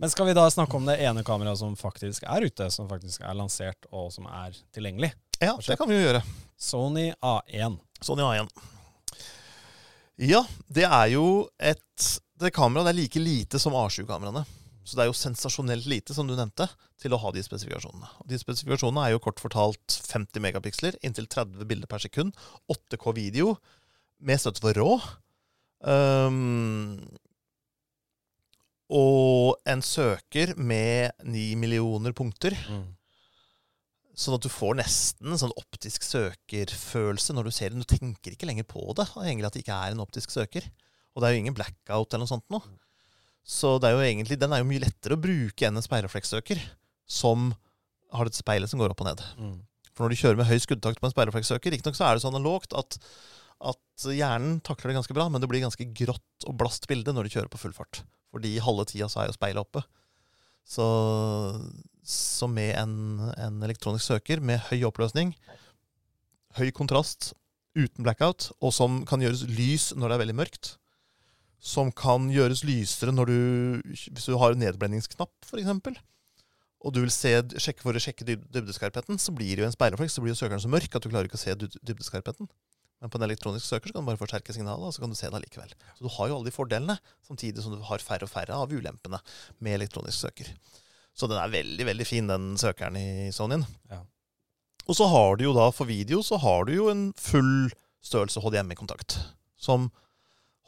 Men 0.03 0.11
skal 0.11 0.27
vi 0.27 0.35
da 0.37 0.47
snakke 0.51 0.79
om 0.79 0.89
det 0.89 0.97
ene 1.05 1.23
kameraet 1.27 1.61
som 1.61 1.77
faktisk 1.79 2.25
er 2.27 2.49
ute, 2.49 2.69
som 2.75 2.89
faktisk 2.91 3.23
er 3.23 3.37
lansert 3.39 3.87
og 3.93 4.09
som 4.15 4.27
er 4.27 4.57
tilgjengelig? 4.75 5.13
Ja, 5.43 5.55
det 5.61 5.77
kan 5.79 5.91
vi 5.91 5.99
jo 5.99 6.07
gjøre. 6.07 6.23
Sony 6.59 7.11
A1. 7.23 7.77
Sony 8.03 8.25
A1. 8.27 8.51
Ja, 10.23 10.43
det 10.69 10.85
er 10.87 11.07
jo 11.15 11.27
et 11.59 12.09
Det 12.43 12.51
kameraet 12.55 12.89
det 12.89 12.93
er 12.93 12.99
like 12.99 13.21
lite 13.23 13.59
som 13.63 13.75
A7-kameraene. 13.79 14.43
Så 14.83 14.99
det 14.99 15.05
er 15.05 15.11
jo 15.11 15.17
sensasjonelt 15.17 15.87
lite, 15.87 16.15
som 16.17 16.27
du 16.27 16.35
nevnte, 16.35 16.67
til 17.01 17.15
å 17.15 17.21
ha 17.23 17.31
de 17.35 17.43
spesifikasjonene. 17.45 18.09
Og 18.23 18.31
de 18.31 18.39
spesifikasjonene 18.41 19.07
er 19.07 19.15
jo 19.15 19.23
kort 19.23 19.43
fortalt 19.43 19.99
50 20.09 20.43
megapiksler, 20.43 20.99
inntil 21.07 21.29
30 21.31 21.69
bilder 21.71 21.91
per 21.91 22.03
sekund, 22.03 22.35
8K 22.73 23.15
video, 23.19 23.55
med 24.23 24.43
støtte 24.43 24.65
for 24.65 24.79
rå. 24.79 24.97
Um, 25.83 26.99
og 28.93 29.63
en 29.71 29.83
søker 29.87 30.57
med 30.59 31.15
9 31.25 31.47
millioner 31.63 32.15
punkter. 32.17 32.59
Sånn 34.13 34.37
at 34.37 34.45
du 34.45 34.51
får 34.53 34.77
nesten 34.83 35.33
en 35.33 35.41
sånn 35.41 35.55
optisk 35.57 36.05
søkerfølelse 36.05 37.33
når 37.33 37.49
du 37.49 37.55
ser 37.55 37.73
den. 37.73 37.81
Du 37.81 37.89
tenker 37.89 38.35
ikke 38.35 38.51
lenger 38.51 38.67
på 38.69 38.83
det, 38.99 39.07
egentlig 39.25 39.49
at 39.49 39.57
det 39.57 39.63
ikke 39.65 39.79
er 39.87 39.95
en 39.95 40.05
optisk 40.05 40.35
søker. 40.35 40.67
Og 41.13 41.23
det 41.23 41.29
er 41.29 41.37
jo 41.37 41.45
ingen 41.45 41.57
blackout 41.57 42.13
eller 42.13 42.27
noe 42.27 42.35
sånt 42.35 42.49
nå. 42.53 42.61
Så 43.43 43.75
det 43.83 43.91
er 43.91 43.97
jo 43.97 44.07
egentlig, 44.07 44.39
den 44.39 44.55
er 44.55 44.63
jo 44.63 44.69
mye 44.69 44.85
lettere 44.85 45.17
å 45.17 45.21
bruke 45.21 45.67
enn 45.67 45.79
en 45.79 45.85
speilreflekssøker 45.85 46.61
som 47.11 47.51
har 48.15 48.29
et 48.29 48.39
speil 48.39 48.67
som 48.71 48.81
går 48.81 48.95
opp 48.95 49.03
og 49.03 49.09
ned. 49.11 49.23
Mm. 49.41 49.57
For 49.93 50.05
når 50.05 50.13
du 50.13 50.21
kjører 50.21 50.41
med 50.41 50.49
høy 50.49 50.59
skuddtakt 50.63 51.01
på 51.03 51.09
en 51.09 51.15
speilreflekssøker, 51.15 51.75
riktignok 51.75 51.99
så 51.99 52.07
er 52.07 52.17
det 52.17 52.25
så 52.25 52.31
analogt 52.31 52.77
at, 52.79 52.97
at 53.73 54.07
hjernen 54.09 54.61
takler 54.65 54.93
det 54.93 55.01
ganske 55.01 55.17
bra, 55.17 55.27
men 55.33 55.43
det 55.43 55.51
blir 55.51 55.65
ganske 55.65 55.89
grått 55.97 56.47
og 56.47 56.57
blast 56.61 56.87
bilde 56.91 57.15
når 57.15 57.27
du 57.27 57.35
kjører 57.35 57.51
på 57.53 57.61
full 57.61 57.75
fart. 57.77 58.05
Fordi 58.33 58.55
halve 58.65 58.87
tida 58.89 59.11
så 59.13 59.23
er 59.23 59.29
jo 59.29 59.37
speilet 59.37 59.61
oppe. 59.61 59.83
Så, 60.69 60.87
så 62.07 62.49
med 62.49 62.77
en, 62.79 62.95
en 63.35 63.59
elektronisk 63.67 64.07
søker 64.07 64.41
med 64.41 64.63
høy 64.71 64.87
oppløsning, 64.89 65.35
høy 66.57 66.71
kontrast, 66.77 67.33
uten 67.77 68.05
blackout, 68.05 68.51
og 68.61 68.73
som 68.77 69.03
kan 69.09 69.23
gjøres 69.25 69.47
lys 69.49 69.91
når 69.97 70.09
det 70.09 70.17
er 70.17 70.23
veldig 70.27 70.39
mørkt, 70.39 70.75
som 71.63 71.93
kan 71.95 72.27
gjøres 72.33 72.65
lysere 72.67 73.15
når 73.15 73.31
du, 73.31 73.37
hvis 73.93 74.27
du 74.27 74.35
har 74.41 74.55
en 74.55 74.65
nedblendingsknapp, 74.65 75.31
f.eks. 75.47 76.01
Og 76.83 76.91
du 76.95 76.99
vil 77.05 77.13
se, 77.15 77.37
sjekke 77.63 77.85
for 77.85 77.95
å 77.95 78.03
sjekke 78.03 78.27
dybdeskarpheten, 78.27 79.21
så 79.23 79.35
blir 79.35 79.55
det 79.55 79.63
jo 79.63 79.69
en 79.69 79.75
speilrefleks, 79.75 80.17
så 80.19 80.25
blir 80.25 80.35
jo 80.35 80.41
søkeren 80.41 80.63
så 80.63 80.71
mørk 80.73 80.99
at 80.99 81.05
du 81.05 81.13
klarer 81.13 81.31
ikke 81.31 81.39
å 81.39 81.43
se 81.45 81.55
dybdeskarpheten. 81.55 82.51
Men 83.03 83.11
på 83.11 83.19
en 83.19 83.27
elektronisk 83.27 83.67
søker 83.67 83.91
så 83.91 83.97
kan 83.97 84.05
du 84.05 84.11
bare 84.11 84.19
forsterke 84.19 84.55
signalet, 84.55 84.89
og 84.89 84.95
så 84.95 85.03
kan 85.03 85.11
du 85.11 85.19
se 85.19 85.31
det 85.31 85.39
allikevel. 85.39 85.71
Så 85.99 86.07
du 86.07 86.11
har 86.17 86.31
jo 86.31 86.37
alle 86.39 86.51
de 86.51 86.55
fordelene, 86.55 86.99
samtidig 87.27 87.63
som 87.63 87.75
du 87.75 87.83
har 87.87 88.03
færre 88.03 88.27
og 88.27 88.31
færre 88.31 88.59
av 88.59 88.75
ulempene 88.75 89.19
med 89.63 89.79
elektronisk 89.79 90.27
søker. 90.27 90.51
Så 91.15 91.27
den 91.31 91.39
er 91.39 91.51
veldig, 91.51 91.87
veldig 91.87 92.07
fin, 92.09 92.31
den 92.31 92.53
søkeren 92.59 92.99
i 92.99 93.31
Sonyen. 93.35 93.67
Ja. 93.91 94.03
Og 94.87 94.99
så 94.99 95.07
har 95.11 95.39
du 95.39 95.47
jo 95.47 95.55
da, 95.55 95.69
for 95.75 95.91
video, 95.91 96.23
så 96.27 96.39
har 96.43 96.67
du 96.67 96.75
jo 96.75 96.89
en 96.91 97.09
full 97.19 97.71
størrelse 98.03 98.43
HDMI-kontakt. 98.43 99.19
Som 99.59 99.91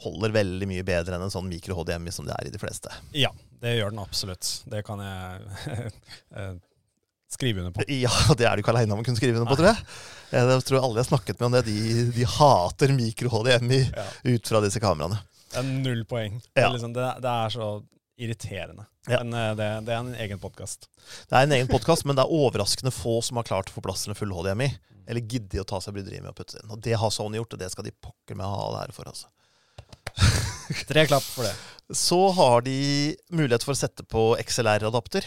holder 0.02 0.32
veldig 0.34 0.66
mye 0.68 0.82
bedre 0.84 1.14
enn 1.16 1.22
en 1.22 1.30
sånn 1.32 1.46
mikro-HDMI 1.48 2.10
som 2.12 2.26
det 2.26 2.34
er 2.34 2.48
i 2.48 2.52
de 2.54 2.58
fleste. 2.58 2.90
Ja, 3.14 3.30
det 3.62 3.76
gjør 3.76 3.92
den 3.94 4.02
absolutt. 4.02 4.48
Det 4.70 4.82
kan 4.86 4.98
jeg 5.00 5.90
eh, 6.36 6.54
skrive 7.30 7.62
under 7.62 7.72
på. 7.76 7.86
Ja, 7.94 8.10
det 8.38 8.48
er 8.48 8.56
du 8.58 8.64
ikke 8.64 8.74
aleine 8.74 8.96
om 8.96 9.02
å 9.02 9.06
kunne 9.06 9.20
skrive 9.20 9.38
under 9.38 9.50
på, 9.52 9.58
tror 9.60 9.70
jeg. 9.70 9.86
Jeg 10.34 10.64
tror 10.66 10.80
alle 10.82 10.98
jeg 10.98 11.04
har 11.04 11.10
snakket 11.12 11.38
med 11.40 11.46
om 11.46 11.54
det, 11.54 11.62
de, 11.70 12.04
de 12.16 12.26
hater 12.38 12.94
mikro-HDMI 12.96 13.80
Ja. 13.94 14.06
ut 14.34 14.50
fra 14.50 14.60
disse 14.64 14.82
kameraene. 14.82 15.20
Det 15.54 15.60
er 15.62 15.68
null 15.70 16.02
poeng. 16.10 16.40
Det, 16.50 16.64
er 16.64 16.72
liksom, 16.74 16.94
det, 16.96 17.04
det 17.22 17.30
er 17.44 17.52
så 17.54 17.68
irriterende. 18.18 18.88
Ja. 19.06 19.20
Men 19.22 19.34
eh, 19.38 19.52
det, 19.58 19.68
det 19.86 19.94
er 19.94 20.00
en 20.02 20.14
egen 20.26 20.40
podkast. 20.42 20.88
Det 21.30 21.38
er 21.38 21.46
en 21.46 21.54
egen 21.54 21.70
podkast, 21.70 22.06
men 22.08 22.18
det 22.18 22.24
er 22.26 22.34
overraskende 22.34 22.90
få 22.94 23.20
som 23.22 23.38
har 23.38 23.46
klart 23.46 23.70
å 23.70 23.76
få 23.76 23.82
plass 23.84 24.02
til 24.06 24.14
en 24.14 24.18
full 24.18 24.34
HDMI. 24.34 24.68
Eller 25.06 25.20
gidder 25.28 25.60
å 25.60 25.66
ta 25.68 25.78
seg 25.84 25.92
bryderiet 25.98 26.24
med 26.24 26.32
å 26.32 26.36
putte 26.38 26.56
det 26.56 26.62
inn. 26.64 26.70
Og 26.72 26.80
det 26.82 26.94
har 26.96 27.10
Sony 27.12 27.36
gjort, 27.36 27.52
og 27.54 27.60
det 27.60 27.66
skal 27.74 27.84
de 27.86 27.92
pokker 28.02 28.38
meg 28.38 28.48
ha 28.48 28.68
det 28.72 28.78
her 28.86 28.94
for. 28.96 29.10
altså. 29.10 29.28
Tre 30.90 31.06
klapp 31.06 31.24
for 31.26 31.46
det. 31.46 31.54
Så 31.94 32.18
har 32.38 32.64
de 32.64 32.78
mulighet 33.34 33.64
for 33.66 33.74
å 33.74 33.78
sette 33.78 34.06
på 34.08 34.24
XLR-adapter. 34.40 35.26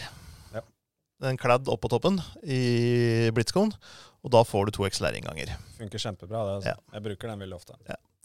Ja. 0.54 0.64
En 1.28 1.38
kladd 1.38 1.70
opp 1.70 1.84
på 1.84 1.90
toppen 1.92 2.18
i 2.42 3.30
BlitzCon, 3.34 3.70
og 4.24 4.34
da 4.34 4.42
får 4.46 4.68
du 4.68 4.76
to 4.78 4.88
XLR-innganger. 4.88 5.54
Funker 5.78 6.02
kjempebra. 6.02 6.42
Det, 6.42 6.58
altså. 6.58 6.74
Ja. 6.74 6.96
Jeg 6.98 7.06
bruker 7.06 7.30
den 7.30 7.46
veldig 7.46 7.58
ofte. 7.60 7.78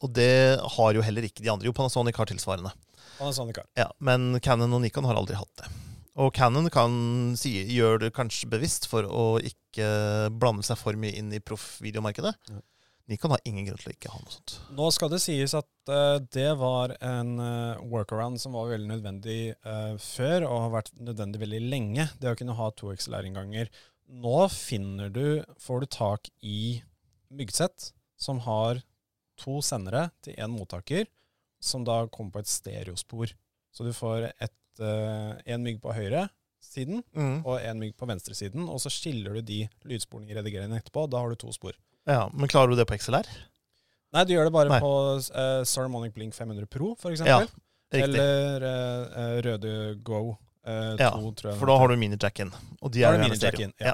Og 0.03 0.12
det 0.17 0.59
har 0.77 0.97
jo 0.97 1.05
heller 1.05 1.29
ikke 1.29 1.45
de 1.45 1.51
andre. 1.53 1.69
Jo, 1.69 1.75
Panasonic 1.77 2.17
har 2.19 2.27
tilsvarende. 2.27 2.73
Panasonic 3.19 3.62
har. 3.62 3.69
Ja, 3.79 3.89
Men 4.03 4.39
Canon 4.43 4.73
og 4.75 4.81
Nikon 4.83 5.07
har 5.07 5.19
aldri 5.19 5.38
hatt 5.39 5.62
det. 5.62 5.69
Og 6.19 6.33
Canon 6.36 6.67
kan 6.69 6.93
si, 7.39 7.55
gjør 7.73 8.03
det 8.03 8.12
kanskje 8.13 8.49
bevisst 8.51 8.86
for 8.89 9.07
å 9.07 9.23
ikke 9.41 9.88
blande 10.38 10.65
seg 10.65 10.77
for 10.77 10.97
mye 10.99 11.15
inn 11.17 11.31
i 11.33 11.41
proffvideomarkedet. 11.41 12.33
Ja. 12.51 12.59
Nikon 13.11 13.33
har 13.35 13.41
ingen 13.43 13.65
grunn 13.67 13.79
til 13.81 13.91
å 13.91 13.93
ikke 13.97 14.11
ha 14.13 14.19
noe 14.21 14.31
sånt. 14.31 14.53
Nå 14.77 14.85
skal 14.95 15.09
det 15.11 15.19
sies 15.19 15.53
at 15.57 15.91
uh, 15.91 16.21
det 16.31 16.53
var 16.59 16.93
en 17.03 17.33
uh, 17.35 17.81
workaround 17.91 18.39
som 18.39 18.55
var 18.55 18.71
veldig 18.71 18.87
nødvendig 18.93 19.39
uh, 19.67 19.99
før, 19.99 20.45
og 20.47 20.61
har 20.67 20.71
vært 20.77 20.93
nødvendig 20.95 21.41
veldig 21.43 21.59
lenge. 21.67 22.07
Det 22.21 22.31
å 22.31 22.37
kunne 22.39 22.55
ha 22.55 22.69
to 22.71 22.93
XLR-innganger. 22.95 23.71
Nå 24.23 24.37
finner 24.55 25.11
du, 25.11 25.43
får 25.59 25.83
du 25.83 25.89
tak 25.91 26.31
i 26.47 26.79
myggsett 27.33 27.91
som 28.19 28.39
har 28.47 28.79
to 29.41 29.59
sendere 29.65 30.07
til 30.23 30.37
én 30.39 30.53
mottaker, 30.53 31.09
som 31.63 31.83
da 31.87 32.05
kommer 32.07 32.37
på 32.37 32.43
et 32.43 32.51
stereospor. 32.51 33.35
Så 33.73 33.83
du 33.83 33.91
får 33.95 34.29
én 34.39 34.53
en 35.53 35.63
mygg 35.65 35.79
på 35.83 35.93
høyre 35.95 36.27
siden 36.63 37.03
og 37.43 37.55
en 37.59 37.79
mygg 37.79 37.95
på 37.99 38.07
venstre 38.09 38.35
siden, 38.37 38.67
og 38.69 38.79
så 38.81 38.91
skiller 38.93 39.37
du 39.37 39.45
de 39.45 39.59
lydsporene 39.89 40.31
i 40.31 40.37
redigeringen 40.37 40.77
etterpå. 40.77 41.05
Da 41.11 41.21
har 41.21 41.33
du 41.33 41.39
to 41.41 41.51
spor. 41.55 41.75
Ja, 42.09 42.29
Men 42.33 42.51
klarer 42.51 42.73
du 42.73 42.75
det 42.79 42.85
på 42.89 42.97
XLR? 42.99 43.27
Nei, 44.13 44.23
du 44.29 44.33
gjør 44.35 44.49
det 44.49 44.53
bare 44.53 44.69
Nei. 44.69 44.79
på 44.83 44.93
uh, 45.17 45.63
Saramonic 45.65 46.13
Blink 46.13 46.35
500 46.37 46.67
Pro, 46.69 46.93
for 46.99 47.15
Ja, 47.17 47.39
riktig. 47.41 48.03
Eller 48.03 48.65
eh, 48.67 49.21
eh, 49.21 49.35
Røde 49.45 49.73
Go 50.05 50.35
eh, 50.65 50.95
2, 50.97 51.31
tror 51.37 51.51
jeg. 51.51 51.59
For 51.59 51.69
da 51.69 51.77
har 51.77 51.89
du 51.91 51.97
minijack-in. 52.01 52.51
Og 52.81 52.93
de 52.93 53.03
er 53.03 53.17
jo 53.17 53.29
gjerne 53.29 53.71
ja. 53.81 53.93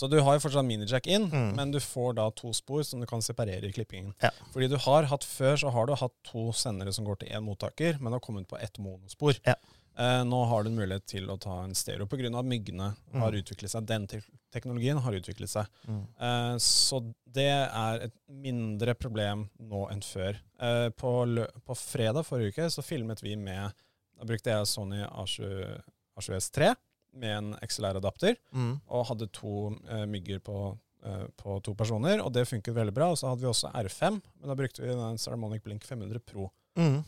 Så 0.00 0.08
du 0.08 0.16
har 0.24 0.38
jo 0.38 0.40
fortsatt 0.40 0.64
minijack 0.64 1.06
in, 1.12 1.26
Mm. 1.28 1.50
men 1.56 1.70
du 1.74 1.80
får 1.80 2.14
da 2.16 2.30
to 2.30 2.52
spor 2.56 2.82
som 2.82 3.00
du 3.00 3.06
kan 3.06 3.20
separere 3.20 3.68
i 3.68 3.72
klippingen. 3.72 4.14
Ja. 4.22 4.30
Fordi 4.52 4.68
du 4.72 4.76
har 4.80 5.04
hatt 5.10 5.24
før, 5.24 5.58
så 5.60 5.70
har 5.74 5.86
du 5.86 5.94
hatt 5.94 6.14
to 6.24 6.52
sendere 6.56 6.92
som 6.92 7.04
går 7.04 7.20
til 7.20 7.28
én 7.28 7.44
mottaker, 7.44 7.98
men 8.00 8.12
har 8.12 8.20
kommet 8.24 8.48
på 8.48 8.56
ett 8.58 8.78
monospor. 8.78 9.36
Ja. 9.44 9.54
Eh, 9.98 10.22
nå 10.24 10.46
har 10.48 10.62
du 10.64 10.70
en 10.70 10.76
mulighet 10.78 11.04
til 11.06 11.26
å 11.28 11.38
ta 11.38 11.62
en 11.64 11.74
stereo 11.74 12.06
pga. 12.06 12.38
at 12.38 12.44
myggene 12.46 12.94
har 13.12 13.32
Mm. 13.32 13.42
utviklet 13.42 13.70
seg. 13.70 13.86
Den 13.86 14.06
te 14.06 14.22
teknologien 14.52 14.98
har 14.98 15.12
utviklet 15.12 15.48
seg. 15.48 15.66
Mm. 15.86 16.06
Eh, 16.20 16.56
så 16.58 17.14
det 17.30 17.48
er 17.70 18.00
et 18.06 18.12
mindre 18.28 18.94
problem 18.94 19.48
nå 19.60 19.90
enn 19.90 20.00
før. 20.00 20.36
Eh, 20.60 20.88
på, 20.90 21.46
på 21.66 21.74
fredag 21.76 22.24
forrige 22.24 22.52
uke 22.54 22.70
så 22.70 22.82
filmet 22.82 23.20
vi 23.22 23.36
med 23.36 23.72
Da 24.18 24.24
brukte 24.26 24.50
jeg 24.52 24.66
Sony 24.66 25.02
A7, 25.06 25.80
A7S3 26.18 26.74
med 27.14 27.30
en 27.38 27.54
XLR-adapter, 27.62 28.36
Mm. 28.52 28.80
og 28.88 29.06
hadde 29.06 29.30
to 29.32 29.70
eh, 29.88 30.04
mygger 30.06 30.40
på, 30.40 30.78
eh, 31.02 31.24
på 31.38 31.62
to 31.62 31.74
personer, 31.74 32.20
og 32.22 32.30
det 32.32 32.46
funket 32.46 32.74
veldig 32.74 32.92
bra. 32.92 33.10
Og 33.10 33.16
så 33.16 33.28
hadde 33.30 33.40
vi 33.40 33.48
også 33.48 33.72
R5, 33.72 34.20
men 34.40 34.48
da 34.48 34.54
brukte 34.54 34.80
vi 34.82 34.88
den 34.88 35.16
Ceremonic 35.16 35.62
Blink 35.62 35.82
500 35.84 36.18
Pro. 36.20 36.50
Mm. 36.76 37.02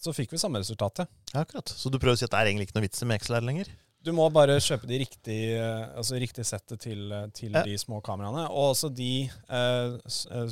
Så 0.00 0.14
fikk 0.16 0.32
vi 0.32 0.38
samme 0.40 0.56
resultatet. 0.62 1.04
Ja, 1.34 1.40
akkurat. 1.44 1.68
Så 1.68 1.90
du 1.92 1.98
prøver 2.00 2.14
å 2.16 2.18
si 2.18 2.24
at 2.24 2.30
det 2.32 2.38
er 2.40 2.46
egentlig 2.48 2.66
ikke 2.70 2.78
noe 2.78 2.86
vits 2.88 3.02
i 3.04 3.06
med 3.10 3.20
XLR 3.20 3.44
lenger? 3.44 3.68
Du 4.02 4.12
må 4.16 4.24
bare 4.32 4.54
kjøpe 4.64 4.86
de 4.88 4.96
riktige, 5.02 5.58
eh, 5.60 5.90
altså 6.00 6.16
riktige 6.16 6.44
settet 6.48 6.80
til, 6.80 7.12
eh, 7.12 7.26
til 7.36 7.52
Ja. 7.52 7.60
de 7.62 7.74
små 7.76 8.00
kameraene. 8.02 8.46
Og 8.48 8.70
også 8.74 8.88
de 8.96 9.28
eh, 9.28 9.98
eh, 10.32 10.48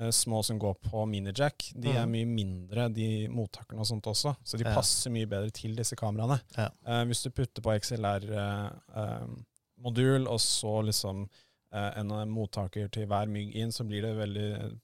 eh, 0.00 0.10
små 0.10 0.42
som 0.44 0.58
går 0.58 0.74
på 0.82 1.06
minijack. 1.06 1.70
De 1.78 1.90
er 1.92 2.02
Mhm. 2.06 2.10
mye 2.10 2.26
mindre, 2.26 2.88
de 2.92 3.28
mottakerne 3.28 3.78
og 3.78 3.86
sånt 3.86 4.02
også. 4.10 4.34
Så 4.44 4.58
de 4.58 4.64
Ja. 4.64 4.74
passer 4.74 5.10
mye 5.12 5.26
bedre 5.28 5.50
til 5.52 5.76
disse 5.76 5.94
kameraene. 5.94 6.40
Ja. 6.58 6.68
Eh, 6.84 7.04
hvis 7.04 7.22
du 7.22 7.30
putter 7.30 7.62
på 7.62 7.70
XLR-modul, 7.78 10.26
og 10.28 10.40
så 10.40 10.82
liksom 10.84 11.28
eh, 11.72 11.92
en 12.00 12.10
eh, 12.10 12.24
mottaker 12.28 12.88
til 12.92 13.06
hver 13.06 13.26
mygg 13.32 13.54
inn, 13.56 13.70
så 13.72 13.84
blir 13.88 14.02
det 14.02 14.14
veldig, 14.18 14.78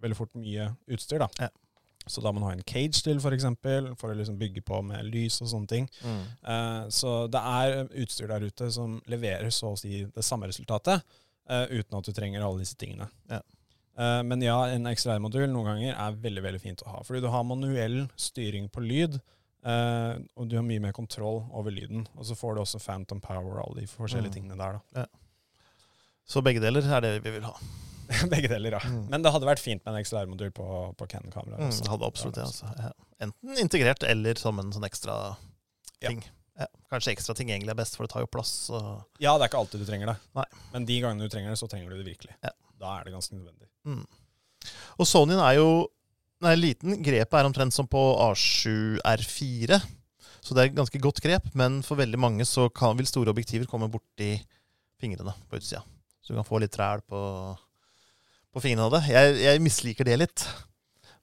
veldig 0.00 0.16
fort 0.16 0.32
mye 0.34 0.70
utstyr, 0.88 1.18
da. 1.18 1.26
Ja. 1.40 1.48
Så 2.06 2.20
da 2.20 2.30
må 2.32 2.40
man 2.42 2.50
ha 2.50 2.56
en 2.58 2.62
cage 2.68 3.00
til, 3.02 3.20
for 3.20 3.32
eksempel, 3.32 3.94
for 3.96 4.12
å 4.12 4.16
liksom 4.18 4.36
bygge 4.38 4.60
på 4.66 4.82
med 4.84 5.06
lys 5.08 5.38
og 5.40 5.48
sånne 5.48 5.70
ting. 5.70 5.86
Mm. 6.04 6.22
Uh, 6.44 6.82
så 6.92 7.12
det 7.32 7.40
er 7.40 7.76
utstyr 8.04 8.28
der 8.28 8.44
ute 8.44 8.70
som 8.74 8.98
leverer 9.08 9.48
så 9.54 9.70
å 9.72 9.78
si 9.80 10.02
det 10.04 10.24
samme 10.26 10.50
resultatet, 10.50 11.00
uh, 11.50 11.64
uten 11.72 11.96
at 11.98 12.04
du 12.04 12.12
trenger 12.12 12.44
alle 12.44 12.60
disse 12.60 12.76
tingene. 12.76 13.08
Ja. 13.30 13.40
Uh, 13.96 14.20
men 14.26 14.42
ja, 14.42 14.58
en 14.74 14.84
XLR-modul 14.90 15.46
noen 15.48 15.70
ganger 15.70 15.94
er 15.96 16.20
veldig 16.26 16.42
veldig 16.44 16.60
fint 16.60 16.82
å 16.84 16.90
ha. 16.96 17.00
Fordi 17.06 17.22
du 17.24 17.30
har 17.32 17.46
manuell 17.46 18.02
styring 18.20 18.68
på 18.68 18.82
lyd, 18.84 19.20
eh, 19.64 20.14
og 20.36 20.48
du 20.50 20.56
har 20.58 20.66
mye 20.66 20.82
mer 20.82 20.92
kontroll 20.92 21.44
over 21.54 21.72
lyden. 21.72 22.02
Og 22.18 22.26
så 22.28 22.34
får 22.36 22.56
du 22.58 22.60
også 22.64 22.82
Phantom 22.84 23.20
Power 23.24 23.54
og 23.54 23.62
alle 23.68 23.80
de 23.84 23.86
forskjellige 23.88 24.34
Mm. 24.34 24.34
tingene 24.34 24.58
der. 24.60 24.80
da. 24.92 25.06
Så 26.26 26.42
begge 26.44 26.60
deler 26.60 26.82
er 26.84 27.00
det 27.00 27.22
vi 27.24 27.30
vil 27.30 27.46
ha. 27.48 27.54
Begge 28.32 28.50
deler, 28.52 28.78
ja. 28.78 28.82
Mm. 28.84 29.02
Men 29.12 29.24
det 29.24 29.32
hadde 29.34 29.48
vært 29.48 29.62
fint 29.62 29.82
med 29.84 29.94
en 29.94 30.04
XLR-modul 30.04 30.52
på, 30.56 30.68
på 30.98 31.08
Canon-kameraer. 31.10 31.66
Mm, 31.66 31.74
det 31.74 31.90
hadde 31.92 32.08
absolutt 32.08 32.38
det. 32.38 32.46
Altså. 32.46 32.70
Ja. 32.78 32.92
Enten 33.26 33.60
integrert 33.62 34.06
eller 34.08 34.40
som 34.40 34.60
en 34.62 34.72
sånn 34.74 34.86
ekstra 34.88 35.18
ting. 36.04 36.22
Ja. 36.58 36.68
Kanskje 36.92 37.14
ekstra 37.16 37.34
ting 37.34 37.50
egentlig 37.50 37.74
er 37.74 37.80
best, 37.80 37.96
for 37.98 38.06
det 38.06 38.14
tar 38.14 38.22
jo 38.22 38.30
plass. 38.30 38.52
Ja, 39.18 39.34
det 39.34 39.46
er 39.46 39.48
ikke 39.50 39.62
alltid 39.64 39.82
du 39.82 39.88
trenger 39.88 40.12
det. 40.12 40.18
Nei. 40.38 40.46
Men 40.74 40.86
de 40.90 41.00
gangene 41.02 41.26
du 41.26 41.32
trenger 41.32 41.54
det, 41.54 41.58
så 41.58 41.70
trenger 41.70 41.90
du 41.90 41.98
det 41.98 42.06
virkelig. 42.12 42.36
Ja. 42.44 42.54
Da 42.78 42.98
er 42.98 43.06
det 43.06 43.14
ganske 43.14 43.36
nødvendig. 43.36 43.68
Mm. 43.88 44.04
Og 45.00 45.08
Sonyen 45.08 45.42
er 45.42 45.58
jo 45.58 45.68
er 46.44 46.58
liten. 46.60 46.98
Grepet 47.04 47.38
er 47.38 47.48
omtrent 47.48 47.74
som 47.74 47.88
på 47.88 48.00
A7 48.20 48.98
R4. 49.00 49.78
Så 50.44 50.52
det 50.52 50.60
er 50.60 50.68
et 50.68 50.76
ganske 50.76 51.00
godt 51.00 51.22
grep, 51.24 51.46
men 51.56 51.78
for 51.84 51.96
veldig 51.96 52.20
mange 52.20 52.44
så 52.44 52.68
kan, 52.68 52.96
vil 52.98 53.08
store 53.08 53.32
objektiver 53.32 53.68
komme 53.70 53.88
borti 53.88 54.34
fingrene 55.00 55.32
på 55.48 55.56
utsida. 55.56 55.80
Så 56.20 56.32
du 56.32 56.36
kan 56.36 56.46
få 56.46 56.60
litt 56.60 56.74
træl 56.74 57.00
på, 57.08 57.20
på 58.54 58.62
fingrene 58.62 58.86
av 58.86 58.94
det. 58.96 59.02
Jeg, 59.10 59.34
jeg 59.42 59.62
misliker 59.64 60.06
det 60.08 60.18
litt. 60.20 60.46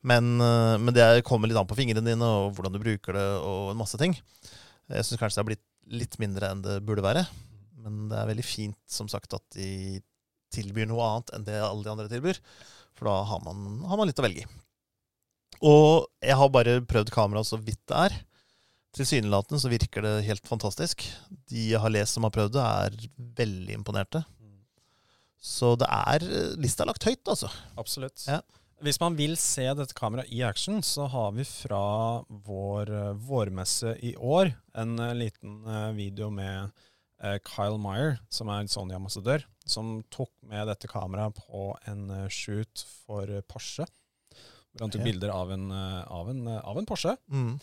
Men, 0.03 0.34
øh, 0.41 0.75
men 0.82 0.93
det 0.95 1.03
er- 1.03 1.21
kommer 1.25 1.47
litt 1.47 1.57
an 1.59 1.69
på 1.69 1.77
fingrene 1.77 2.03
dine 2.03 2.25
og 2.25 2.55
hvordan 2.57 2.73
du 2.73 2.79
bruker 2.82 3.13
det 3.15 3.27
og 3.45 3.71
en 3.71 3.77
masse 3.79 3.97
ting. 4.01 4.15
Jeg 4.89 5.05
syns 5.05 5.19
kanskje 5.21 5.38
det 5.38 5.43
har 5.43 5.49
blitt 5.51 5.67
litt 6.01 6.17
mindre 6.19 6.49
enn 6.51 6.63
det 6.65 6.79
burde 6.86 7.05
være. 7.05 7.25
Men 7.82 8.09
det 8.09 8.17
er 8.17 8.29
veldig 8.29 8.45
fint 8.45 8.77
som 8.89 9.07
sagt 9.09 9.34
at 9.34 9.43
de 9.55 10.01
tilbyr 10.51 10.89
noe 10.89 11.05
annet 11.05 11.32
enn 11.36 11.45
det 11.47 11.61
alle 11.61 11.86
de 11.86 11.93
andre 11.93 12.09
tilbyr. 12.11 12.41
For 12.97 13.07
da 13.07 13.23
har 13.29 13.39
man, 13.45 13.84
har 13.88 13.97
man 13.97 14.09
litt 14.09 14.19
å 14.19 14.25
velge 14.25 14.43
i. 14.43 14.49
Og 15.61 16.07
jeg 16.25 16.36
har 16.38 16.49
bare 16.53 16.82
prøvd 16.82 17.13
kameraet 17.13 17.47
så 17.47 17.59
vidt 17.61 17.82
det 17.89 17.97
er. 18.09 18.17
Tilsynelatende 18.97 19.61
så 19.61 19.69
virker 19.71 20.03
det 20.03 20.25
helt 20.27 20.47
fantastisk. 20.49 21.05
De 21.47 21.69
jeg 21.71 21.79
har 21.79 21.93
lest 21.93 22.17
som 22.17 22.25
har 22.27 22.34
prøvd 22.36 22.57
det, 22.57 22.65
er 22.65 23.11
veldig 23.39 23.77
imponerte. 23.77 24.25
Så 25.41 25.73
det 25.81 25.87
er 25.89 26.23
Lista 26.61 26.85
er 26.85 26.91
lagt 26.91 27.05
høyt, 27.07 27.23
altså. 27.25 27.49
Absolutt. 27.81 28.27
Ja. 28.29 28.41
Hvis 28.81 28.97
man 29.01 29.13
vil 29.17 29.35
se 29.37 29.67
dette 29.77 29.93
kameraet 29.97 30.31
i 30.33 30.41
action, 30.45 30.79
så 30.85 31.05
har 31.11 31.33
vi 31.35 31.45
fra 31.45 31.81
vår 32.47 32.89
eh, 32.89 33.09
vårmesse 33.27 33.93
i 34.01 34.15
år 34.17 34.55
en 34.81 34.95
eh, 34.97 35.13
liten 35.19 35.59
eh, 35.69 35.91
video 35.97 36.31
med 36.33 36.71
eh, 37.21 37.37
Kyle 37.45 37.77
Meyer, 37.81 38.17
som 38.33 38.49
er 38.49 38.63
en 38.63 38.71
Sony-ambassadør, 38.71 39.45
som 39.69 39.99
tok 40.13 40.31
med 40.49 40.65
dette 40.71 40.89
kameraet 40.89 41.37
på 41.43 41.67
en 41.91 42.07
eh, 42.23 42.25
shoot 42.33 42.85
for 43.03 43.29
eh, 43.29 43.45
Porsche. 43.45 43.85
Hvor 44.71 44.87
han 44.87 44.93
tok 44.95 45.05
bilder 45.05 45.33
av 45.35 45.53
en, 45.53 45.69
eh, 45.75 46.01
av 46.09 46.33
en, 46.33 46.41
eh, 46.49 46.61
av 46.73 46.81
en 46.81 46.89
Porsche. 46.89 47.13
Mm. 47.29 47.53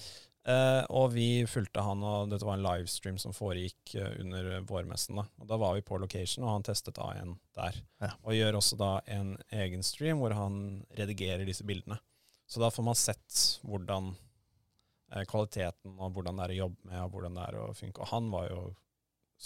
Eh, 0.48 0.84
og 0.96 1.10
vi 1.12 1.44
fulgte 1.50 1.82
han, 1.84 2.00
og 2.06 2.30
dette 2.32 2.46
var 2.48 2.56
en 2.56 2.64
livestream 2.64 3.18
som 3.20 3.34
foregikk 3.36 3.92
eh, 4.00 4.14
under 4.22 4.62
vårmessen. 4.68 5.18
Da. 5.20 5.26
Og 5.42 5.50
da 5.50 5.58
var 5.60 5.74
vi 5.76 5.84
på 5.84 5.98
location, 6.00 6.46
og 6.46 6.54
han 6.54 6.64
testet 6.64 7.00
A1 7.04 7.34
der. 7.58 7.80
Ja. 8.00 8.14
Og 8.22 8.36
gjør 8.36 8.60
også 8.60 8.78
da 8.80 8.92
en 9.12 9.34
egen 9.52 9.84
stream 9.84 10.22
hvor 10.22 10.32
han 10.36 10.80
redigerer 10.96 11.44
disse 11.48 11.66
bildene. 11.68 12.00
Så 12.48 12.62
da 12.62 12.70
får 12.72 12.86
man 12.86 12.96
sett 12.96 13.42
hvordan 13.68 14.14
eh, 15.12 15.26
kvaliteten 15.28 15.98
og 15.98 16.16
hvordan 16.16 16.40
det 16.40 16.46
er 16.46 16.56
å 16.56 16.60
jobbe 16.62 16.92
med, 16.94 17.00
og 17.02 17.12
hvordan 17.12 17.36
det 17.36 17.48
er 17.50 17.60
å 17.60 17.66
funke. 17.76 18.06
Og 18.06 18.12
han 18.14 18.32
var 18.32 18.48
jo 18.48 18.62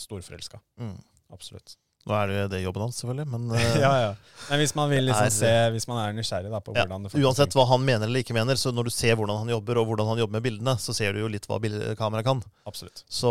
storforelska. 0.05 0.63
Mm. 0.79 1.01
Absolutt. 1.35 1.75
Nå 2.03 2.15
er 2.19 2.27
det 2.27 2.35
jo 2.41 2.47
det 2.51 2.61
jobben 2.65 2.83
hans, 2.83 2.97
selvfølgelig, 2.99 3.27
men 3.31 3.51
eh, 3.55 3.77
ja, 3.79 3.91
ja. 4.03 4.13
Men 4.49 4.59
hvis 4.59 4.73
man 4.75 4.89
vil 4.91 5.05
liksom 5.07 5.29
Er- 5.29 5.35
se, 5.37 5.53
hvis 5.77 5.87
man 5.87 6.01
er 6.03 6.17
nysgjerrig 6.17 6.51
da, 6.51 6.59
på 6.65 6.75
Ja, 6.75 6.83
hvordan 6.83 7.05
det 7.07 7.13
faktisk 7.13 7.29
Uansett 7.29 7.55
hva 7.55 7.67
han 7.71 7.85
mener 7.87 8.09
eller 8.09 8.25
ikke 8.25 8.35
mener, 8.35 8.59
så 8.59 8.73
når 8.75 8.89
du 8.89 8.93
ser 8.95 9.15
hvordan 9.21 9.39
han 9.45 9.53
jobber, 9.55 9.79
og 9.79 9.87
hvordan 9.93 10.11
han 10.11 10.19
jobber 10.25 10.37
med 10.41 10.47
bildene, 10.49 10.75
så 10.83 10.95
ser 10.99 11.15
du 11.15 11.23
jo 11.23 11.31
litt 11.31 11.47
hva 11.47 11.61
kameraet 12.01 12.27
kan. 12.27 12.43
Absolutt. 12.67 13.05
Så, 13.07 13.31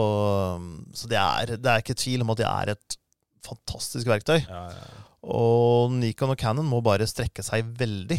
så 0.95 1.11
det, 1.11 1.19
er, 1.19 1.55
det 1.59 1.73
er 1.73 1.83
ikke 1.83 1.97
tvil 1.99 2.23
om 2.23 2.31
at 2.31 2.39
det 2.43 2.47
er 2.47 2.73
et 2.77 2.97
fantastisk 3.43 4.07
verktøy. 4.07 4.39
Ja, 4.45 4.65
ja, 4.71 4.83
ja. 4.87 5.07
Og 5.35 5.91
Nikon 5.99 6.31
og 6.33 6.39
Canon 6.39 6.65
må 6.65 6.79
bare 6.85 7.05
strekke 7.09 7.43
seg 7.45 7.67
veldig 7.77 8.17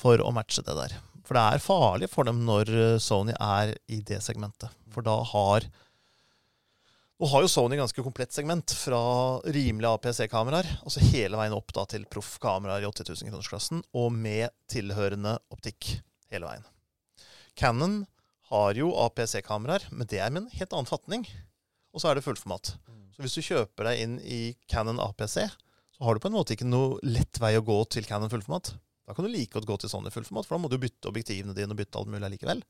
for 0.00 0.22
å 0.22 0.30
matche 0.34 0.62
det 0.64 0.74
der. 0.78 0.94
For 1.26 1.36
det 1.38 1.42
er 1.56 1.62
farlig 1.62 2.08
for 2.10 2.26
dem 2.28 2.40
når 2.46 2.70
eh, 2.72 2.96
Sony 3.02 3.34
er 3.36 3.74
i 3.92 4.00
det 4.06 4.22
segmentet. 4.24 4.72
For 4.92 5.04
da 5.06 5.18
har 5.34 5.66
Nå 7.22 7.28
har 7.30 7.44
jo 7.44 7.48
Sony 7.48 7.76
ganske 7.78 8.02
komplett 8.02 8.32
segment, 8.34 8.72
fra 8.74 8.98
rimelige 9.54 9.92
APC-kameraer, 9.94 10.66
altså 10.82 11.04
hele 11.12 11.38
veien 11.38 11.52
opp 11.54 11.68
da 11.70 11.84
til 11.86 12.02
proffkameraer 12.10 12.82
i 12.82 12.88
80 12.88 13.12
000 13.12 13.30
kronersklassen, 13.30 13.84
og 13.94 14.08
med 14.10 14.50
tilhørende 14.66 15.36
optikk 15.54 16.00
hele 16.34 16.48
veien. 16.48 16.66
Canon 17.54 17.94
har 18.50 18.74
jo 18.74 18.90
APC-kameraer, 19.04 19.86
men 19.94 20.10
det 20.10 20.18
er 20.18 20.34
med 20.34 20.42
en 20.48 20.56
helt 20.56 20.74
annen 20.74 20.90
fatning. 20.90 21.22
Og 21.94 22.02
så 22.02 22.10
er 22.10 22.18
det 22.18 22.26
fullformat. 22.26 22.74
Så 23.14 23.22
hvis 23.22 23.38
du 23.38 23.46
kjøper 23.52 23.92
deg 23.92 24.02
inn 24.02 24.18
i 24.26 24.42
Canon 24.66 24.98
APC, 25.06 25.44
så 25.94 26.02
har 26.02 26.18
du 26.18 26.24
på 26.26 26.32
en 26.32 26.40
måte 26.40 26.56
ikke 26.56 26.66
noe 26.66 26.98
lett 27.06 27.38
vei 27.38 27.54
å 27.54 27.62
gå 27.62 27.78
til 27.86 28.10
Canon 28.10 28.34
fullformat. 28.34 28.74
Da 29.06 29.14
kan 29.14 29.22
du 29.22 29.30
like 29.30 29.54
godt 29.54 29.70
gå 29.70 29.78
til 29.78 29.94
Sony 29.94 30.10
fullformat, 30.10 30.50
for 30.50 30.58
da 30.58 30.64
må 30.66 30.74
du 30.74 30.80
bytte 30.82 31.14
objektivene 31.14 31.54
dine 31.54 31.70
og 31.70 31.84
bytte 31.84 32.02
alt 32.02 32.10
mulig 32.10 32.34
likevel. 32.34 32.66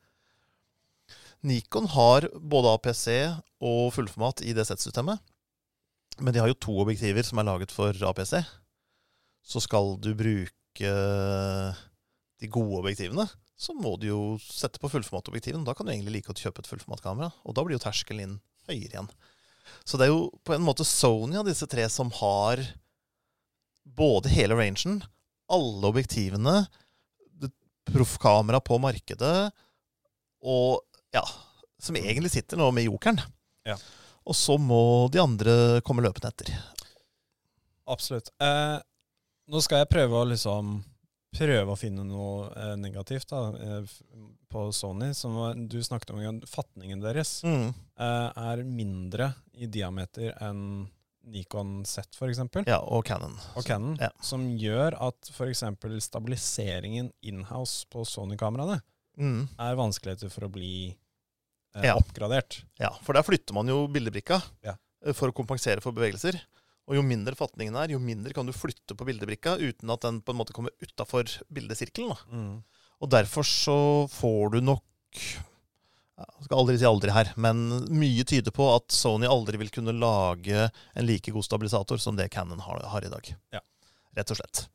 Nikon 1.43 1.88
har 1.90 2.28
både 2.38 2.72
APC 2.76 3.07
og 3.62 3.93
fullformat 3.97 4.45
i 4.47 4.55
det 4.55 4.66
settsystemet. 4.68 5.18
Men 6.22 6.34
de 6.34 6.43
har 6.43 6.51
jo 6.51 6.59
to 6.61 6.74
objektiver 6.84 7.24
som 7.26 7.40
er 7.40 7.49
laget 7.49 7.72
for 7.74 7.97
APC. 8.11 8.36
Så 9.43 9.62
skal 9.64 9.97
du 10.03 10.12
bruke 10.14 10.93
de 12.43 12.51
gode 12.51 12.78
objektivene, 12.80 13.26
så 13.59 13.74
må 13.78 13.95
du 14.01 14.09
jo 14.09 14.20
sette 14.43 14.80
på 14.82 14.90
fullformatobjektiven. 14.90 15.64
Da 15.66 15.74
kan 15.74 15.86
du 15.86 15.93
egentlig 15.93 16.18
like 16.18 16.30
godt 16.30 16.43
kjøpe 16.43 16.62
et 16.62 16.70
fullformatkamera, 16.70 17.30
og 17.47 17.55
da 17.55 17.64
blir 17.64 17.78
jo 17.78 17.84
terskelen 17.84 18.22
inn 18.24 18.38
høyere 18.70 18.90
igjen. 18.90 19.11
Så 19.86 19.99
det 19.99 20.09
er 20.09 20.12
jo 20.12 20.30
på 20.47 20.55
en 20.57 20.64
måte 20.64 20.86
Sony 20.86 21.38
av 21.38 21.47
disse 21.47 21.68
tre 21.70 21.86
som 21.90 22.11
har 22.18 22.62
både 23.82 24.30
hele 24.32 24.57
rangen, 24.59 25.03
alle 25.53 25.90
objektivene, 25.90 26.62
proffkamera 27.93 28.61
på 28.62 28.78
markedet, 28.82 29.51
og 30.43 30.82
ja, 31.13 31.23
som 31.83 31.97
egentlig 31.97 32.31
sitter 32.31 32.57
nå 32.61 32.71
med 32.73 32.85
jokeren. 32.87 33.21
Ja. 33.67 33.77
Og 34.27 34.35
så 34.39 34.57
må 34.59 35.11
de 35.11 35.19
andre 35.23 35.81
komme 35.83 36.03
løpende 36.05 36.29
etter. 36.31 36.53
Absolutt. 37.91 38.31
Eh, 38.41 38.79
nå 39.51 39.61
skal 39.65 39.83
jeg 39.83 39.93
prøve 39.93 40.23
å 40.23 40.29
liksom 40.33 40.81
Prøve 41.33 41.73
å 41.73 41.79
finne 41.81 42.03
noe 42.05 42.51
eh, 42.61 42.75
negativt 42.77 43.31
da, 43.31 43.39
eh, 43.57 43.87
på 44.53 44.67
Sony. 44.77 45.15
Som 45.17 45.33
var- 45.35 45.55
du 45.55 45.79
snakket 45.81 46.11
om, 46.13 46.19
en 46.21 46.41
fatningen 46.43 47.01
deres 47.01 47.41
Mm. 47.43 47.73
eh, 47.97 48.33
er 48.37 48.63
mindre 48.65 49.35
i 49.55 49.65
diameter 49.65 50.35
enn 50.43 50.91
Nikon 51.25 51.87
Z, 51.87 52.15
for 52.15 52.29
eksempel. 52.29 52.67
Ja, 52.67 52.81
og 52.81 53.07
Canon. 53.07 53.39
og 53.57 53.65
Canon, 53.65 53.97
Ja. 53.99 54.11
som 54.21 54.45
gjør 54.59 54.93
at 55.01 55.31
f.eks. 55.31 55.63
stabiliseringen 56.05 57.11
inhouse 57.23 57.87
på 57.91 58.05
Sony-kameraene 58.05 58.83
Mm. 59.19 59.49
er 59.59 59.75
vanskeligheter 59.75 60.31
for 60.31 60.43
å 60.47 60.53
bli 60.53 60.95
eh, 61.77 61.85
Ja. 61.89 61.95
oppgradert. 61.97 62.62
Ja, 62.79 62.91
for 63.03 63.12
der 63.14 63.23
flytter 63.27 63.55
man 63.55 63.68
jo 63.68 63.87
bildebrikka 63.89 64.43
Ja. 64.64 64.77
eh, 65.05 65.12
for 65.12 65.29
å 65.31 65.37
kompensere 65.37 65.81
for 65.83 65.93
bevegelser. 65.93 66.41
Og 66.89 66.97
jo 66.97 67.03
mindre 67.03 67.37
fatningen 67.39 67.77
er, 67.79 67.93
jo 67.95 67.99
mindre 68.03 68.35
kan 68.35 68.45
du 68.45 68.53
flytte 68.53 68.97
på 68.99 69.07
bildebrikka 69.07 69.55
uten 69.61 69.91
at 69.95 70.01
den 70.03 70.20
på 70.20 70.33
en 70.35 70.39
måte 70.41 70.53
kommer 70.53 70.70
utafor 70.83 71.25
bildesirkelen. 71.53 72.16
Mm. 72.33 72.62
Og 73.01 73.09
derfor 73.11 73.43
så 73.47 74.09
får 74.11 74.53
du 74.53 74.61
nok 74.61 74.83
Jeg 76.23 76.45
skal 76.47 76.59
aldri 76.59 76.77
si 76.79 76.85
aldri 76.87 77.11
her, 77.11 77.33
men 77.41 77.87
mye 77.91 78.23
tyder 78.29 78.53
på 78.55 78.66
at 78.77 78.93
Sony 78.95 79.27
aldri 79.27 79.59
vil 79.59 79.70
kunne 79.75 79.95
lage 79.99 80.68
en 80.95 81.07
like 81.07 81.33
god 81.35 81.43
stabilisator 81.43 81.99
som 81.99 82.14
det 82.18 82.31
Canon 82.31 82.61
har, 82.62 82.79
har 82.93 83.03
i 83.07 83.09
dag. 83.11 83.31
Ja. 83.53 83.61
Rett 84.14 84.31
og 84.31 84.37
slett. 84.39 84.66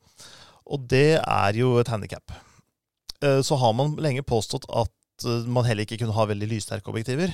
Og 0.66 0.86
det 0.90 1.20
er 1.22 1.52
jo 1.56 1.78
et 1.80 1.88
handikap. 1.88 2.34
Så 3.22 3.56
har 3.58 3.72
man 3.72 3.96
lenge 3.96 4.22
påstått 4.26 4.66
at 4.68 4.92
eh, 5.26 5.46
man 5.50 5.66
heller 5.66 5.86
ikke 5.86 5.98
kunne 6.02 6.16
ha 6.16 6.26
veldig 6.30 6.50
lyssterke 6.50 6.92
objektiver. 6.92 7.32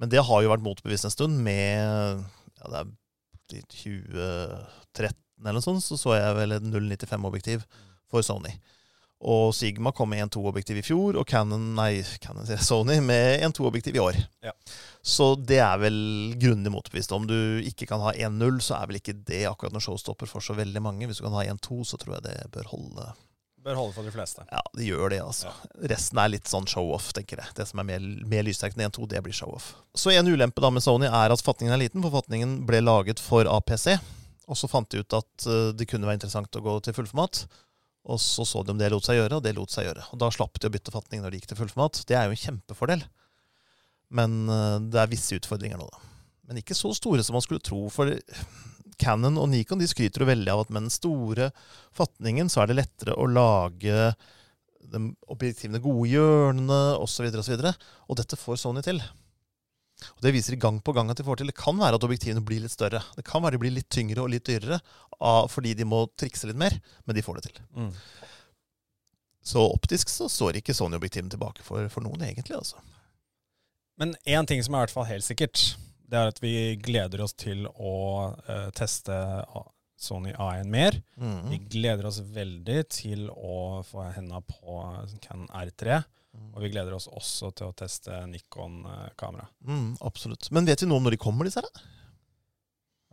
Men 0.00 0.10
det 0.10 0.24
har 0.26 0.42
jo 0.42 0.50
vært 0.50 0.64
motbevist 0.64 1.06
en 1.06 1.14
stund. 1.14 1.38
Med 1.46 2.24
ja, 2.58 2.84
det 3.50 3.60
er 3.60 3.66
2013 3.70 5.20
eller 5.44 5.58
noe 5.58 5.64
sånt, 5.66 5.84
så 5.84 5.98
så 6.00 6.14
jeg 6.16 6.38
vel 6.38 6.56
et 6.56 6.64
095-objektiv 6.64 7.66
for 8.10 8.24
Sony. 8.24 8.54
Og 9.24 9.54
Sigma 9.56 9.92
kom 9.96 10.10
med 10.12 10.20
1.2-objektiv 10.26 10.78
i 10.80 10.84
fjor, 10.84 11.16
og 11.16 11.24
Canon, 11.28 11.70
nei, 11.76 12.02
Canon 12.20 12.48
Sony 12.60 12.98
med 13.04 13.40
1.2-objektiv 13.46 13.96
i 13.96 14.02
år. 14.02 14.18
Ja. 14.44 14.52
Så 15.00 15.30
det 15.40 15.60
er 15.64 15.78
vel 15.80 15.96
grundig 16.40 16.72
motbevist. 16.74 17.12
Om 17.16 17.28
du 17.30 17.36
ikke 17.64 17.88
kan 17.88 18.04
ha 18.04 18.12
1.0, 18.12 18.60
så 18.64 18.76
er 18.78 18.90
vel 18.90 19.00
ikke 19.00 19.16
det 19.24 19.44
akkurat 19.48 19.72
noe 19.72 19.84
showstopper 19.84 20.28
for 20.28 20.44
så 20.44 20.56
veldig 20.58 20.82
mange. 20.84 21.08
Hvis 21.08 21.22
du 21.22 21.26
kan 21.26 21.36
ha 21.38 21.46
1.2, 21.54 21.80
så 21.88 22.00
tror 22.00 22.18
jeg 22.18 22.26
det 22.28 22.36
bør 22.52 22.68
holde. 22.74 23.08
Bør 23.64 23.78
holde 23.78 23.94
for 23.96 24.04
de 24.04 24.12
fleste. 24.12 24.42
Ja, 24.52 24.60
det 24.76 24.84
gjør 24.84 25.08
det, 25.08 25.22
altså. 25.24 25.48
Resten 25.88 26.18
er 26.20 26.28
litt 26.34 26.50
sånn 26.50 26.66
show-off, 26.68 27.06
tenker 27.16 27.40
jeg. 27.40 27.54
Det 27.56 27.64
som 27.70 27.80
er 27.80 27.86
mer, 27.88 28.02
mer 28.28 28.44
lyssterkt 28.44 28.76
enn 28.76 28.90
1.2, 28.90 29.06
det 29.14 29.22
blir 29.24 29.36
show-off. 29.36 29.70
Så 29.96 30.12
en 30.12 30.28
ulempe 30.28 30.60
da 30.60 30.68
med 30.74 30.84
Sony 30.84 31.08
er 31.08 31.32
at 31.32 31.44
fatningen 31.44 31.72
er 31.72 31.80
liten, 31.80 32.04
for 32.04 32.12
fatningen 32.12 32.58
ble 32.68 32.82
laget 32.84 33.22
for 33.24 33.48
APC. 33.48 33.94
Og 34.52 34.60
så 34.60 34.68
fant 34.68 34.90
de 34.92 35.00
ut 35.00 35.16
at 35.16 35.46
eh, 35.48 35.70
det 35.72 35.88
kunne 35.88 36.04
være 36.04 36.20
interessant 36.20 36.60
å 36.60 36.64
gå 36.66 36.76
til 36.84 36.96
fullformat. 36.98 37.46
Og 38.12 38.20
så 38.20 38.44
så 38.44 38.60
de 38.60 38.74
om 38.74 38.80
det 38.80 38.90
lot 38.92 39.06
seg 39.06 39.16
gjøre, 39.16 39.38
og 39.38 39.46
det 39.46 39.54
lot 39.56 39.72
seg 39.72 39.88
gjøre. 39.88 40.04
Og 40.12 40.20
da 40.20 40.28
slapp 40.34 40.60
de 40.60 40.68
å 40.68 40.74
bytte 40.74 40.92
fatning 40.92 41.24
når 41.24 41.32
de 41.32 41.40
gikk 41.40 41.54
til 41.54 41.62
fullformat. 41.62 42.02
Det 42.04 42.20
er 42.20 42.28
jo 42.28 42.36
en 42.36 42.42
kjempefordel. 42.42 43.06
Men 44.12 44.42
eh, 44.52 44.76
det 44.92 45.00
er 45.00 45.12
visse 45.14 45.40
utfordringer 45.40 45.80
nå, 45.80 45.88
da. 45.88 46.04
Men 46.44 46.60
ikke 46.60 46.76
så 46.76 46.92
store 46.92 47.24
som 47.24 47.38
man 47.38 47.44
skulle 47.46 47.64
tro. 47.64 47.86
For 47.88 48.12
Canon 49.00 49.40
og 49.40 49.50
Nikon 49.52 49.82
de 49.82 49.88
skryter 49.90 50.24
jo 50.24 50.30
veldig 50.30 50.52
av 50.52 50.64
at 50.64 50.72
med 50.72 50.86
den 50.86 50.94
store 50.94 51.50
fatningen 51.96 52.50
så 52.52 52.62
er 52.62 52.70
det 52.70 52.78
lettere 52.80 53.16
å 53.18 53.28
lage 53.30 54.08
de 54.94 55.02
objektivene 55.32 55.82
gode 55.82 56.08
hjørnene 56.12 56.80
osv. 57.00 57.28
Og, 57.30 57.44
så 57.44 57.54
videre, 57.54 57.74
og 58.08 58.18
dette 58.20 58.38
får 58.38 58.60
Sony 58.62 58.84
til. 58.84 59.00
Og 60.04 60.20
Det 60.24 60.34
viser 60.34 60.58
gang 60.60 60.80
på 60.84 60.92
gang 60.96 61.10
at 61.10 61.18
de 61.18 61.26
får 61.26 61.40
til. 61.40 61.50
Det 61.50 61.58
kan 61.58 61.78
være 61.78 61.98
at 61.98 62.06
objektivene 62.06 62.44
blir 62.44 62.64
litt 62.64 62.74
større. 62.74 63.00
Det 63.16 63.24
kan 63.26 63.42
være 63.44 63.56
de 63.56 63.62
blir 63.64 63.74
litt 63.74 63.90
tyngre 63.92 64.24
og 64.24 64.32
litt 64.32 64.46
dyrere 64.48 64.80
av, 65.20 65.48
fordi 65.52 65.74
de 65.78 65.86
må 65.88 66.04
trikse 66.18 66.48
litt 66.50 66.60
mer, 66.60 66.76
men 67.06 67.16
de 67.16 67.24
får 67.24 67.38
det 67.38 67.48
til. 67.48 67.62
Mm. 67.78 67.92
Så 69.44 69.62
optisk 69.68 70.08
så 70.08 70.28
står 70.32 70.58
ikke 70.60 70.74
Sony-objektivene 70.76 71.32
tilbake 71.32 71.64
for, 71.64 71.86
for 71.92 72.04
noen, 72.04 72.22
egentlig. 72.26 72.56
altså. 72.56 72.80
Men 74.00 74.16
én 74.26 74.48
ting 74.48 74.62
som 74.64 74.74
er 74.74 74.82
i 74.82 74.86
hvert 74.86 74.94
fall 74.96 75.06
helt 75.08 75.26
sikkert, 75.26 75.74
det 76.04 76.18
er 76.20 76.30
at 76.32 76.40
vi 76.42 76.54
gleder 76.82 77.22
oss 77.24 77.32
til 77.38 77.66
å 77.66 77.94
uh, 78.48 78.68
teste 78.76 79.14
Sony 80.04 80.34
A1 80.36 80.68
mer. 80.68 80.98
Vi 81.16 81.24
Mm. 81.24 81.68
gleder 81.72 82.06
oss 82.10 82.18
veldig 82.20 82.80
til 82.92 83.28
å 83.30 83.82
få 83.88 84.10
henda 84.12 84.40
på 84.44 84.82
Canon 85.24 85.48
R3. 85.48 86.02
Og 86.54 86.60
vi 86.64 86.68
gleder 86.74 86.92
oss 86.96 87.06
også 87.08 87.52
til 87.54 87.68
å 87.70 87.74
teste 87.78 88.10
Nikon-kamera. 88.26 89.46
Mm, 89.64 89.96
absolutt. 90.02 90.50
Men 90.50 90.66
vet 90.66 90.82
vi 90.82 90.88
noe 90.90 90.98
om 90.98 91.06
når 91.06 91.14
de 91.14 91.20
kommer, 91.22 91.46
disse 91.46 91.62
her? 91.62 91.84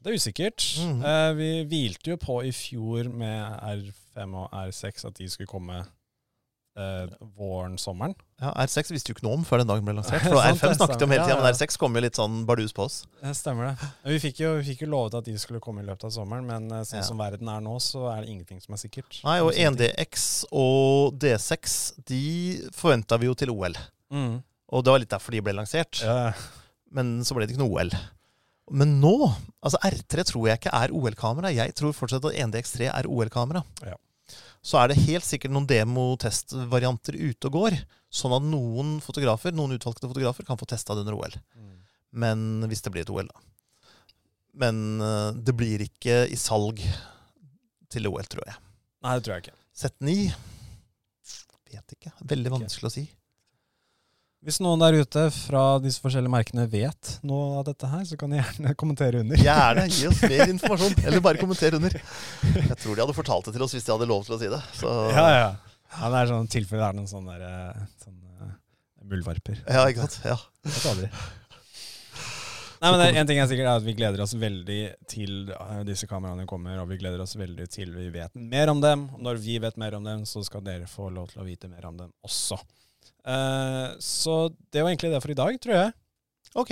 Det 0.02 0.10
er 0.10 0.18
usikkert. 0.18 0.58
-hmm. 0.58 1.04
Uh, 1.06 1.34
vi 1.38 1.50
hvilte 1.70 2.10
jo 2.10 2.18
på 2.18 2.44
i 2.44 2.52
fjor 2.52 3.10
med 3.14 3.60
R5 3.62 4.36
og 4.36 4.50
R6 4.52 5.06
at 5.08 5.14
de 5.14 5.30
skulle 5.30 5.48
komme 5.48 5.86
eh, 6.78 7.08
våren, 7.38 7.78
sommeren. 7.82 8.14
Ja, 8.42 8.52
R6 8.64 8.92
visste 8.94 9.12
jo 9.12 9.16
ikke 9.18 9.26
noe 9.28 9.38
om 9.40 9.44
før 9.46 9.62
den 9.62 9.70
dagen 9.70 9.86
ble 9.86 9.94
lansert. 9.98 10.24
For 10.28 10.38
Sant, 10.40 10.62
R5 10.62 10.78
snakket 10.80 11.06
om 11.06 11.14
hele 11.14 11.26
tida, 11.26 11.36
Ja, 11.36 11.42
men. 11.44 11.54
R6 11.54 11.78
kom 11.82 11.98
jo 11.98 12.04
litt 12.06 12.20
sånn 12.20 12.40
bardus 12.48 12.74
på 12.78 12.86
oss. 12.88 13.02
Det 13.22 13.34
stemmer 13.38 13.72
det. 13.72 13.90
Vi 14.14 14.20
fikk, 14.24 14.40
jo, 14.46 14.54
vi 14.60 14.68
fikk 14.72 14.86
jo 14.86 14.92
lovet 14.94 15.18
at 15.22 15.28
de 15.28 15.36
skulle 15.42 15.62
komme 15.64 15.84
i 15.84 15.88
løpet 15.90 16.08
av 16.10 16.14
sommeren, 16.16 16.48
men 16.48 16.70
eh, 16.72 16.86
sånn 16.88 17.02
Ja. 17.02 17.08
som 17.10 17.20
verden 17.22 17.50
er 17.52 17.62
nå, 17.66 17.76
så 17.84 18.06
er 18.14 18.24
det 18.24 18.32
ingenting 18.34 18.62
som 18.64 18.78
er 18.78 18.82
sikkert. 18.84 19.20
Nei, 19.28 19.40
og 19.44 19.52
1DX 19.54 20.30
og 20.52 21.20
D6 21.22 21.76
de 22.12 22.24
forventa 22.78 23.20
vi 23.22 23.30
jo 23.32 23.36
til 23.38 23.52
OL. 23.54 23.76
Mm. 24.12 24.40
Og 24.72 24.84
det 24.88 24.92
var 24.96 25.04
litt 25.04 25.12
derfor 25.12 25.36
de 25.36 25.42
ble 25.44 25.54
lansert. 25.58 26.00
Ja. 26.06 26.32
Men 26.92 27.20
så 27.28 27.36
ble 27.36 27.46
det 27.48 27.54
ikke 27.56 27.64
noe 27.66 27.78
OL. 27.82 27.92
Men 28.72 28.94
nå 29.04 29.12
altså 29.60 29.80
R3 29.84 30.24
tror 30.30 30.46
jeg 30.48 30.60
ikke 30.62 30.72
er 30.78 30.94
OL-kamera. 30.96 31.50
Jeg 31.52 31.74
tror 31.76 31.92
fortsatt 31.96 32.24
at 32.30 32.38
1DX3 32.40 32.88
er 32.88 33.08
OL-kamera. 33.12 33.66
Ja. 33.84 33.98
Så 34.62 34.78
er 34.82 34.92
det 34.92 35.02
helt 35.08 35.26
sikkert 35.26 35.54
noen 35.54 35.68
demotestvarianter 35.70 37.18
ute 37.18 37.50
og 37.50 37.56
går. 37.56 37.78
Sånn 38.14 38.36
at 38.36 38.46
noen 38.46 39.00
fotografer, 39.02 39.56
noen 39.56 39.74
utvalgte 39.78 40.10
fotografer 40.10 40.46
kan 40.46 40.60
få 40.60 40.68
testa 40.70 40.94
det 40.94 41.06
under 41.06 41.18
OL. 41.18 41.38
Men 42.12 42.68
hvis 42.70 42.84
det 42.86 42.94
blir 42.94 43.06
et 43.06 43.14
OL, 43.14 43.30
da. 43.32 43.48
Men 44.62 45.00
eh, 45.02 45.30
det 45.40 45.56
blir 45.56 45.82
ikke 45.86 46.26
i 46.28 46.38
salg 46.40 46.82
til 47.92 48.10
OL, 48.10 48.28
tror 48.28 48.44
jeg. 48.46 48.58
Nei, 49.02 49.16
det 49.18 49.26
tror 49.26 49.38
jeg 49.38 49.46
ikke. 49.48 49.58
Sett 49.82 49.96
9 50.04 50.18
Vet 51.72 51.94
ikke. 51.96 52.12
Veldig 52.28 52.52
vanskelig 52.52 52.90
å 52.90 52.92
si. 52.92 53.06
Hvis 54.42 54.58
noen 54.58 54.82
der 54.82 54.96
ute 54.98 55.28
fra 55.36 55.64
disse 55.78 56.02
forskjellige 56.02 56.34
merkene 56.34 56.64
vet 56.66 57.12
noe 57.30 57.60
av 57.60 57.66
dette 57.68 57.86
her, 57.86 58.02
så 58.10 58.16
kan 58.18 58.32
de 58.34 58.40
gjerne 58.40 58.72
kommentere 58.74 59.20
under. 59.22 59.38
Gjerne 59.38 59.84
gi 59.86 60.08
oss 60.10 60.22
mer 60.26 60.50
informasjon, 60.56 60.96
eller 61.04 61.22
bare 61.22 61.38
kommenter 61.38 61.78
under. 61.78 61.94
Jeg 62.56 62.78
tror 62.82 62.98
de 62.98 63.04
hadde 63.04 63.16
fortalt 63.20 63.46
det 63.46 63.54
til 63.54 63.66
oss 63.68 63.76
hvis 63.78 63.86
de 63.86 63.94
hadde 63.94 64.08
lov 64.10 64.26
til 64.26 64.34
å 64.34 64.40
si 64.42 64.50
det. 64.50 64.62
Så 64.80 64.96
Ja, 65.14 65.28
ja. 65.36 65.78
ja 65.94 66.10
det 66.16 66.24
er 66.24 66.34
sånn 66.34 66.50
tilfelle 66.50 66.82
det 66.82 66.90
er 66.90 66.98
noen 66.98 67.12
sånne, 67.14 67.38
der, 67.38 67.70
eh, 67.76 67.86
sånne 68.02 68.50
muldvarper. 69.14 69.62
Ja, 69.68 69.86
ikke 69.94 70.08
sant? 70.08 70.18
Ja. 70.26 70.40
Vet 70.66 70.90
aldri. 70.96 71.14
Nei, 72.82 72.90
men 72.90 72.98
det, 72.98 73.14
En 73.22 73.30
ting 73.30 73.38
er 73.38 73.54
sikkert 73.54 73.68
er 73.70 73.78
at 73.78 73.86
vi 73.86 73.98
gleder 74.02 74.26
oss 74.26 74.34
veldig 74.42 74.82
til 75.06 75.54
eh, 75.54 75.80
disse 75.86 76.10
kameraene 76.10 76.50
kommer, 76.50 76.82
og 76.82 76.90
vi 76.90 76.98
gleder 76.98 77.22
oss 77.22 77.38
veldig 77.38 77.70
til 77.70 77.94
vi 77.94 78.10
vet 78.18 78.34
mer 78.34 78.74
om 78.74 78.82
dem. 78.82 79.06
Og 79.14 79.22
når 79.30 79.46
vi 79.46 79.62
vet 79.62 79.78
mer 79.78 80.02
om 80.02 80.14
dem, 80.16 80.26
så 80.26 80.42
skal 80.50 80.66
dere 80.66 80.90
få 80.90 81.14
lov 81.14 81.30
til 81.30 81.46
å 81.46 81.52
vite 81.54 81.70
mer 81.70 81.86
om 81.94 82.02
dem 82.08 82.16
også. 82.26 82.58
Eh, 83.28 83.88
så 84.00 84.38
det 84.74 84.82
var 84.84 84.90
egentlig 84.92 85.12
det 85.14 85.22
for 85.24 85.34
i 85.34 85.38
dag, 85.38 85.60
tror 85.62 85.76
jeg. 85.78 85.92
Ok, 86.56 86.72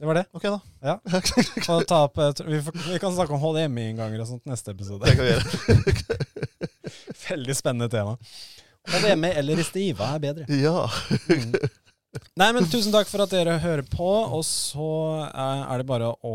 Det 0.00 0.06
var 0.08 0.16
det. 0.16 0.24
ok 0.32 0.42
da. 0.42 0.58
Ja. 0.82 0.94
Opp, 2.00 2.18
eh, 2.18 2.46
vi, 2.46 2.62
får, 2.62 2.78
vi 2.92 2.98
kan 3.02 3.12
snakke 3.14 3.34
om 3.36 3.42
HDMI-innganger 3.42 4.22
og 4.22 4.30
sånt 4.30 4.46
neste 4.48 4.72
episode. 4.72 5.04
Det 5.04 5.16
kan 5.16 5.26
vi 5.26 5.34
gjøre. 5.34 6.54
Veldig 7.28 7.56
spennende 7.58 7.90
tema. 7.92 8.16
HDMI 8.88 9.34
eller 9.36 9.60
Restiva 9.60 10.14
er 10.14 10.22
bedre. 10.22 10.46
Ja. 10.48 10.86
Mm. 11.28 11.52
Nei, 12.40 12.48
men 12.56 12.66
tusen 12.66 12.90
takk 12.90 13.06
for 13.06 13.22
at 13.22 13.30
dere 13.30 13.58
hører 13.62 13.84
på. 13.86 14.06
Og 14.34 14.40
så 14.46 14.86
eh, 15.28 15.60
er 15.70 15.78
det 15.82 15.86
bare 15.86 16.08
å 16.26 16.34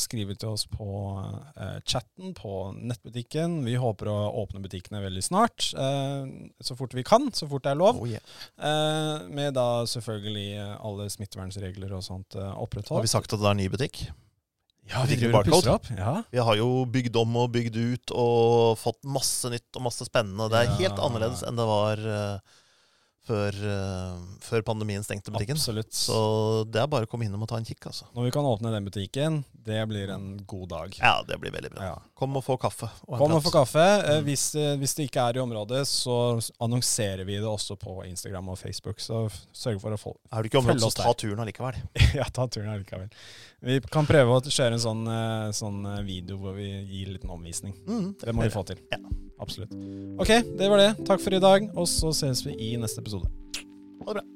skrive 0.00 0.34
til 0.36 0.50
oss 0.52 0.66
på 0.68 0.86
eh, 1.56 1.78
chatten 1.88 2.34
på 2.36 2.74
nettbutikken. 2.76 3.62
Vi 3.64 3.76
håper 3.80 4.10
å 4.12 4.16
åpne 4.42 4.60
butikkene 4.64 5.00
veldig 5.04 5.22
snart. 5.24 5.70
Eh, 5.72 6.26
så 6.60 6.76
fort 6.76 6.92
vi 6.96 7.06
kan, 7.06 7.30
så 7.32 7.48
fort 7.48 7.64
det 7.64 7.72
er 7.72 7.80
lov. 7.80 8.02
Oh, 8.04 8.10
yeah. 8.10 8.20
Eh, 8.60 9.24
med 9.32 9.56
da 9.56 9.86
selvfølgelig 9.88 10.50
alle 10.76 11.08
smittevernregler 11.14 11.96
og 11.96 12.04
sånt 12.04 12.36
opprettholdt. 12.36 12.98
Har 13.00 13.06
vi 13.08 13.14
sagt 13.14 13.32
at 13.32 13.40
det 13.40 13.48
er 13.54 13.58
ny 13.62 13.70
butikk? 13.72 14.02
Ja, 14.92 15.06
vi 15.08 15.16
driver 15.16 15.40
og 15.40 15.46
pusser 15.48 15.72
opp. 15.78 15.86
Ja. 15.96 16.18
Vi 16.28 16.42
har 16.44 16.58
jo 16.60 16.68
bygd 16.92 17.16
om 17.16 17.38
og 17.40 17.54
bygd 17.54 17.78
ut 17.80 18.12
og 18.12 18.74
fått 18.76 19.00
masse 19.08 19.48
nytt 19.48 19.80
og 19.80 19.86
masse 19.86 20.04
spennende. 20.04 20.50
Det 20.52 20.60
er 20.60 20.68
Ja. 20.68 20.76
helt 20.82 21.00
annerledes 21.00 21.40
enn 21.48 21.56
det 21.56 21.64
var 21.70 22.02
før, 23.24 23.56
uh, 23.56 24.18
før 24.44 24.62
pandemien 24.66 25.04
stengte 25.04 25.32
butikken. 25.32 25.56
Absolutt. 25.56 25.92
Så 25.96 26.16
det 26.68 26.82
er 26.82 26.88
bare 26.92 27.08
å 27.08 27.10
komme 27.10 27.24
innom 27.28 27.42
og 27.46 27.48
ta 27.50 27.56
en 27.60 27.64
kikk, 27.66 27.86
altså. 27.90 28.08
Når 28.16 28.28
vi 28.28 28.32
kan 28.36 28.48
åpne 28.48 28.72
den 28.74 28.84
butikken, 28.88 29.38
det 29.64 29.80
blir 29.88 30.10
en 30.12 30.26
god 30.50 30.68
dag. 30.74 30.98
Ja, 31.00 31.14
det 31.28 31.38
blir 31.40 31.54
veldig 31.54 31.70
bra. 31.72 31.86
Ja. 31.92 31.94
Kom 32.14 32.36
og 32.36 32.44
få 32.46 32.58
kaffe. 32.60 32.90
Og 33.08 33.16
Kom 33.18 33.32
og 33.36 33.42
få 33.44 33.52
kaffe. 33.54 33.84
Eh, 34.04 34.12
Mm. 34.14 34.28
Hvis, 34.28 34.54
eh, 34.54 34.76
hvis 34.78 34.94
det 34.94 35.08
ikke 35.08 35.22
er 35.28 35.36
i 35.36 35.42
området, 35.42 35.80
så 35.88 36.38
annonserer 36.62 37.24
vi 37.26 37.34
det 37.40 37.48
også 37.48 37.76
på 37.80 38.04
Instagram 38.06 38.48
og 38.52 38.58
Facebook. 38.58 39.00
Så 39.02 39.24
sørg 39.52 39.80
for 39.82 39.90
å 39.90 39.98
få 39.98 40.14
Er 40.32 40.42
du 40.42 40.48
ikke 40.48 40.60
i 40.60 40.62
området, 40.62 40.84
så 40.84 41.02
ta 41.02 41.12
turen 41.18 41.40
allikevel. 41.42 41.74
Ja, 42.20 42.24
ta 42.30 42.46
turen 42.46 42.70
allikevel. 42.70 43.08
Vi 43.64 43.78
kan 43.92 44.06
prøve 44.08 44.36
å 44.36 44.42
kjøre 44.44 44.76
en 44.76 44.82
sånn, 44.82 45.04
eh, 45.08 45.50
sånn 45.56 45.78
eh, 45.88 46.02
video 46.04 46.36
hvor 46.40 46.56
vi 46.58 46.68
gir 46.68 47.08
en 47.08 47.16
liten 47.16 47.30
omvisning. 47.32 47.74
Mm, 47.88 48.14
Det 48.20 48.34
må 48.36 48.44
vi 48.44 48.52
få 48.52 48.64
til. 48.68 48.76
Ja. 48.92 48.98
Absolutt. 49.40 49.72
Ok, 50.20 50.30
det 50.58 50.68
var 50.70 50.78
det. 50.78 50.90
Takk 51.08 51.20
for 51.20 51.34
i 51.34 51.40
dag, 51.42 51.66
og 51.74 51.88
så 51.90 52.12
ses 52.14 52.44
vi 52.46 52.54
i 52.54 52.76
neste 52.80 53.02
episode. 53.02 53.26
Ha 54.04 54.12
det 54.12 54.20
bra. 54.20 54.33